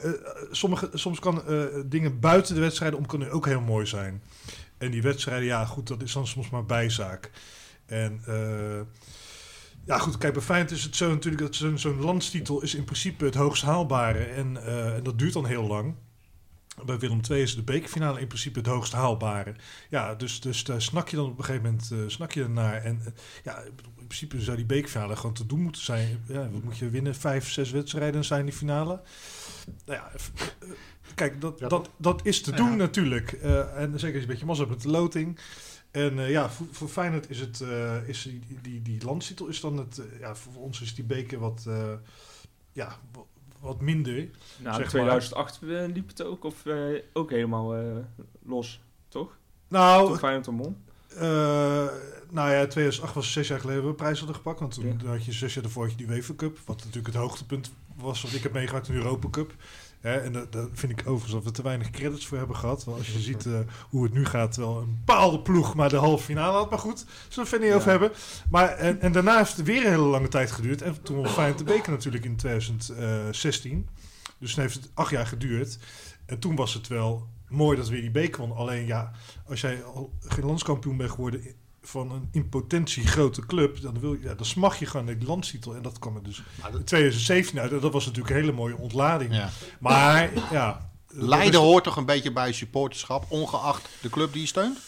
[0.51, 4.21] sommige, soms kan eh, dingen buiten de wedstrijden om kunnen ook heel mooi zijn.
[4.83, 7.31] En die wedstrijden, ja goed, dat is dan soms maar bijzaak.
[7.85, 8.81] En eh,
[9.85, 13.25] ja goed, kijk, bij Feyenoord is het zo natuurlijk dat zo'n landstitel is in principe
[13.25, 14.23] het hoogst haalbare.
[14.23, 15.95] En, eh, en dat duurt dan heel lang.
[16.85, 19.55] Bij Willem II is de bekerfinale in principe het hoogst haalbare.
[19.89, 22.83] Ja, dus, dus daar snak je dan op een gegeven moment uh, snak je ernaar.
[22.83, 23.01] En
[23.43, 26.23] ja, in principe zou die bekerfinale gewoon te doen moeten zijn.
[26.27, 27.15] Ja, wat moet je winnen?
[27.15, 29.01] Vijf, zes wedstrijden zijn die finale.
[29.85, 30.11] Nou ja,
[31.15, 32.57] kijk, dat, ja, dat, dat is te ja.
[32.57, 33.31] doen natuurlijk.
[33.31, 35.39] Uh, en zeker als je een beetje mazzel hebt met de loting.
[35.91, 39.59] En uh, ja, voor, voor Feyenoord is het uh, is die, die, die landstitel is
[39.59, 39.97] dan het.
[39.97, 41.65] uh, ja, voor ons is die beker wat.
[41.67, 41.93] uh,
[42.71, 42.97] ja,
[43.59, 44.29] wat, minder.
[44.57, 45.87] Nou, in 2008 maar.
[45.87, 47.75] liep het ook, of uh, ook helemaal
[48.45, 49.37] los, toch?
[49.67, 50.75] Nou, Toen Feyenoord.
[51.15, 51.21] Uh,
[52.29, 54.59] nou ja, 2008 was zes jaar geleden we prijs hadden gepakt.
[54.59, 55.09] Want toen ja.
[55.09, 56.59] had je zes jaar ervoor had je die UEFA Cup.
[56.65, 59.53] Wat natuurlijk het hoogtepunt was wat ik heb meegemaakt in de Europa Cup.
[60.03, 62.83] Hè, en daar, vind ik overigens dat we te weinig credits voor hebben gehad.
[62.83, 65.95] Want als je ziet uh, hoe het nu gaat, wel een bepaalde ploeg maar de
[65.95, 66.69] halve finale had.
[66.69, 68.11] Maar goed, zullen we het niet over hebben.
[68.49, 70.81] Maar, en, en, daarna heeft het weer een hele lange tijd geduurd.
[70.81, 73.89] En toen was Feyenoord de beker natuurlijk in 2016.
[74.39, 75.77] Dus toen heeft het acht jaar geduurd.
[76.25, 78.55] En toen was het wel mooi dat we weer die beker won.
[78.55, 79.11] Alleen ja,
[79.47, 84.13] als jij al geen landskampioen bent geworden van een in potentie grote club, dan, wil
[84.13, 85.75] je, ja, dan smag je gewoon de landstitel.
[85.75, 87.81] En dat kwam er dus in 2017 uit.
[87.81, 89.35] Dat was natuurlijk een hele mooie ontlading.
[89.35, 89.49] Ja.
[89.79, 90.91] Maar ja.
[91.07, 91.67] Leiden is...
[91.67, 94.79] hoort toch een beetje bij supporterschap, ongeacht de club die je steunt?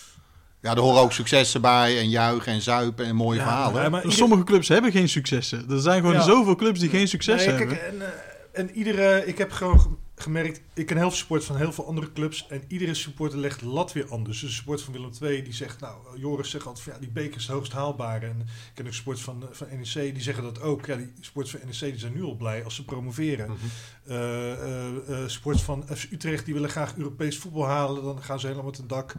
[0.62, 3.84] Ja, er horen ook successen bij en juichen en zuipen en mooie ja, verhalen.
[3.84, 4.18] Ja, maar ieder...
[4.18, 5.70] Sommige clubs hebben geen successen.
[5.70, 6.22] Er zijn gewoon ja.
[6.22, 7.86] zoveel clubs die geen succes nee, hebben.
[7.86, 8.06] En, uh,
[8.52, 12.12] en iedere, ik heb gewoon gemerkt, ik ken heel veel supporters van heel veel andere
[12.12, 12.48] clubs.
[12.48, 14.40] En iedere supporter legt de lat weer anders.
[14.40, 17.10] Dus de supporter van Willem II die zegt, nou, Joris zegt altijd van ja, die
[17.10, 18.26] beker is het hoogst haalbare.
[18.26, 20.86] En ik ken ook supporters van, van NEC die zeggen dat ook.
[20.86, 23.50] Ja, die supporters van NEC die zijn nu al blij als ze promoveren.
[23.50, 24.16] Mm -hmm.
[24.16, 28.04] uh, uh, uh, supporters van FC Utrecht die willen graag Europees voetbal halen.
[28.04, 29.14] Dan gaan ze helemaal met een dak.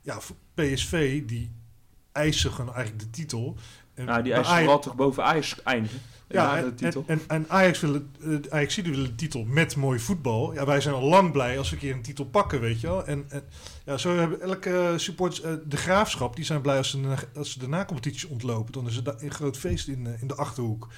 [0.00, 0.18] Ja,
[0.54, 1.52] PSV die
[2.12, 3.56] eisen gewoon eigenlijk de titel.
[3.94, 6.00] En nou, die eisen vooral toch boven Ajax eindigen.
[6.32, 8.10] Ja, en, en, en, en, Ajax willen,
[8.50, 10.54] Ajax willen de titel met mooi voetbal.
[10.54, 12.86] Ja, wij zijn al lang blij als we een keer een titel pakken, weet je
[12.86, 13.06] wel.
[13.06, 13.42] En, en
[13.84, 17.58] ja, zo hebben elke supporters, uh, de graafschap, die zijn blij als ze, als ze
[17.58, 18.72] de nacompetitie ontlopen.
[18.72, 20.88] Dan is het een groot feest in, uh, in de achterhoek.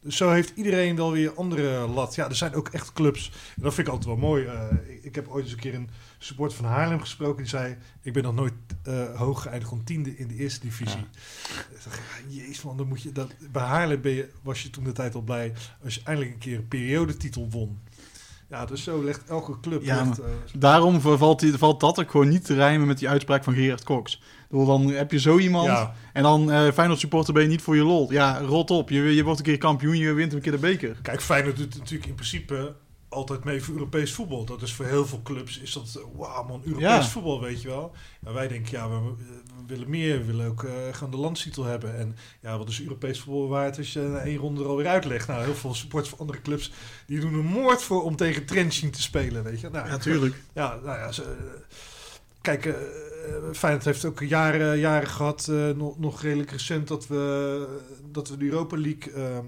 [0.00, 2.14] Dus zo heeft iedereen wel weer andere lat.
[2.14, 3.32] Ja, er zijn ook echt clubs.
[3.56, 4.48] En dat vind ik altijd wel mooi.
[4.88, 7.36] ik, ik heb ooit eens een keer een supporter van Haarlem gesproken.
[7.36, 8.52] Die zei, ik ben nog nooit
[8.88, 10.98] uh, hoog geëindigd om tiende in de eerste divisie.
[10.98, 11.62] Ja.
[11.84, 13.34] Dacht, jezus man, dan moet je dat...
[13.52, 15.52] Bij Haarlem ben je, was je toen de tijd al blij
[15.84, 17.78] als je eindelijk een keer een periodetitel won.
[18.50, 19.84] Ja, dus zo legt elke club...
[19.84, 23.08] Ja, legt, eh, Daarom valt, die, valt dat ook gewoon niet te rijmen met die
[23.08, 24.22] uitspraak van Gerard Cox.
[24.50, 27.76] Dan heb je zo iemand ja, en dan eh Feyenoord supporter ben je niet voor
[27.76, 28.12] je lol.
[28.12, 28.90] Ja, rot op.
[28.90, 30.96] Je, je wordt een keer kampioen, je wint een keer de beker.
[31.02, 32.74] Kijk, Feyenoord doet natuurlijk in principe
[33.08, 34.44] altijd mee voor Europees voetbal.
[34.44, 37.02] Dat is voor heel veel clubs is dat, eh, wauw man, Europees Ja.
[37.04, 37.92] voetbal, weet je wel.
[38.26, 41.64] En wij denken, ja, we, we willen meer, we willen ook eh, gewoon de landstitel
[41.64, 41.98] hebben.
[41.98, 45.28] En ja, wat is Europees voetbal waard als je één ronde er alweer uitlegt?
[45.28, 46.72] Nou, heel veel supporters van andere clubs,
[47.06, 49.68] die doen er moord voor om tegen Trenching te spelen, weet je.
[49.68, 50.34] Nou, Ja, tuurlijk.
[50.54, 51.28] ja, nou ja, ze, eh,
[52.40, 52.74] kijk, eh,
[53.52, 57.66] Feyenoord heeft ook jaren, jaren gehad, eh, nog, nog redelijk recent, dat we,
[58.12, 59.38] dat we de Europa League eh,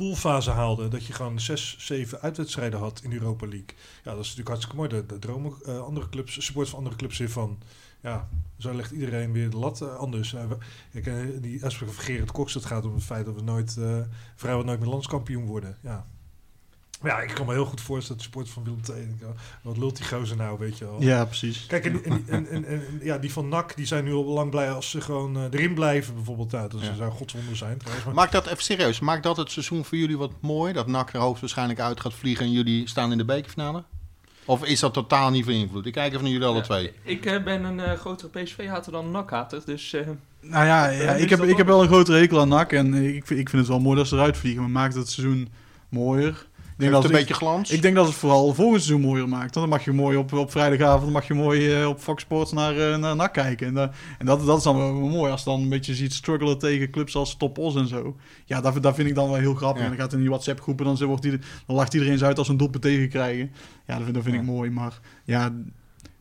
[0.00, 0.90] poolfase haalden.
[0.90, 3.74] Dat je gewoon zes, zeven uitwedstrijden had in de Europa League.
[4.04, 4.88] Ja, dat is natuurlijk hartstikke mooi.
[4.88, 7.58] Daar dromen eh, andere clubs, supporters van andere clubs weer van.
[8.02, 8.28] Ja,
[8.58, 10.34] zo legt iedereen weer de lat eh, anders.
[10.92, 13.78] Kijk, eh, die uitspraak van Gerrit Cox, dat gaat om het feit dat we nooit,
[14.36, 15.76] vrijwel nooit meer landskampioen worden.
[15.82, 16.06] Ja.
[17.00, 19.30] Maar ja, ik kan me heel goed voorstellen dat de supporters van Willem II
[19.62, 20.96] wat lult die gozer nou, weet je wel.
[21.02, 21.66] Ja, precies.
[21.66, 24.50] Kijk, en, en, en, en- en- ja, die van NAC, die zijn nu al lang
[24.50, 26.50] blij als ze gewoon eh, erin blijven, bijvoorbeeld.
[26.50, 26.94] Ja, dat Ja.
[26.94, 28.04] zou godswonder zijn trouwens.
[28.06, 29.00] Maar, Maakt dat even serieus?
[29.00, 30.72] Maakt dat het seizoen voor jullie wat mooi?
[30.72, 33.84] Dat NAC er hoogstwaarschijnlijk uit gaat vliegen en jullie staan in de bekerfinale?
[34.44, 35.86] Of is dat totaal niet van invloed?
[35.86, 36.92] Ik kijk even naar jullie alle Ja, twee.
[37.02, 39.92] Ik eh, ben een eh, grotere PSV-hater dan NAC-hater, dus...
[39.92, 40.06] eh,
[40.40, 42.72] Nou ja, Ja, ik, heb, ik heb wel- een grote hekel aan NAC.
[42.72, 44.62] En ik vind, ik vind het wel mooi dat ze eruit vliegen.
[44.62, 45.48] Maar maakt het seizoen
[45.88, 46.46] mooier.
[46.84, 47.70] Ik denk, dat een ik, beetje glans?
[47.70, 49.54] ik denk dat het vooral volgend seizoen mooier maakt.
[49.54, 52.76] Dan mag je mooi op, op vrijdagavond mag je mooi eh, op Fox Sports naar,
[52.92, 53.66] eh, naar NAC kijken.
[53.66, 55.30] En, da- en dat, dat is dan wel mooi.
[55.32, 58.16] Als je dan een beetje ziet struggelen tegen clubs als Top Os en zo.
[58.44, 59.78] Ja, dat, dat vind ik dan wel heel grappig.
[59.82, 59.88] Ja.
[59.90, 60.84] En dan gaat in die WhatsApp groepen.
[60.84, 63.50] Dan, wordt die, dan lacht iedereen ze uit als ze een doelpunt tegenkrijgen.
[63.86, 64.70] Ja, dat vind, dat vind ik mooi.
[64.70, 65.52] Maar ja...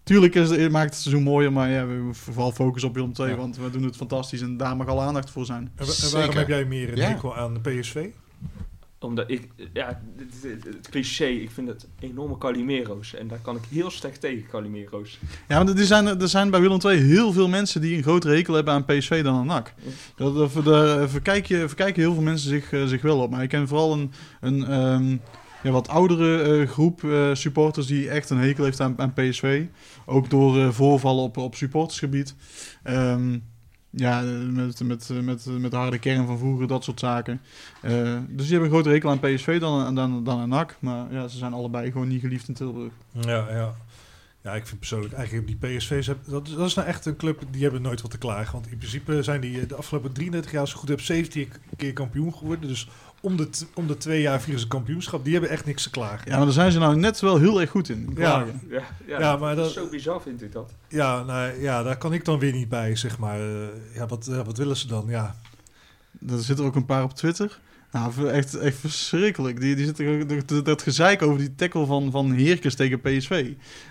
[0.04, 3.30] Tuurlijk is, het- maakt het seizoen mooier, maar ja, we vooral focus op Willem II,
[3.30, 3.36] Ja.
[3.36, 5.72] want we doen het fantastisch en daar mag al aandacht voor zijn.
[5.76, 7.08] en, waarom heb jij meer een Ja.
[7.08, 8.06] hekel aan de PSV?
[9.00, 10.02] Omdat ik, ja,
[10.42, 13.16] het cliché, ik vind het enorme Calimero's.
[13.16, 15.20] En daar kan ik heel slecht tegen, Calimero's.
[15.48, 18.36] Ja, maar er zijn, er zijn bij Willem II heel veel mensen die een grotere
[18.36, 19.74] hekel hebben aan PSV dan aan NAC.
[20.16, 23.32] Dat, dat, daar verkijken, verkijken heel veel mensen zich, eh, zich wel op.
[23.32, 25.18] Maar ik ken vooral een, een ehm,
[25.64, 29.66] ja, wat oudere eh, groep eh, supporters die echt een hekel heeft aan, aan PSV.
[30.06, 32.36] Ook door eh, voorvallen op, op supportersgebied.
[32.84, 33.38] Ehm,
[33.90, 34.22] ja,
[34.52, 37.42] met, met, met, met de harde kern van vroeger, dat soort zaken.
[37.82, 37.92] Eh,
[38.30, 40.76] dus die hebben een grotere hekel aan PSV dan, dan, dan aan NAC.
[40.80, 42.92] Maar ja, ze zijn allebei gewoon niet geliefd in Tilburg.
[43.12, 43.74] Ja, ja.
[44.44, 47.42] Ja, ik vind persoonlijk eigenlijk die PSV's, dat, is- dat is nou echt een club,
[47.52, 48.54] die hebben nooit wat te klagen.
[48.54, 51.94] Want in principe zijn die de afgelopen 33 jaar, als ik goed heb, 17 keer
[51.94, 52.68] kampioen geworden.
[52.68, 52.88] Dus
[53.22, 55.24] om de, om de twee jaar vieren ze kampioenschap.
[55.24, 56.30] Die hebben echt niks te klagen.
[56.32, 57.98] Ja, maar daar zijn ze nou net wel heel erg goed in.
[58.10, 58.46] in Ja.
[58.70, 60.74] Ja, ja, Ja, maar dat- zo bizar vind ik dat.
[60.88, 63.40] Ja, nou, ja, daar kan ik dan weer niet bij, zeg maar.
[63.40, 65.06] Eh, ja, wat, eh, wat willen ze dan?
[65.08, 65.36] Ja,
[66.30, 67.60] Er zitten er ook een paar op Twitter.
[67.92, 69.62] Nou, echt, echt verschrikkelijk.
[69.62, 73.48] Die, die zitten, dat, dat gezeik over die tackle van, van Heerkens tegen PSV.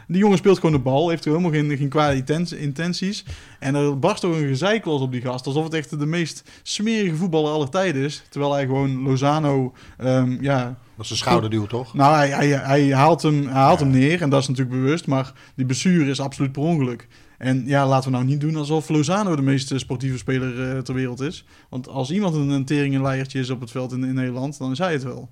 [0.08, 2.24] Die jongen speelt gewoon de bal, heeft helemaal geen, geen kwade
[2.58, 3.24] intenties.
[3.58, 5.46] En er barst ook een gezeik los op die gast.
[5.46, 8.22] Alsof het echt de meest smerige voetballer aller tijden is.
[8.28, 10.78] Terwijl hij gewoon Lozano, ehm, ja...
[10.96, 11.94] Dat is een schouderduw, toch?
[11.94, 13.84] Nou, hij, hij, hij haalt, hem, hij haalt Ja.
[13.84, 15.06] hem neer en dat is natuurlijk bewust.
[15.06, 17.06] Maar die blessure is absoluut per ongeluk.
[17.38, 20.94] En ja, laten we nou niet doen alsof Lozano de meest sportieve speler eh, ter
[20.94, 21.44] wereld is.
[21.68, 24.78] Want als iemand een, tering leiertje is op het veld in, in Nederland, dan is
[24.78, 25.28] hij het wel.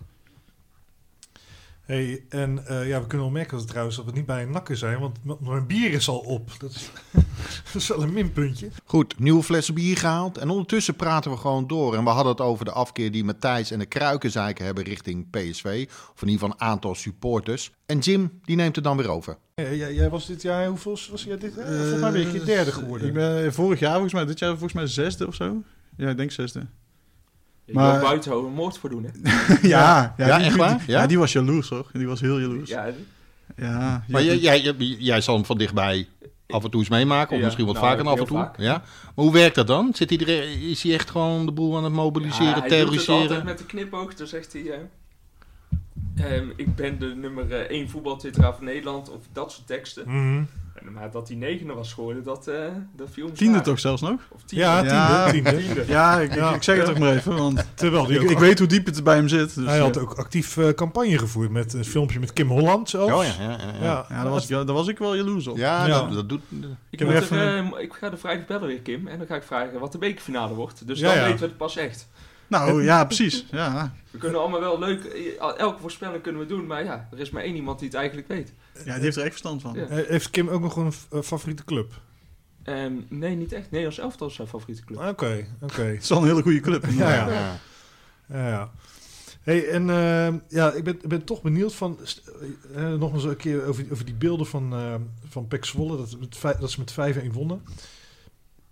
[1.87, 4.51] Hey, en eh, ja, we kunnen wel merken dat, trouwens dat we niet bij een
[4.51, 6.51] nakken zijn, want mijn bier is al op.
[6.59, 6.91] Dat is,
[7.73, 8.69] dat is wel een minpuntje.
[8.85, 10.39] Goed, nieuwe flessen bier gehaald.
[10.39, 11.97] En ondertussen praten we gewoon door.
[11.97, 15.89] En we hadden het over de afkeer die Matthijs en de Kruikenzeiken hebben richting PSV.
[16.15, 17.71] Of in ieder geval een aantal supporters.
[17.87, 19.37] En Jim, die neemt het dan weer over.
[19.55, 21.55] Eh, jij, jij was dit jaar, hoeveel was jij dit?
[21.55, 21.67] jaar?
[21.67, 23.09] volgens mij ben je een keer derde geworden.
[23.09, 25.63] Ik ben vorig jaar volgens mij, dit jaar volgens mij zesde of zo.
[25.97, 26.67] Ja, ik denk zesde.
[27.67, 28.01] Maar- maar...
[28.03, 29.11] buiten houden moord voor doen, hè?
[29.69, 30.79] ja, Ja, die, echt waar?
[30.79, 31.01] Die, Ja?
[31.01, 31.07] ja?
[31.07, 31.87] die was jaloers hoor.
[31.93, 32.71] Die was heel jaloers.
[32.71, 32.93] Ja, Ja,
[33.57, 36.09] ja, Maar jij, jij, jij, jij zal hem van dichtbij
[36.49, 37.33] af en toe eens meemaken.
[37.33, 38.37] Of Ja, misschien wat nou, vaker dan af en toe.
[38.37, 38.59] vaak.
[38.59, 38.73] Ja?
[39.15, 39.91] Maar hoe werkt dat dan?
[39.95, 42.71] Zit hij er, is hij echt gewoon de boel aan het mobiliseren, Ja, hij doet
[42.71, 43.21] het terroriseren?
[43.21, 44.15] altijd met de knipoog.
[44.15, 44.63] Dan zegt hij...
[46.17, 49.11] eh, ehm, ik ben de nummer eh, één voetbaltwitteraar van Nederland.
[49.11, 50.03] Of dat soort teksten.
[50.07, 50.17] Mhm.
[50.17, 50.49] En,
[50.93, 52.55] maar dat hij negende was geworden, dat, eh
[52.97, 53.65] dat viel me Tiende zwaar.
[53.65, 54.21] toch zelfs nog?
[54.29, 54.65] Of tiende.
[54.65, 55.31] Ja, Ja.
[55.31, 55.51] tiende.
[55.51, 55.65] tiende.
[55.75, 55.93] Tiende.
[55.93, 56.55] Ja, ik, Ja.
[56.55, 57.37] ik zeg het toch maar even.
[57.37, 59.55] Want Terwijl die ik, ook, ik weet hoe diep het bij hem zit.
[59.55, 60.01] Dus, hij had ja.
[60.01, 63.13] ook actief eh, campagne gevoerd met een filmpje met Kim Holland zelfs.
[63.13, 63.59] Oh ja, ja, ja.
[63.59, 63.83] ja.
[63.85, 65.57] Ja, Ja, daar was, ik, daar was ik wel jaloers op.
[65.57, 66.01] Ja, Ja.
[66.01, 66.43] Dat, dat doet...
[66.91, 69.07] Ik, even er, eh, ik ga de vrijdag bellen weer, Kim.
[69.09, 70.87] En dan ga ik vragen wat de bekerfinale wordt.
[70.87, 71.23] Dus Ja, dan ja.
[71.23, 72.09] weten we het pas echt.
[72.49, 73.45] Nou ja, precies.
[73.51, 73.93] Ja.
[74.11, 75.05] We kunnen allemaal wel leuk...
[75.05, 76.67] eh, Elke voorspelling kunnen we doen.
[76.67, 78.53] Maar ja, er is maar één iemand die het eigenlijk weet.
[78.85, 79.75] Ja, die heeft er echt verstand van.
[79.75, 79.87] Ja.
[79.87, 82.01] Eh, Heeft Kim ook nog een eh, favoriete club?
[82.63, 83.65] Ehm, nee, niet echt.
[83.65, 84.99] Nederlands elftal is zijn favoriete club.
[84.99, 85.83] Oké, oké.
[85.95, 86.87] Het is wel een hele goede club.
[86.87, 87.29] Ja, ja.
[87.29, 87.59] Ja.
[88.29, 88.71] Ja, ja.
[89.47, 91.99] Hey, en uh, ja, ik ben, ben toch benieuwd van,
[92.77, 94.95] uh, nog eens een keer over, over die beelden van, uh,
[95.29, 97.63] van Pek Zwolle, dat, met, dat ze met 5-1 wonnen.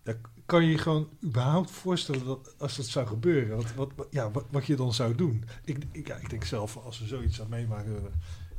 [0.05, 0.15] Ja,
[0.47, 4.45] kan je je gewoon überhaupt voorstellen dat als dat zou gebeuren, wat, wat, ja, wat,
[4.51, 5.45] wat je dan zou doen?
[5.65, 8.13] Ik, ik, ja, ik denk zelf, als we zoiets aan meemaken,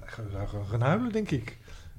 [0.05, 1.57] ja, gaan we gewoon gaan huilen, denk ik.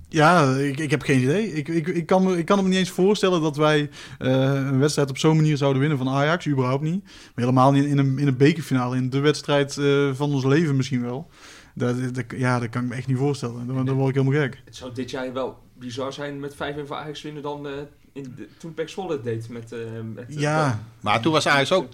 [0.09, 1.53] Ja, ik, ik heb geen idee.
[1.53, 4.79] Ik, ik, ik, kan me, ik kan me niet eens voorstellen dat wij uh, een
[4.79, 6.47] wedstrijd op zo'n manier zouden winnen van Ajax.
[6.47, 7.05] Überhaupt niet.
[7.05, 8.97] Maar helemaal niet in een, in een bekerfinale.
[8.97, 11.31] In de wedstrijd uh, van ons leven misschien wel.
[11.75, 13.67] Dat, dat, ja, dat kan ik me echt niet voorstellen.
[13.67, 14.63] Dan, dan word ik helemaal gek.
[14.65, 17.73] Het zou dit jaar wel bizar zijn met 5 en van Ajax winnen dan uh,
[18.13, 19.49] in de, toen Pek Zwolle deed.
[19.49, 19.75] Met,
[20.15, 20.81] met, ja.
[21.01, 21.89] maar toen was Ajax ook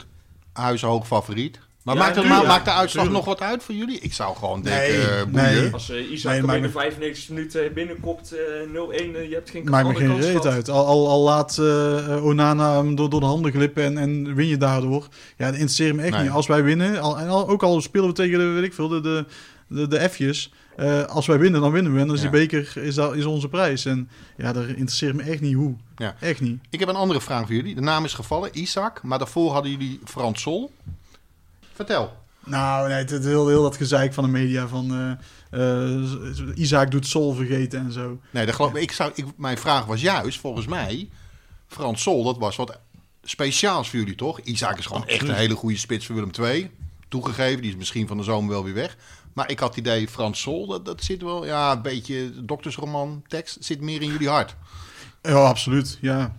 [0.53, 1.59] huishoog favoriet.
[1.85, 3.99] Maar ja, maakt, het, ma maakt de uitslag nog wat uit voor jullie?
[4.01, 5.73] Ik zou gewoon denken, nee, nee.
[5.73, 9.89] Als uh, Isaac nee, binnen 95 minuten binnenkopt, uh, 0-1, uh, je hebt geen Maakt
[9.89, 10.69] me geen reet uit.
[10.69, 14.47] Al, al, al laat uh, Onana hem door, door de handen glippen en, en win
[14.47, 15.09] je daardoor.
[15.37, 16.23] Ja, dat interesseert me echt nee.
[16.23, 16.31] niet.
[16.31, 18.89] Als wij winnen, al, en al, ook al spelen we tegen de, weet ik veel,
[18.89, 19.25] de, de,
[19.67, 20.53] de, de F'jes.
[20.77, 22.01] Uh, als wij winnen, dan winnen we.
[22.01, 22.31] En dan is ja.
[22.31, 23.85] die beker is, dat, is onze prijs.
[23.85, 25.75] En ja, daar interesseert me echt niet hoe.
[25.97, 26.15] Ja.
[26.21, 26.61] Echt niet.
[26.71, 27.75] Ik heb een andere vraag voor jullie.
[27.75, 29.03] De naam is gevallen, Isaac.
[29.03, 30.73] Maar daarvoor hadden jullie Frans Sol.
[31.75, 32.21] Vertel.
[32.45, 35.17] Nou, nee, het, het heel, heel dat gezeik van de media van
[35.51, 38.21] uh, uh, Isaac doet Sol vergeten en zo.
[38.31, 41.09] Nee, dat geloof, ik zou, ik, mijn vraag was juist, volgens mij,
[41.67, 42.79] Frans Sol, dat was wat
[43.23, 44.41] speciaals voor jullie, toch?
[44.41, 46.71] Isaac is gewoon echt een hele goede spits voor Willem II.
[47.09, 48.97] Toegegeven, die is misschien van de zomer wel weer weg.
[49.33, 53.23] Maar ik had het idee, Frans Sol, dat, dat zit wel, ja, een beetje doktersroman
[53.27, 54.57] tekst, zit meer in jullie hart.
[55.23, 56.37] Ja, absoluut, ja.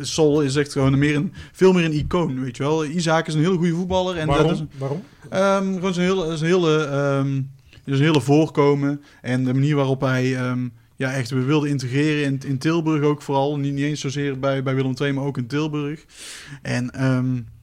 [0.00, 2.84] Sol is echt gewoon meer een, veel meer een icoon, weet je wel.
[2.84, 4.16] Isaac is een hele goede voetballer.
[4.16, 4.46] En Waarom?
[4.46, 5.02] Dat is, Waarom?
[5.32, 6.86] Um, gewoon zijn hele, zijn hele,
[7.18, 7.50] um,
[7.84, 12.40] zijn hele voorkomen en de manier waarop hij um, ja, echt we wilde integreren in,
[12.46, 13.58] in Tilburg ook vooral.
[13.58, 16.04] Niet, niet eens zozeer bij, bij Willem II, maar ook in Tilburg.
[16.62, 16.90] En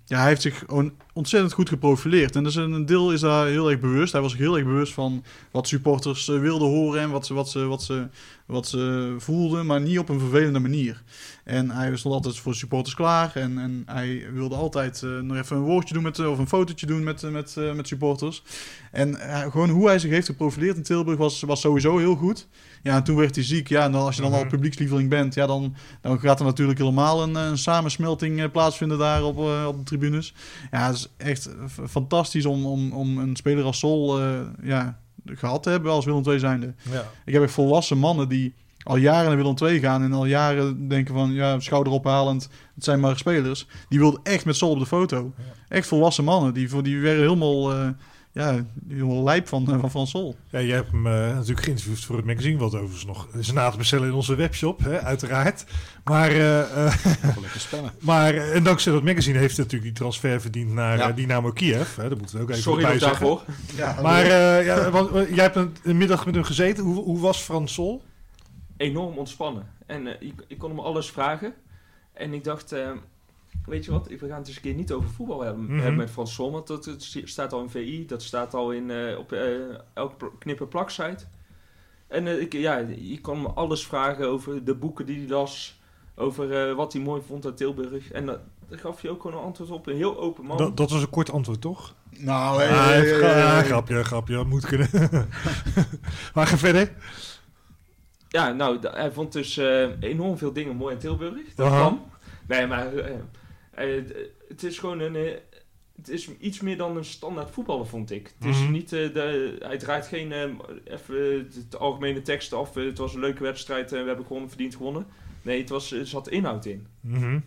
[0.06, 2.36] ja, hij heeft zich gewoon ontzettend goed geprofileerd.
[2.36, 4.12] En dus een deel is daar heel erg bewust.
[4.12, 7.34] Hij was zich heel erg bewust van wat supporters uh, wilden horen en wat ze,
[7.34, 8.08] wat, ze, wat, ze,
[8.46, 11.04] wat ze voelden, maar niet op een vervelende manier.
[11.44, 13.32] En hij stond altijd voor supporters klaar.
[13.36, 16.86] En, en hij wilde altijd uh, nog even een woordje doen met, of een fotootje
[16.86, 18.44] doen met, met, uh, met supporters.
[18.92, 22.48] En uh, gewoon hoe hij zich heeft geprofileerd in Tilburg was, was sowieso heel goed.
[22.84, 23.68] Ja, en toen werd hij ziek.
[23.70, 26.80] Ja, en dan, als je dan al publiekslieveling bent, ja, dan, dan gaat er natuurlijk
[26.80, 29.38] helemaal een, een samensmelting plaatsvinden daar op,
[29.68, 30.34] op de tribunes.
[30.72, 31.50] Ja, het is echt
[31.90, 34.20] fantastisch om, om, om een speler als Sol
[34.62, 36.74] ja, gehad te hebben als Willem II zijnde.
[36.92, 37.06] Ja.
[37.26, 40.88] Ik heb echt volwassen mannen die al jaren naar Willem II gaan en al jaren
[40.88, 43.68] denken van ja, schouder ophaalend, het zijn maar spelers.
[43.90, 45.34] Die wilden echt met Sol op de foto.
[45.38, 45.44] Ja.
[45.68, 46.54] Echt volwassen mannen.
[46.54, 47.90] Die, die werden helemaal, uh,
[48.32, 50.36] ja, helemaal lijp van, uh, van, van Sol.
[50.50, 53.70] Ja, jij hebt hem uh, natuurlijk geïnterviewd voor het magazine, wat overigens nog is na
[53.70, 55.66] te bestellen in onze webshop, hè, uiteraard.
[56.04, 57.92] Maar, lekker spellen.
[58.12, 61.12] maar en dankzij dat magazine heeft hij natuurlijk die transfer verdiend naar ja.
[61.12, 61.96] Dynamo Kiev.
[61.96, 63.20] Hè, dat moeten we ook even Sorry bij zeggen.
[63.20, 63.44] daarvoor.
[63.76, 64.26] Ja, maar
[64.64, 66.84] ja, want, jij hebt een, een middag met hem gezeten.
[66.84, 68.02] Hoe, hoe was Frans Sol?
[68.82, 69.68] enorm ontspannen.
[69.86, 71.54] En uh, ik, ik, kon hem alles vragen.
[72.14, 72.92] En ik dacht, uh,
[73.66, 75.74] weet je wat, we gaan het eens een keer niet over voetbal hebben, Mhm.
[75.74, 75.96] mm -hmm.
[75.96, 76.52] met Frans Sol.
[76.52, 79.36] Want dat, dat, staat al in VI, dat staat al in, uh, op
[79.94, 81.26] elke knipper plak site.
[82.08, 85.80] En ik, ja, je kon me alles vragen over de boeken die hij las.
[86.16, 88.12] Over wat hij mooi vond uit Tilburg.
[88.12, 88.40] En daar
[88.70, 89.88] gaf je ook gewoon een antwoord op.
[89.88, 90.58] Een heel open man.
[90.58, 91.96] Dat, dat was een kort antwoord, toch?
[92.18, 93.64] Nou, hey, ah, hey, ah, hey.
[93.64, 94.44] grapje, grapje.
[94.44, 94.90] Moet kunnen.
[96.34, 96.92] maar ga verder.
[98.28, 101.54] Ja, nou, hij vond dus uh, enorm veel dingen mooi in Tilburg.
[101.56, 102.02] Dat kwam.
[102.48, 103.16] Nee, maar uh, uh,
[104.48, 105.16] het is gewoon een...
[105.96, 108.34] het is iets meer dan een standaard voetballer, vond ik.
[108.40, 108.72] Het is Mhm.
[108.72, 108.90] niet...
[108.90, 110.32] de, hij draait geen...
[110.84, 112.74] even de, algemene teksten af.
[112.74, 113.92] het was een leuke wedstrijd.
[113.92, 115.08] en we hebben gewoon verdiend gewonnen.
[115.42, 116.88] Nee, het was, er zat inhoud in.
[117.02, 117.40] Mhm.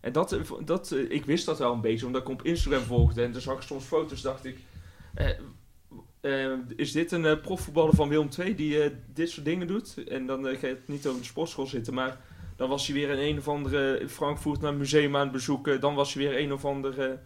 [0.00, 3.22] En dat, dat, ik wist dat wel een beetje, omdat ik op Instagram volgde.
[3.22, 4.58] En dan zag ik soms foto's, dacht ik...
[6.22, 10.04] Uh, is dit een uh, profvoetballer van Willem II die uh, dit soort dingen doet?
[10.08, 12.20] En dan ga je het niet over de sportschool zitten, maar
[12.60, 15.80] dan was hij weer in een of andere Frankfurt naar een museum aan het bezoeken.
[15.80, 17.18] Dan was hij weer een of andere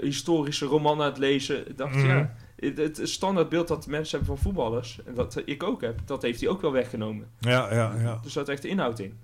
[0.00, 1.68] historische roman aan het lezen.
[1.68, 2.06] Ik dacht, Mhm.
[2.06, 6.22] ja, het, het standaardbeeld dat mensen hebben van voetballers, en dat ik ook heb, dat
[6.22, 7.28] heeft hij ook wel weggenomen.
[7.40, 8.20] Ja, ja, ja.
[8.24, 9.18] Er zat echt inhoud in.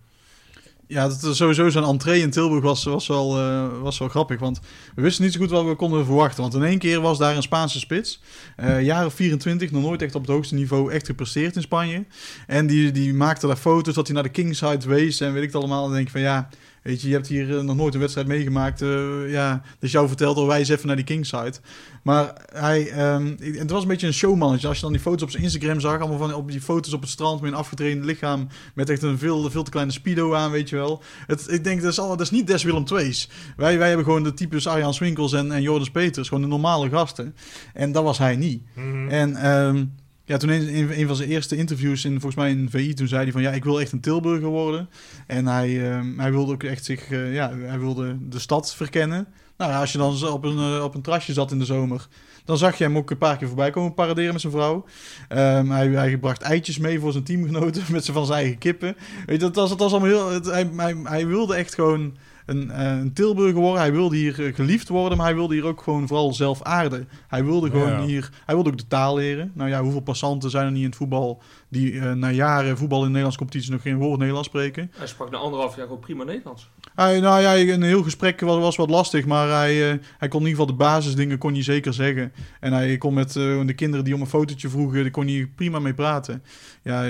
[0.95, 4.40] Ja, dat sowieso zijn entree in Tilburg was, was, wel, uh, was wel grappig.
[4.40, 4.61] Want
[4.95, 6.42] we wisten niet zo goed wat we konden verwachten.
[6.42, 8.20] Want in één keer was daar een Spaanse spits.
[8.61, 12.05] Uh, jaren 24, nog nooit echt op het hoogste niveau echt gepresteerd in Spanje.
[12.47, 15.53] En die, die maakte daar foto's dat hij naar de Kingside wees en weet ik
[15.53, 15.78] het allemaal.
[15.78, 16.49] En dan denk ik van ja,
[16.85, 18.82] Weet je, je hebt hier eh, nog nooit een wedstrijd meegemaakt.
[18.82, 21.55] eh, ja, dus jou vertelt al wij eens even naar die Kingside.
[22.03, 24.66] Maar hij, ehm, het was een beetje een showmannetje.
[24.68, 27.01] Als je dan die foto's op zijn Instagram zag, allemaal van op die foto's op
[27.01, 30.51] het strand met een afgetraind lichaam, met echt een veel, veel te kleine speedo aan,
[30.51, 31.03] weet je wel.
[31.26, 33.28] Het, ik denk, dat is, al, dat is niet des Willem II's.
[33.57, 37.35] Wij, wij hebben gewoon de types Arjan Swinkels en, en Peters, gewoon de normale gasten.
[37.74, 38.62] En dat was hij niet.
[38.74, 39.09] Mhm.
[39.09, 39.85] En ehm,
[40.25, 43.22] ja, toen in, een van zijn eerste interviews, in, volgens mij in VI, toen zei
[43.22, 44.89] hij van ja, ik wil echt een Tilburger worden.
[45.27, 49.27] En hij, ehm, hij wilde ook echt zich, eh, ja, hij wilde de stad verkennen.
[49.57, 52.09] Nou ja, als je dan op een, eh, op een terrasje zat in de zomer,
[52.45, 54.85] dan zag je hem ook een paar keer voorbij komen paraderen met zijn vrouw.
[55.29, 58.97] Ehm, hij, hij bracht eitjes mee voor zijn teamgenoten met zijn van zijn eigen kippen.
[59.27, 60.53] Weet je, dat was, dat was allemaal heel...
[60.53, 62.16] Hij, hij wilde echt gewoon
[62.47, 63.80] een, eh, een Tilburger worden.
[63.80, 67.09] Hij wilde hier eh, geliefd worden, maar hij wilde hier ook gewoon vooral zelf aarden.
[67.28, 68.05] Hij wilde gewoon Ja.
[68.05, 68.30] hier...
[68.47, 69.53] Hij wilde ook de taal leren.
[69.55, 71.42] Nou ja, hoeveel passanten zijn er niet in het voetbal...
[71.68, 74.90] die eh, na jaren voetbal in de Nederlandse competitie nog geen woord Nederlands spreken?
[74.97, 76.70] Hij sprak na anderhalf jaar gewoon prima Nederlands.
[76.95, 80.40] Hij, nou ja, een heel gesprek was, was wat lastig, maar hij, eh, hij kon
[80.40, 82.32] in ieder geval de basisdingen kon hij zeker zeggen.
[82.61, 85.51] En hij kon met eh, de kinderen die om een fotootje vroegen, daar kon hij
[85.55, 86.42] prima mee praten.
[86.82, 87.03] Ja,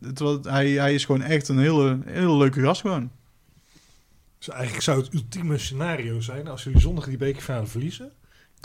[0.00, 3.10] het, was, hij, hij is gewoon echt een hele, hele leuke gast gewoon.
[4.44, 8.10] Dus eigenlijk zou het ultieme scenario zijn als jullie zondag die bekerfinale verliezen.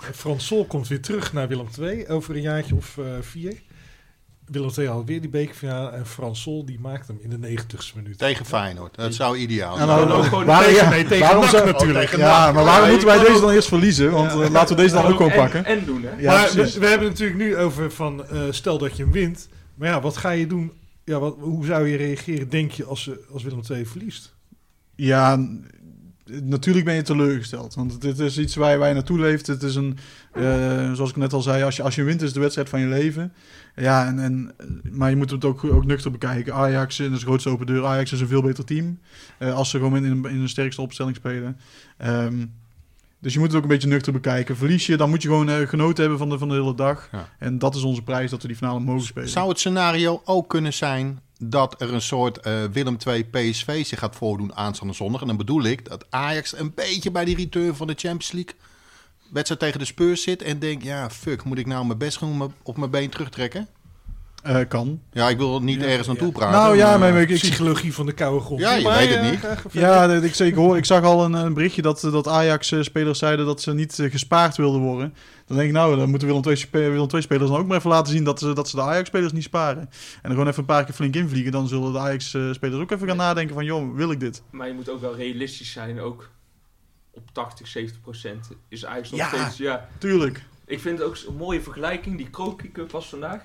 [0.07, 3.53] En Frans Sol komt weer terug naar Willem II over een jaartje of eh, vier.
[4.45, 7.97] Willem II haalt weer die bekerfinale en Frans Sol die maakt hem in de negentigste
[7.97, 8.17] minuut.
[8.17, 8.95] Tegen Feyenoord.
[8.95, 9.97] Dat zou ideaal En zijn.
[10.07, 11.99] dan- ook gewoon waarom- tegen, ja, nee, tegen waarom NAC zou- natuurlijk.
[12.05, 14.11] tegen Ja, maar waarom Ja, moeten wij deze dan eerst verliezen?
[14.11, 14.41] Want Ja.
[14.41, 15.65] eh, laten we deze dan ook gewoon en, pakken.
[15.65, 16.09] En doen, hè?
[16.21, 16.73] Ja, maar precies.
[16.73, 19.49] we, we hebben het natuurlijk nu over van eh, stel dat je hem wint.
[19.75, 20.71] Maar ja, wat ga je doen?
[21.03, 24.35] Ja, wat, hoe zou je reageren, denk je, als, als Willem II verliest?
[24.97, 25.47] Ja,
[26.43, 27.75] natuurlijk ben je teleurgesteld.
[27.75, 29.47] Want dit is iets waar je naartoe leeft.
[29.47, 29.97] Het is een,
[30.33, 32.79] eh, zoals ik net al zei, als je, als je wint is de wedstrijd van
[32.79, 33.33] je leven.
[33.75, 34.51] Ja, en, en,
[34.91, 36.53] maar je moet het ook, ook nuchter bekijken.
[36.53, 37.85] Ajax, dat is de grootste open deur.
[37.85, 38.99] Ajax is een veel beter team.
[39.37, 41.57] eh, als ze gewoon in, een- in een sterkste opstelling spelen.
[41.97, 42.45] Ehm,
[43.19, 44.57] dus je moet het ook een beetje nuchter bekijken.
[44.57, 47.09] Verlies je, dan moet je gewoon eh, genoten hebben van de, van de hele dag.
[47.11, 47.29] Ja.
[47.39, 49.29] En dat is onze prijs, dat we die finale mogen spelen.
[49.29, 53.99] Zou het scenario ook kunnen zijn dat er een soort eh, Willem II PSV zich
[53.99, 55.21] gaat voordoen aanstaande zondag?
[55.21, 58.55] En dan bedoel ik dat Ajax een beetje bij die return van de Champions League
[59.31, 62.53] wedstrijd tegen de Spurs zit en denkt, ja, fuck, moet ik nou mijn best doen
[62.63, 63.67] op mijn been terugtrekken?
[64.47, 65.01] Eh, kan.
[65.11, 66.33] Ja, ik wil niet Ja, ergens naartoe ja.
[66.33, 66.59] praten.
[66.59, 68.59] Nou ja, maar ik, ik, Psychologie van de koude grond.
[68.61, 69.39] Ja, je Maar, weet het eh, niet.
[69.39, 69.79] verder.
[69.81, 70.77] Ja, ik, zeker hoor.
[70.77, 74.57] Ik zag al een, een berichtje dat, dat Ajax-spelers zeiden dat ze niet eh, gespaard
[74.57, 75.13] wilden worden.
[75.45, 77.89] Dan denk ik, nou, dan moeten Willem spe- Willem II spelers dan ook maar even
[77.89, 79.81] laten zien dat ze, dat ze de Ajax-spelers niet sparen.
[79.81, 79.89] En
[80.21, 81.51] dan gewoon even een paar keer flink invliegen.
[81.51, 84.41] Dan zullen de Ajax-spelers ook even gaan nadenken van, joh, wil ik dit?
[84.49, 86.29] Maar je moet ook wel realistisch zijn, ook
[87.11, 89.27] op 80, 70 procent is Ajax nog Ja.
[89.27, 89.57] steeds...
[89.57, 90.43] Ja, Tuurlijk.
[90.65, 93.41] ik vind het ook een mooie vergelijking, die Kroki Cup was vandaag.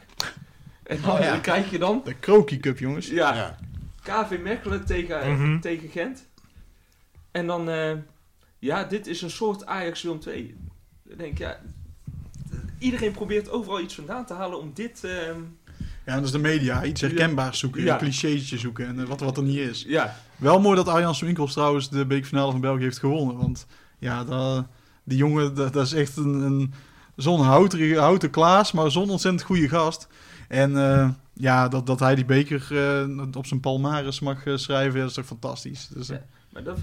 [0.83, 1.31] En Oh, ja.
[1.31, 3.07] dan krijg je dan, De Kroki Cup, jongens.
[3.09, 3.59] ja, Ja.
[4.03, 5.61] KV Mechelen tegen, Mhm.
[5.61, 6.27] tegen Gent.
[7.31, 7.93] En dan, eh,
[8.59, 10.55] ja, dit is een soort Ajax Willem 2.
[11.03, 11.59] Dan denk ik, ja,
[12.79, 15.41] iedereen probeert overal iets vandaan te halen om dit, ehm,
[16.07, 16.85] Ja, dat is de media.
[16.85, 17.83] Iets herkenbaars zoeken.
[17.83, 18.03] Ja.
[18.03, 18.87] Een zoeken.
[18.87, 19.85] En eh, wat, wat er niet is.
[19.89, 23.37] ja, Wel mooi dat Arjan Swinkels trouwens de beekfinale van België heeft gewonnen.
[23.37, 23.67] Want
[23.99, 24.67] ja, dat,
[25.05, 26.73] die jongen, dat, dat is echt een, een,
[27.17, 30.09] zo'n houten, houten Klaas, maar zo'n ontzettend goede gast.
[30.53, 35.01] En eh, ja, dat, dat hij die beker eh, op zijn palmares mag eh, schrijven,
[35.01, 35.89] dat is toch fantastisch.
[35.89, 36.25] Dus, eh, Ja.
[36.53, 36.79] maar dat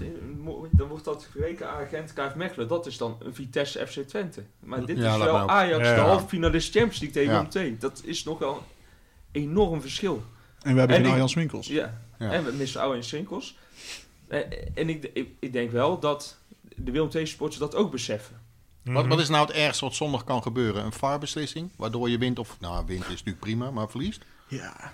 [0.70, 2.68] dan wordt dat vergeleken aan Gent KV Mechelen.
[2.68, 4.42] Dat is dan een Vitesse FC Twente.
[4.60, 5.48] Maar dit Ja, is wel.
[5.48, 5.94] Ajax, Ja.
[5.94, 7.76] de halve finalist Champions League tegen 2.
[7.78, 8.54] Dat is nog wel
[9.32, 10.22] een enorm verschil.
[10.62, 11.66] en we hebben En geen Arjan Swinkels.
[11.66, 12.00] Ja.
[12.18, 12.30] Ja.
[12.32, 13.58] En we missen oude en Swinkels.
[14.74, 16.38] En ik, ik, ik denk wel dat
[16.76, 18.39] de Willem II supporters dat ook beseffen.
[18.84, 19.08] Wat, Mhm.
[19.08, 20.84] wat is nou het ergste wat zondag kan gebeuren?
[20.84, 22.56] Een VAR-beslissing, waardoor je wint of...
[22.60, 24.24] Nou, wint is natuurlijk prima, maar verliest.
[24.48, 24.92] Ja,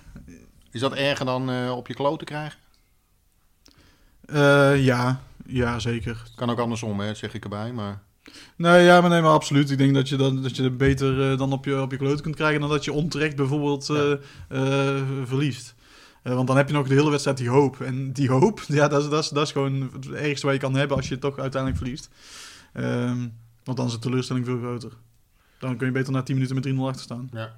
[0.71, 2.59] Is dat erger dan eh, op je kloten krijgen?
[4.27, 6.23] Eh, ja, ja, zeker.
[6.35, 8.03] Kan ook andersom, hè, zeg ik erbij, maar...
[8.57, 9.71] Nee, ja, maar nee, maar absoluut.
[9.71, 11.97] Ik denk dat je, dan, dat je het beter eh, dan op je, op je
[11.97, 13.85] kloot kunt krijgen dan dat je onterecht bijvoorbeeld
[15.25, 15.75] verliest.
[16.23, 17.81] Want dan heb je nog de hele wedstrijd die hoop.
[17.81, 20.61] En die hoop, ja, dat is, dat is, dat is gewoon het ergste wat je
[20.61, 22.09] kan hebben als je het toch uiteindelijk verliest.
[22.73, 23.27] Ehm,
[23.67, 24.93] want dan is de teleurstelling veel groter.
[25.59, 27.29] Dan kun je beter na 10 minuten met 3-0 achter staan.
[27.33, 27.57] Ja.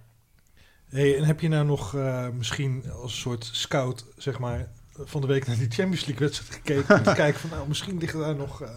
[0.89, 4.69] Hey, en heb je nou nog eh, misschien als een soort scout, zeg maar,
[5.05, 6.97] van de week naar die Champions League wedstrijd gekeken?
[6.97, 8.69] om te kijken van, nou, misschien liggen daar nog eh,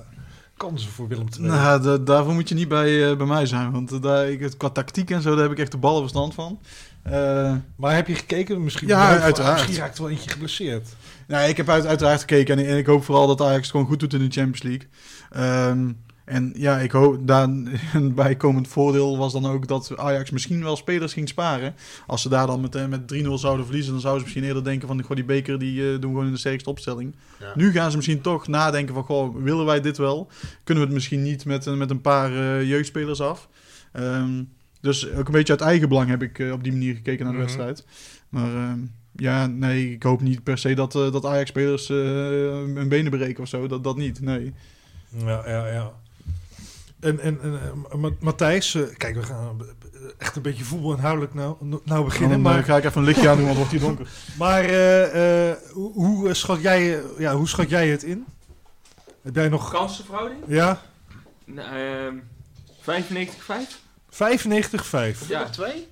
[0.58, 1.48] kansen voor Willem II.
[1.48, 3.72] Nou, da- daarvoor moet je niet bij, eh, bij mij zijn.
[3.72, 6.60] Want daar, ik, het- qua tactiek en zo, daar heb ik echt de ballenverstand van.
[7.04, 8.64] Eh, maar heb je gekeken?
[8.64, 9.56] Misschien, Ja, behalve- uiteraard.
[9.58, 10.88] Misschien raakt er wel eentje geblesseerd.
[11.28, 13.86] Nee, ik heb uit, uiteraard gekeken en, en ik hoop vooral dat Ajax het gewoon
[13.86, 14.88] goed doet in de Champions League.
[15.30, 15.92] Ehm,
[16.26, 17.44] En ja, ik hoop, daar
[17.94, 21.76] een bijkomend voordeel was dan ook dat Ajax misschien wel spelers ging sparen.
[22.08, 24.88] Als ze daar dan met, met 3-0 zouden verliezen, dan zouden ze misschien eerder denken
[24.88, 27.16] van, goh, die beker die eh, doen we gewoon in de sterkste opstelling.
[27.40, 27.52] Ja.
[27.56, 30.30] Nu gaan ze misschien toch nadenken van, goh, willen wij dit wel?
[30.64, 33.50] Kunnen we het misschien niet met, een- met een paar eh, jeugdspelers af?
[33.92, 34.44] Ehm,
[34.82, 37.34] dus ook een beetje uit eigen belang heb ik eh, op die manier gekeken naar
[37.34, 37.48] de Mhm.
[37.48, 37.86] wedstrijd.
[38.30, 38.80] Maar ehm,
[39.16, 43.68] ja, nee, ik hoop niet per se dat, dat Ajax-spelers hun benen breken of zo.
[43.68, 44.54] Dat, dat niet, nee.
[45.26, 45.92] Ja, ja, ja.
[47.02, 47.60] En, en, en
[47.92, 49.62] eh, Ma- Matthijs, eh, kijk, we gaan
[49.94, 52.30] eh, echt een beetje voetbal inhoudelijk nou, nou beginnen.
[52.30, 54.14] Dan Maar, eh, ga ik even een lichtje aan doen, want het wordt hier donker.
[54.38, 58.26] maar eh, eh, hoe, hoe, schat jij, ja, hoe schat jij het in?
[59.22, 59.72] Heb jij nog...
[59.72, 60.40] Kansenverhouding?
[60.48, 60.82] Ja,
[61.46, 62.16] Nou, ehm
[62.82, 63.80] 95-5?
[64.10, 65.28] 95-5.
[65.28, 65.50] Ja.
[65.50, 65.88] twee?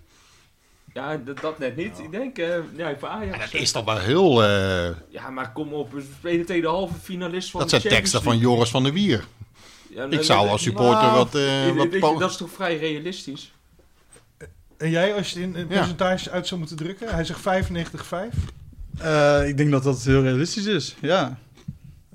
[0.93, 1.99] Ja, dat, dat net niet.
[1.99, 3.51] Ik denk, eh ja, voor Ajax.
[3.51, 4.43] Dat is toch wel heel...
[4.43, 5.91] eh, Ja, maar kom op.
[5.91, 8.83] We spelen tegen de halve finalist van dat de zijn teksten van Champions Joris van
[8.83, 9.25] der Wier.
[9.89, 11.35] Ja, Ik zou als supporter nou, wat...
[11.35, 13.51] eh, Ik- wat ik- ik- po- dat is toch vrij realistisch?
[14.77, 15.77] En jij, als je het in een Ja.
[15.77, 17.09] percentage uit zou moeten drukken?
[17.13, 18.35] Hij zegt 95-5.
[18.99, 21.37] Eh, ik denk dat dat heel realistisch is, ja.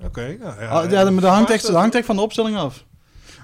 [0.03, 0.37] Oké.
[0.39, 2.83] nou ja, Ah, ja, maar dat hangt echt, hangt echt van de opstelling af.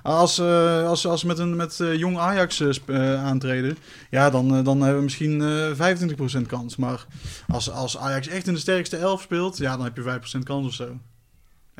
[0.03, 2.69] Als, eh, als, als met, een, met eh, jong Ajax eh,
[3.13, 3.77] eh, aantreden,
[4.09, 6.75] ja, dan, eh, dan hebben we misschien eh 25% kans.
[6.75, 7.05] Maar
[7.47, 10.67] als, als Ajax echt in de sterkste elf speelt, ja, dan heb je 5% kans
[10.67, 10.97] of zo.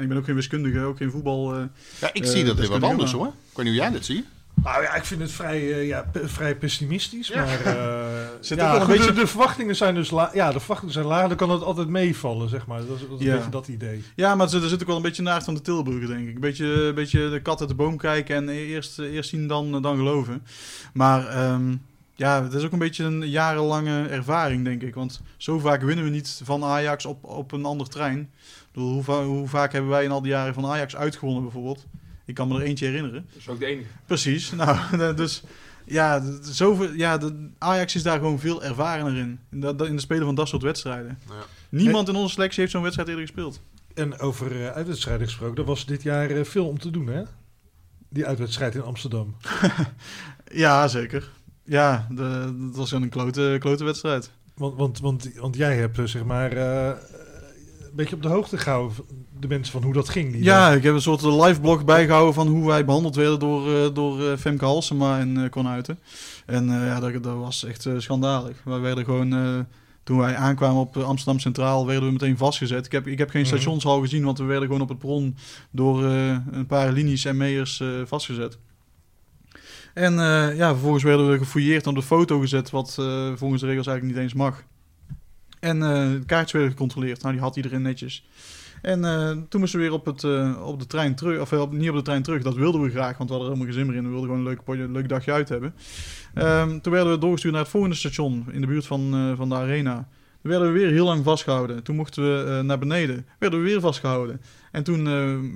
[0.02, 1.54] En ik ben ook geen wiskundige, ook geen voetbal.
[1.56, 1.62] eh,
[2.02, 3.26] Ja, ik Eh, zie dat dat weer wat anders hoor.
[3.28, 4.26] Ik weet niet hoe jij dat ziet.
[4.64, 7.28] Nou ja, ik vind het vrij, eh, ja, vrij pessimistisch.
[7.28, 7.45] Ja.
[7.45, 10.60] Maar eh, Zit ja, een goed, beetje- de, de verwachtingen zijn dus la ja, de
[10.60, 11.28] verwachtingen zijn laag.
[11.28, 12.78] Dan kan het altijd meevallen, zeg maar.
[12.86, 13.32] Dat is, dat is Ja.
[13.32, 14.04] een beetje dat idee.
[14.16, 16.28] Ja, maar er zit- er zit ook wel een beetje naast van de Tilburger, denk
[16.28, 16.36] ik.
[16.36, 19.82] Een beetje, een beetje de kat uit de boom kijken en eerst, eerst zien dan,
[19.82, 20.43] dan geloven.
[20.93, 21.76] Maar ehm,
[22.22, 24.95] ja, het is ook een beetje een jarenlange ervaring, denk ik.
[24.95, 28.19] Want zo vaak winnen we niet van Ajax op, op een ander trein.
[28.19, 31.43] Ik bedoel, hoe, va- hoe vaak hebben wij in al die jaren van Ajax uitgewonnen,
[31.43, 31.86] bijvoorbeeld?
[32.26, 33.26] Ik kan me er eentje herinneren.
[33.28, 33.88] Dat is ook de enige.
[34.05, 34.51] Precies.
[34.55, 35.43] Nou, dus
[35.86, 39.39] ja, zoveel, ja de, Ajax is daar gewoon veel ervarener in.
[39.51, 41.19] In, dat, in de spelen van dat soort wedstrijden.
[41.28, 41.34] Ja.
[41.69, 43.61] Niemand in onze selectie heeft zo'n wedstrijd eerder gespeeld.
[43.93, 47.24] En over uh, uitwedstrijden gesproken, er was dit jaar uh, veel om te doen, hè?
[48.09, 49.36] Die uitwedstrijd in Amsterdam.
[50.53, 51.30] Ja, zeker.
[51.64, 54.32] Ja, de, dat was een klote, klote wedstrijd.
[54.55, 56.86] Want, want, want, want jij hebt, uh, zeg maar, uh,
[57.80, 58.97] een beetje op de hoogte gehouden,
[59.39, 60.32] de mensen van hoe dat ging.
[60.32, 60.78] Die ja, dag.
[60.78, 64.38] ik heb een soort live blog bijgehouden van hoe wij behandeld werden door, uh, door
[64.38, 65.99] Femke Halsema en uh, Konuiten.
[66.45, 68.62] En uh, ja, dat, dat, was echt schandalig.
[68.64, 69.66] Wij werden gewoon,
[70.03, 72.86] toen wij aankwamen op Amsterdam Centraal, werden we meteen vastgezet.
[72.86, 74.07] Ik heb, ik heb geen stationshal mm -hmm.
[74.07, 75.36] gezien, want we werden gewoon op het bron
[75.72, 78.57] door uh, een paar linies en meers uh, vastgezet.
[79.94, 83.62] En uh, ja, vervolgens werden we gefouilleerd en op de foto gezet, wat uh, volgens
[83.62, 84.64] de regels eigenlijk niet eens mag.
[85.60, 87.22] En uh, de kaartjes werden gecontroleerd.
[87.22, 88.26] Nou, die had iedereen netjes.
[88.82, 89.02] En
[89.50, 90.24] toen moesten we weer op, het,
[90.64, 92.42] op de trein terug, of niet op de trein terug.
[92.42, 94.04] Dat wilden we graag, want we hadden er helemaal geen zin meer in.
[94.04, 95.74] We wilden gewoon een leuk, leuk dagje uit hebben.
[96.36, 99.56] Um, toen werden we doorgestuurd naar het volgende station in de buurt van, van de
[99.56, 100.08] arena.
[100.42, 101.84] Toen werden we weer heel lang vastgehouden.
[101.84, 103.26] Toen mochten we naar beneden.
[103.39, 104.42] Werden we weer vastgehouden.
[104.72, 105.04] En toen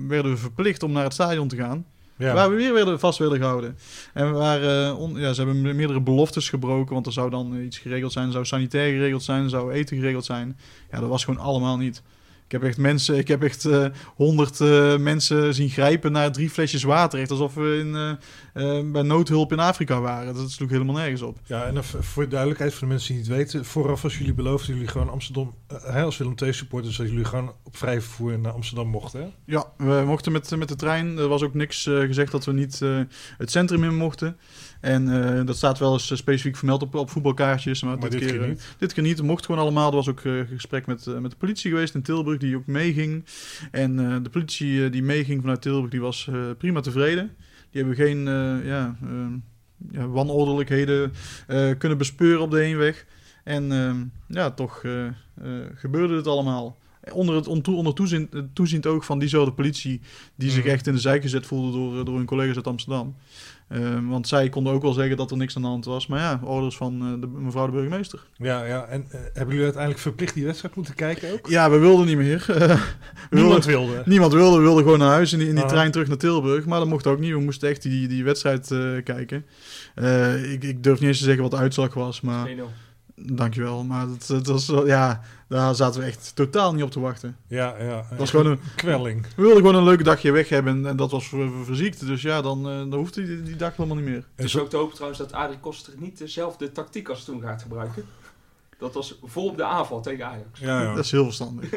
[0.08, 1.84] werden we verplicht om naar het stadion te gaan.
[2.18, 2.34] Ja.
[2.34, 3.78] Waar we weer vast werden gehouden.
[4.12, 6.94] En waren, on, ja, ze hebben meerdere beloftes gebroken.
[6.94, 8.32] Want er zou dan iets geregeld zijn.
[8.32, 9.48] Zou sanitair geregeld zijn.
[9.48, 10.58] Zou eten geregeld zijn.
[10.90, 12.02] Ja, dat was gewoon allemaal niet.
[12.46, 13.68] Ik heb echt mensen, ik heb echt
[14.14, 17.20] honderd uh, mensen zien grijpen naar drie flesjes water.
[17.20, 18.18] Echt alsof we in,
[18.62, 20.34] uh, bij noodhulp in Afrika waren.
[20.34, 21.38] Dat sloeg helemaal nergens op.
[21.44, 23.64] Ja, en voor de duidelijkheid voor de mensen die het weten.
[23.64, 25.54] Vooraf was jullie beloofd dat jullie gewoon Amsterdam,
[25.94, 29.20] als Willem II supporters, dat jullie gewoon op vrij vervoer naar Amsterdam mochten.
[29.20, 29.26] Hè?
[29.44, 31.18] Ja, we mochten met, met de trein.
[31.18, 32.80] Er was ook niks gezegd dat we niet
[33.38, 34.36] het centrum in mochten.
[34.80, 37.82] En uh, dat staat wel eens specifiek vermeld op, op voetbalkaartjes.
[37.82, 38.74] Maar, maar dit, dit, keer, keer niet.
[38.78, 39.16] dit keer niet.
[39.16, 39.88] Het mocht gewoon allemaal.
[39.88, 43.24] Er was ook uh, gesprek met, met de politie geweest in Tilburg, die ook meeging.
[43.70, 47.36] En de politie die meeging vanuit Tilburg, die was prima tevreden.
[47.70, 48.24] Die hebben geen
[48.64, 48.96] ja,
[49.90, 51.12] ja, wanordelijkheden
[51.78, 53.06] kunnen bespeuren op de heenweg.
[53.44, 53.94] En uh,
[54.28, 54.84] ja, toch
[55.74, 56.78] gebeurde het allemaal
[57.12, 60.00] onder, het, onder toeziend, toeziend oog van diezelfde politie...
[60.34, 63.14] die zich echt in de zijk gezet voelde door, door hun collega's uit Amsterdam.
[63.68, 66.06] Uh, want zij konden ook wel zeggen dat er niks aan de hand was.
[66.06, 68.26] Maar ja, orders van uh, de, mevrouw de burgemeester.
[68.36, 68.84] Ja, ja.
[68.84, 71.46] en uh, hebben jullie uiteindelijk verplicht die wedstrijd moeten kijken ook?
[71.48, 72.44] Ja, we wilden niet meer.
[73.30, 74.02] niemand wilde, wilde?
[74.04, 74.56] Niemand wilde.
[74.56, 75.70] We wilden gewoon naar huis in die, in die ah.
[75.70, 76.66] trein terug naar Tilburg.
[76.66, 77.32] Maar dat mocht ook niet.
[77.32, 78.66] We moesten echt die, die wedstrijd
[79.04, 79.46] kijken.
[80.52, 82.48] ik, ik durf niet eens te zeggen wat de uitslag was, maar...
[82.48, 82.52] 2-0.
[83.18, 87.36] Dankjewel, maar dat, dat was, ja, daar zaten we echt totaal niet op te wachten.
[87.48, 88.06] Ja, ja.
[88.10, 89.26] Dat was gewoon een kwelling.
[89.36, 91.32] We wilden gewoon een leuk dagje weg hebben en dat was
[91.70, 92.06] ziekte.
[92.06, 94.24] Dus ja, dan, dan hoefde die, die dag helemaal niet meer.
[94.34, 97.62] Het is ook te hopen trouwens dat Adrie Koster niet dezelfde tactiek als toen gaat
[97.62, 98.04] gebruiken.
[98.78, 100.60] Dat was vol op de aanval tegen Ajax.
[100.60, 100.94] Ja, ja.
[100.94, 101.70] Dat is heel verstandig.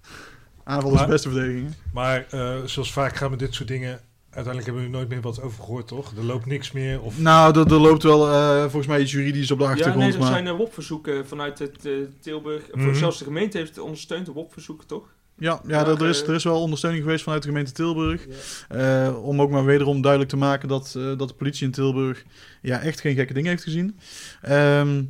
[0.64, 1.74] aanval is de beste verdediging.
[1.92, 4.00] Maar uh, zoals vaak gaan met dit soort dingen
[4.34, 6.12] uiteindelijk hebben we er nooit meer wat over gehoord, toch?
[6.16, 7.02] Er loopt niks meer.
[7.02, 7.18] Of...
[7.18, 9.98] Nou, er, er loopt wel eh, volgens mij iets juridisch op de Ja, achtergrond.
[9.98, 10.28] nee, er maar...
[10.28, 12.62] zijn uh, WOP-verzoeken vanuit het uh, Tilburg.
[12.72, 15.04] Voor zelfs de gemeente heeft ondersteund de WOP-verzoeken, toch?
[15.36, 17.72] Ja, ja Maar, er, er is, eh, er is wel ondersteuning geweest vanuit de gemeente
[17.72, 18.26] Tilburg.
[18.68, 19.06] Ja.
[19.06, 22.24] Eh, om ook maar wederom duidelijk te maken dat, eh, dat de politie in Tilburg
[22.62, 23.98] ja, echt geen gekke dingen heeft gezien.
[24.42, 25.02] Ehm,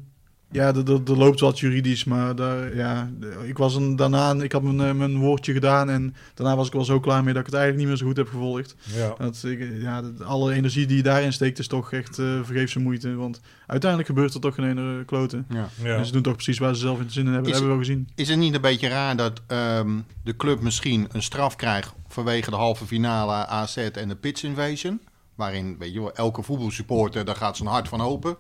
[0.53, 4.33] ja, er- er er loopt wat juridisch, maar daar, ja, de- ik was een, daarna,
[4.35, 7.33] ik had mijn, eh, mijn woordje gedaan en daarna was ik wel zo klaar mee
[7.33, 8.75] dat ik het eigenlijk niet meer zo goed heb gevolgd.
[8.95, 9.15] Ja.
[9.19, 12.79] Dat, ik, ja, dat- alle energie die je daarin steekt is toch echt eh vergeefse
[12.79, 15.47] moeite, want uiteindelijk gebeurt er toch geen ene kloten.
[15.49, 15.69] Ja.
[15.83, 15.97] Ja.
[15.97, 17.85] En ze doen toch precies waar ze zelf in zin in hebben, Is- hebben we
[17.85, 18.09] wel gezien.
[18.15, 19.91] Is het niet een beetje raar dat ehm,
[20.25, 25.01] de club misschien een straf krijgt vanwege de halve finale AZ en de pitch invasion?
[25.35, 28.37] Waarin, weet je wel, elke voetbalsupporter, daar gaat zijn hart van open.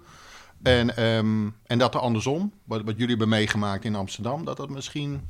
[0.62, 4.70] En, ehm, en dat er andersom, wat, wat jullie hebben meegemaakt in Amsterdam, dat dat
[4.70, 5.20] misschien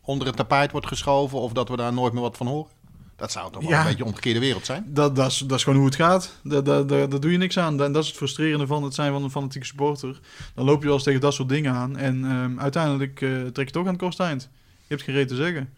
[0.00, 2.70] onder het tapijt wordt geschoven of dat we daar nooit meer wat van horen?
[3.16, 3.80] Dat zou toch wel Ja.
[3.80, 4.84] een beetje een omgekeerde wereld zijn?
[4.86, 6.32] Dat, dat, is, dat is gewoon hoe het gaat.
[6.42, 7.82] Daar da, da, daar doe je niks aan.
[7.82, 10.20] En dat is het frustrerende van het zijn van een fanatieke supporter.
[10.54, 11.96] Dan loop je wel eens tegen dat soort dingen aan.
[11.96, 14.42] En ehm, uiteindelijk eh, trek je toch aan het kortste eind.
[14.76, 15.72] Je hebt geen reet te zeggen.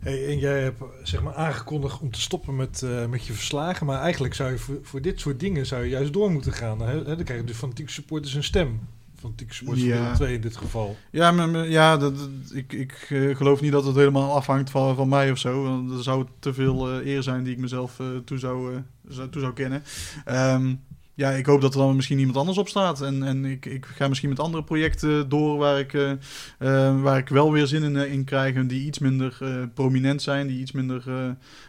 [0.00, 3.86] Hey, en jij hebt zeg maar aangekondigd om te stoppen met, eh, met je verslagen.
[3.86, 6.80] Maar eigenlijk zou je voor, voor dit soort dingen zou je juist door moeten gaan.
[6.80, 7.04] Hè?
[7.04, 8.80] Dan krijg je dus fanatieke supporters een stem.
[9.18, 9.96] Fanatieke supporters Ja.
[9.96, 10.96] van Willem II in dit geval.
[11.10, 14.94] Ja, maar, maar- ja dat, ik, ik eh, geloof niet dat het helemaal afhangt van,
[14.96, 15.62] van mij of zo.
[15.62, 19.40] Want er zou te veel eh, eer zijn die ik mezelf toe, zou, zou, toe
[19.40, 19.82] zou kennen.
[20.24, 20.74] Ehm,
[21.20, 23.00] ja, ik hoop dat er dan misschien iemand anders op staat.
[23.00, 26.10] En, en ik, ik ga misschien met andere projecten door waar ik, eh,
[26.58, 28.54] eh, waar ik wel weer zin in, eh, in krijg.
[28.54, 29.38] En die iets minder
[29.74, 30.46] prominent zijn.
[30.46, 31.04] Die iets minder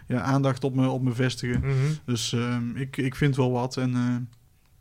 [0.07, 1.63] ja, aandacht op me, op me vestigen.
[2.05, 3.77] Dus ehm, ik, ik vind wel wat.
[3.77, 4.29] En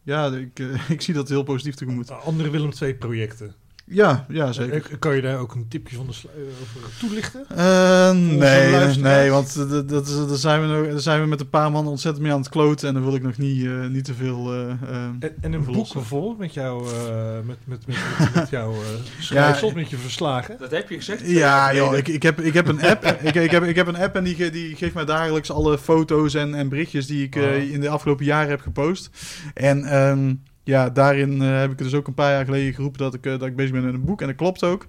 [0.02, 0.58] ja, ik,
[0.88, 2.10] ik zie dat heel positief tegemoet.
[2.10, 3.54] Andere Willem II projecten.
[3.92, 4.74] Ja, ja zeker.
[4.90, 7.44] Eh, Kan je daar ook een tipje van de sluier over toelichten?
[7.48, 11.40] Eh, nee, nee, want eh, dat, is- daar, zijn we nog, daar zijn we met
[11.40, 12.88] een paar man ontzettend mee aan het kloten.
[12.88, 14.52] En dan wil ik nog niet, eh, niet te veel...
[14.52, 18.50] eh, eh, En, en een boek vol met jouw, eh, met, met, met, met, met
[18.50, 18.78] jouw eh
[19.20, 20.56] schrijfsels, met je verslagen.
[20.58, 21.26] Dat heb je gezegd.
[21.30, 23.04] ja, eh, joh, ik, ik, heb, ik heb een app.
[23.22, 26.34] ik, ik, heb, ik heb een app en die, die geeft mij dagelijks alle foto's
[26.34, 27.56] en, en berichtjes die ik eh, Oh.
[27.72, 29.10] in de afgelopen jaren heb gepost.
[29.54, 30.34] En ehm,
[30.70, 33.38] ja, daarin eh, heb ik dus ook een paar jaar geleden geroepen dat ik, eh,
[33.38, 34.20] dat ik bezig ben met een boek.
[34.20, 34.86] En dat klopt ook.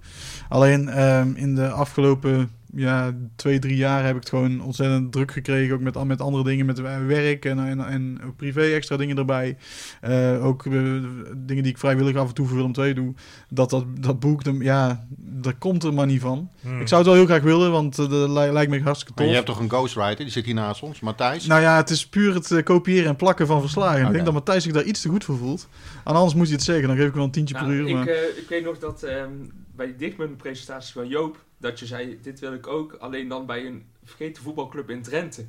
[0.50, 5.32] Alleen ehm, in de afgelopen ja, twee, drie jaar heb ik het gewoon ontzettend druk
[5.32, 5.76] gekregen.
[5.76, 9.58] Ook met, met andere dingen, met werk en, en, en ook privé extra dingen erbij.
[10.02, 10.72] Eh, ook eh,
[11.38, 13.14] dingen die ik vrijwillig af en toe voor Willem II doe.
[13.50, 16.50] Dat, dat, dat boek, dan- ja, daar komt er maar niet van.
[16.62, 16.82] Hmm.
[16.82, 19.22] Ik zou het wel heel graag willen, want eh, dat li- lijkt me hartstikke Maar
[19.24, 19.28] tof.
[19.30, 21.46] je hebt toch een ghostwriter, die zit hier naast ons, Matthijs?
[21.46, 24.06] Nou ja, het is puur het eh, kopiëren en plakken van verslagen.
[24.06, 25.68] Ik denk dat Matthijs zich daar iets te goed voor voelt.
[26.04, 27.88] En anders moet je het zeggen, dan geef ik wel een tientje Nou, per uur.
[27.88, 28.08] ik, Maar...
[28.08, 29.30] eh, ik weet nog dat ehm,
[29.76, 33.66] bij die dichtbundpresentatie van Joop, dat je zei, dit wil ik ook, alleen dan bij
[33.66, 35.46] een vergeten voetbalclub in Drenthe.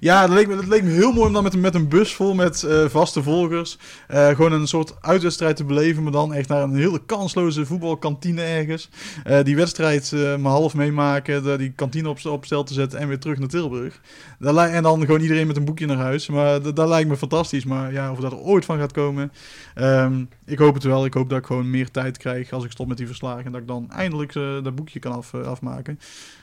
[0.00, 2.14] Ja, dat leek, me, leek me heel mooi om dan met, een- met een bus
[2.14, 3.78] vol met eh, vaste volgers...
[4.08, 6.02] eh, gewoon een soort uitwedstrijd te beleven...
[6.02, 8.88] maar dan echt naar een hele kansloze voetbalkantine ergens.
[9.24, 11.58] Eh, die wedstrijd maar half meemaken...
[11.58, 14.00] die kantine op, stel te zetten en weer terug naar Tilburg.
[14.40, 16.28] En dan gewoon iedereen met een boekje naar huis.
[16.28, 17.64] Maar dat, lijkt me fantastisch.
[17.64, 19.32] Maar ja, of dat er ooit van gaat komen...
[19.74, 21.04] ehm, ik hoop het wel.
[21.04, 23.44] Ik hoop dat ik gewoon meer tijd krijg als ik stop met die verslagen...
[23.44, 25.98] en dat ik dan eindelijk dat boekje kan af, afmaken.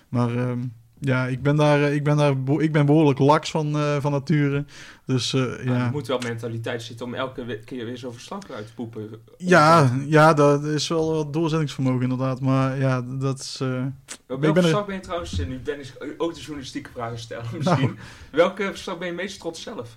[0.10, 0.36] Maar...
[0.38, 0.60] ehm,
[1.04, 4.12] ja, ik ben daar, eh, ik ben daar, ik ben behoorlijk laks van, eh, van
[4.12, 4.66] nature.
[5.06, 5.86] Dus eh, ja.
[5.86, 9.10] Er moet wel mentaliteit zitten om elke keer weer zo'n verslag uit te poepen.
[9.38, 12.40] Ja, ja, dat is wel wat doorzettingsvermogen inderdaad.
[12.42, 13.60] Maar ja, dat is...
[13.62, 13.68] eh,
[14.28, 17.46] Welk ben er- verslag ben je trouwens, nu ben ik ook de journalistieke vragen stellen
[17.58, 17.86] misschien.
[17.88, 17.98] Nou.
[18.32, 19.96] Welke verslag ben je meest trots zelf?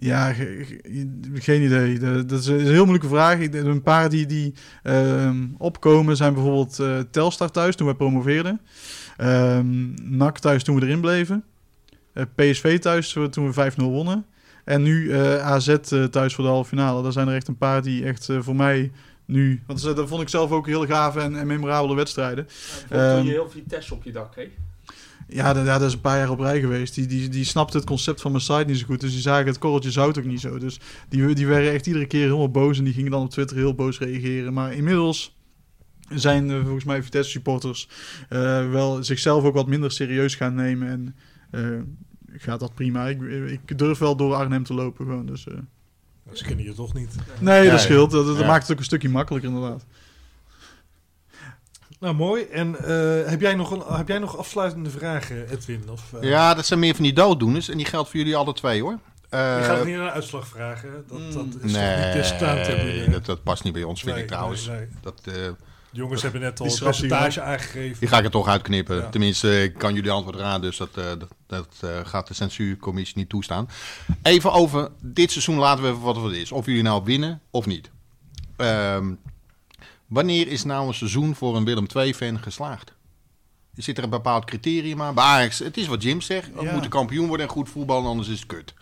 [0.00, 1.98] Ja, ge- ge- geen idee.
[1.98, 3.40] De- Dat is een heel moeilijke vraag.
[3.52, 8.60] Een paar die, die ehm, opkomen zijn bijvoorbeeld eh, Telstar thuis toen we promoveerden.
[9.16, 11.44] Ehm NAC thuis toen we erin bleven.
[12.12, 14.24] Eh, PSV thuis toen we 5-0 wonnen.
[14.64, 15.76] En nu eh, AZ
[16.10, 17.02] thuis voor de halve finale.
[17.02, 18.90] Daar zijn er echt een paar die echt voor mij
[19.24, 19.62] nu...
[19.66, 22.44] Want dat vond ik zelf ook heel gave en, en memorabele wedstrijden.
[22.44, 24.48] Bijvoorbeeld toen Ehm, je heel Vitesse op je dak kreeg.
[25.32, 26.94] Ja, dat, ja, dat is een paar jaar op rij geweest.
[26.94, 29.00] Die, die, die snapte het concept van mijn site niet zo goed.
[29.00, 30.58] Dus die zagen het korreltje zout ook niet zo.
[30.58, 32.78] Dus die, die werden echt iedere keer helemaal boos.
[32.78, 34.52] En die gingen dan op Twitter heel boos reageren.
[34.52, 35.36] Maar inmiddels
[36.08, 37.88] zijn eh, volgens mij Vitesse supporters
[38.28, 40.88] eh, wel zichzelf ook wat minder serieus gaan nemen.
[40.88, 41.14] En
[41.50, 41.80] eh,
[42.38, 43.08] gaat dat prima.
[43.08, 43.22] Ik,
[43.66, 45.26] ik durf wel door Arnhem te lopen gewoon.
[45.26, 45.54] Dus, eh.
[46.32, 47.14] Ze kennen je toch niet.
[47.40, 48.10] Nee, dat scheelt.
[48.10, 48.46] Dat, dat ja.
[48.46, 49.86] maakt het ook een stukje makkelijker inderdaad.
[52.00, 52.42] Nou, mooi.
[52.44, 55.82] En eh, heb, jij nog een, heb jij nog afsluitende vragen, Edwin?
[55.90, 58.52] Of, eh, Ja, dat zijn meer van die dooddoeners en die geldt voor jullie alle
[58.52, 58.98] twee hoor.
[59.28, 61.04] Eh, Je gaat niet naar de uitslag vragen.
[61.08, 64.66] Dat, dat is nee, niet dat, dat past niet bij ons, vind Nee, ik trouwens.
[64.66, 64.88] nee.
[65.02, 65.54] Dat, eh, De
[65.90, 67.96] jongens hebben net al hij percentage aangegeven.
[68.00, 68.96] Die ga ik er toch uitknippen.
[68.96, 69.08] Ja.
[69.08, 71.04] Tenminste, ik kan jullie antwoord raden, dus dat, eh,
[71.46, 73.68] dat, eh, gaat de censuurcommissie niet toestaan.
[74.22, 76.52] Even over dit seizoen laten we even wat het is.
[76.52, 77.90] Of jullie nou winnen of niet.
[78.56, 79.12] Ehm,
[80.10, 82.92] wanneer is nou een seizoen voor een Willem II-fan geslaagd?
[83.76, 85.14] Zit er een bepaald criterium aan?
[85.14, 86.50] Bij Ajax, het is wat Jim zegt.
[86.54, 86.72] We Ja.
[86.72, 88.74] moeten kampioen worden en goed voetballen, anders is het kut.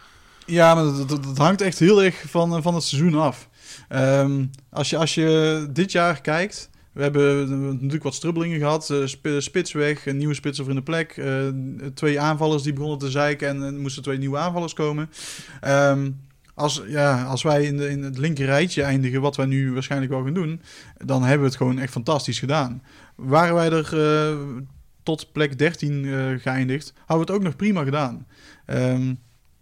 [0.47, 3.49] Ja, maar dat, dat, dat hangt echt heel erg van, van het seizoen af.
[3.89, 8.91] Ehm, als, je, als je dit jaar kijkt, we hebben natuurlijk wat strubbelingen gehad.
[8.91, 11.11] eh, sp- spits weg, een nieuwe spits over in de plek.
[11.17, 11.47] eh,
[11.95, 15.11] twee aanvallers die begonnen te zeiken en er moesten twee nieuwe aanvallers komen.
[15.61, 16.11] Ehm,
[16.59, 20.13] als, ja, als wij in, de, in het linker rijtje eindigen, wat wij nu waarschijnlijk
[20.13, 20.63] wel gaan doen,
[20.97, 22.83] dan hebben we het gewoon echt fantastisch gedaan.
[23.15, 24.39] Waren wij er eh,
[25.03, 28.27] tot plek 13 eh, geëindigd, hadden we het ook nog prima gedaan.
[28.67, 29.15] Ehm,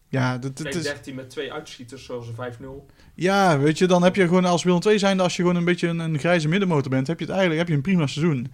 [0.08, 0.82] ja, dat, Plek is...
[0.82, 2.66] 13 met twee uitschieters, zoals een 5-0.
[3.14, 5.64] Ja, weet je, dan heb je gewoon als Willem 2 zijnde, als je gewoon een
[5.64, 8.52] beetje een, een grijze middenmotor bent, heb je het eigenlijk heb je een prima seizoen.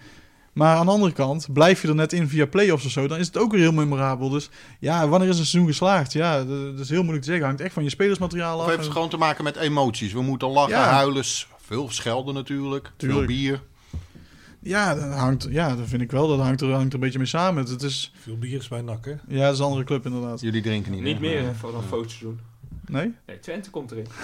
[0.53, 3.19] Maar aan de andere kant, blijf je er net in via play-offs of zo, dan
[3.19, 4.29] is het ook weer heel memorabel.
[4.29, 6.13] Dus ja, wanneer is een seizoen geslaagd?
[6.13, 7.47] Ja, dat, is heel moeilijk te zeggen.
[7.47, 8.67] Hangt echt van je spelersmateriaal af.
[8.67, 10.13] heeft het gewoon te maken met emoties?
[10.13, 10.91] We moeten lachen, Ja.
[10.91, 11.25] huilen,
[11.61, 13.63] veel schelden natuurlijk, veel bier.
[14.65, 16.29] Ja, dat hangt, ja, dat vind ik wel.
[16.29, 17.65] Dat hangt er, hangt er een beetje mee samen.
[17.65, 19.15] Het is, Veel bier is bij NAC, hè?
[19.29, 20.41] ja, dat is een andere club inderdaad.
[20.41, 21.43] Jullie drinken niet Niet meer.
[21.43, 22.41] meer voor een fotoseizoen.
[22.87, 23.15] Nee?
[23.27, 24.07] Nee, Twente komt erin.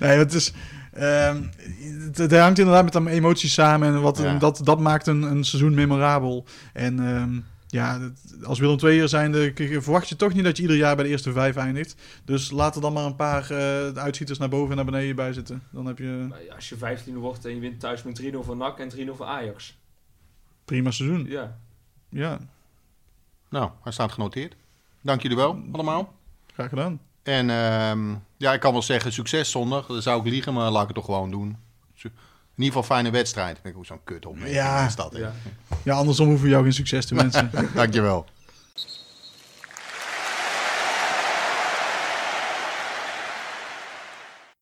[0.00, 0.52] Nee, het is.
[0.92, 1.42] Ehm,
[2.04, 3.88] het, het hangt inderdaad met de emoties samen.
[3.94, 4.38] En wat, Ja.
[4.38, 6.44] dat, dat maakt een, een seizoen memorabel.
[6.72, 8.10] En ehm, ja,
[8.42, 11.10] als Willem II zijnde k- verwacht je toch niet dat je ieder jaar bij de
[11.10, 11.94] eerste vijf eindigt.
[12.24, 15.32] Dus laat er dan maar een paar eh, uitschieters naar boven en naar beneden bij
[15.32, 15.62] zitten.
[15.70, 18.78] Dan heb je als je 15 wordt en je wint thuis met 3-0 van NAC
[18.78, 19.78] en 3-0 van Ajax.
[20.64, 21.26] prima seizoen.
[21.28, 21.58] Ja.
[22.08, 22.38] Ja,
[23.48, 24.54] Nou, hij staat genoteerd.
[25.02, 26.14] Dank jullie wel allemaal.
[26.52, 27.00] graag gedaan.
[27.30, 29.86] En ehm, ja, ik kan wel zeggen succes zondag.
[29.86, 31.56] Dan zou ik liegen, maar laat ik het toch gewoon doen.
[32.60, 33.56] In ieder geval fijne wedstrijd.
[33.56, 34.36] Ik denk, hoe zo'n kut op.
[34.44, 34.86] Ja.
[34.86, 35.12] is dat.
[35.12, 35.18] hè?
[35.18, 35.32] ja.
[35.82, 37.50] Ja, andersom hoeven we jou geen succes te wensen.
[37.74, 38.26] Dankjewel.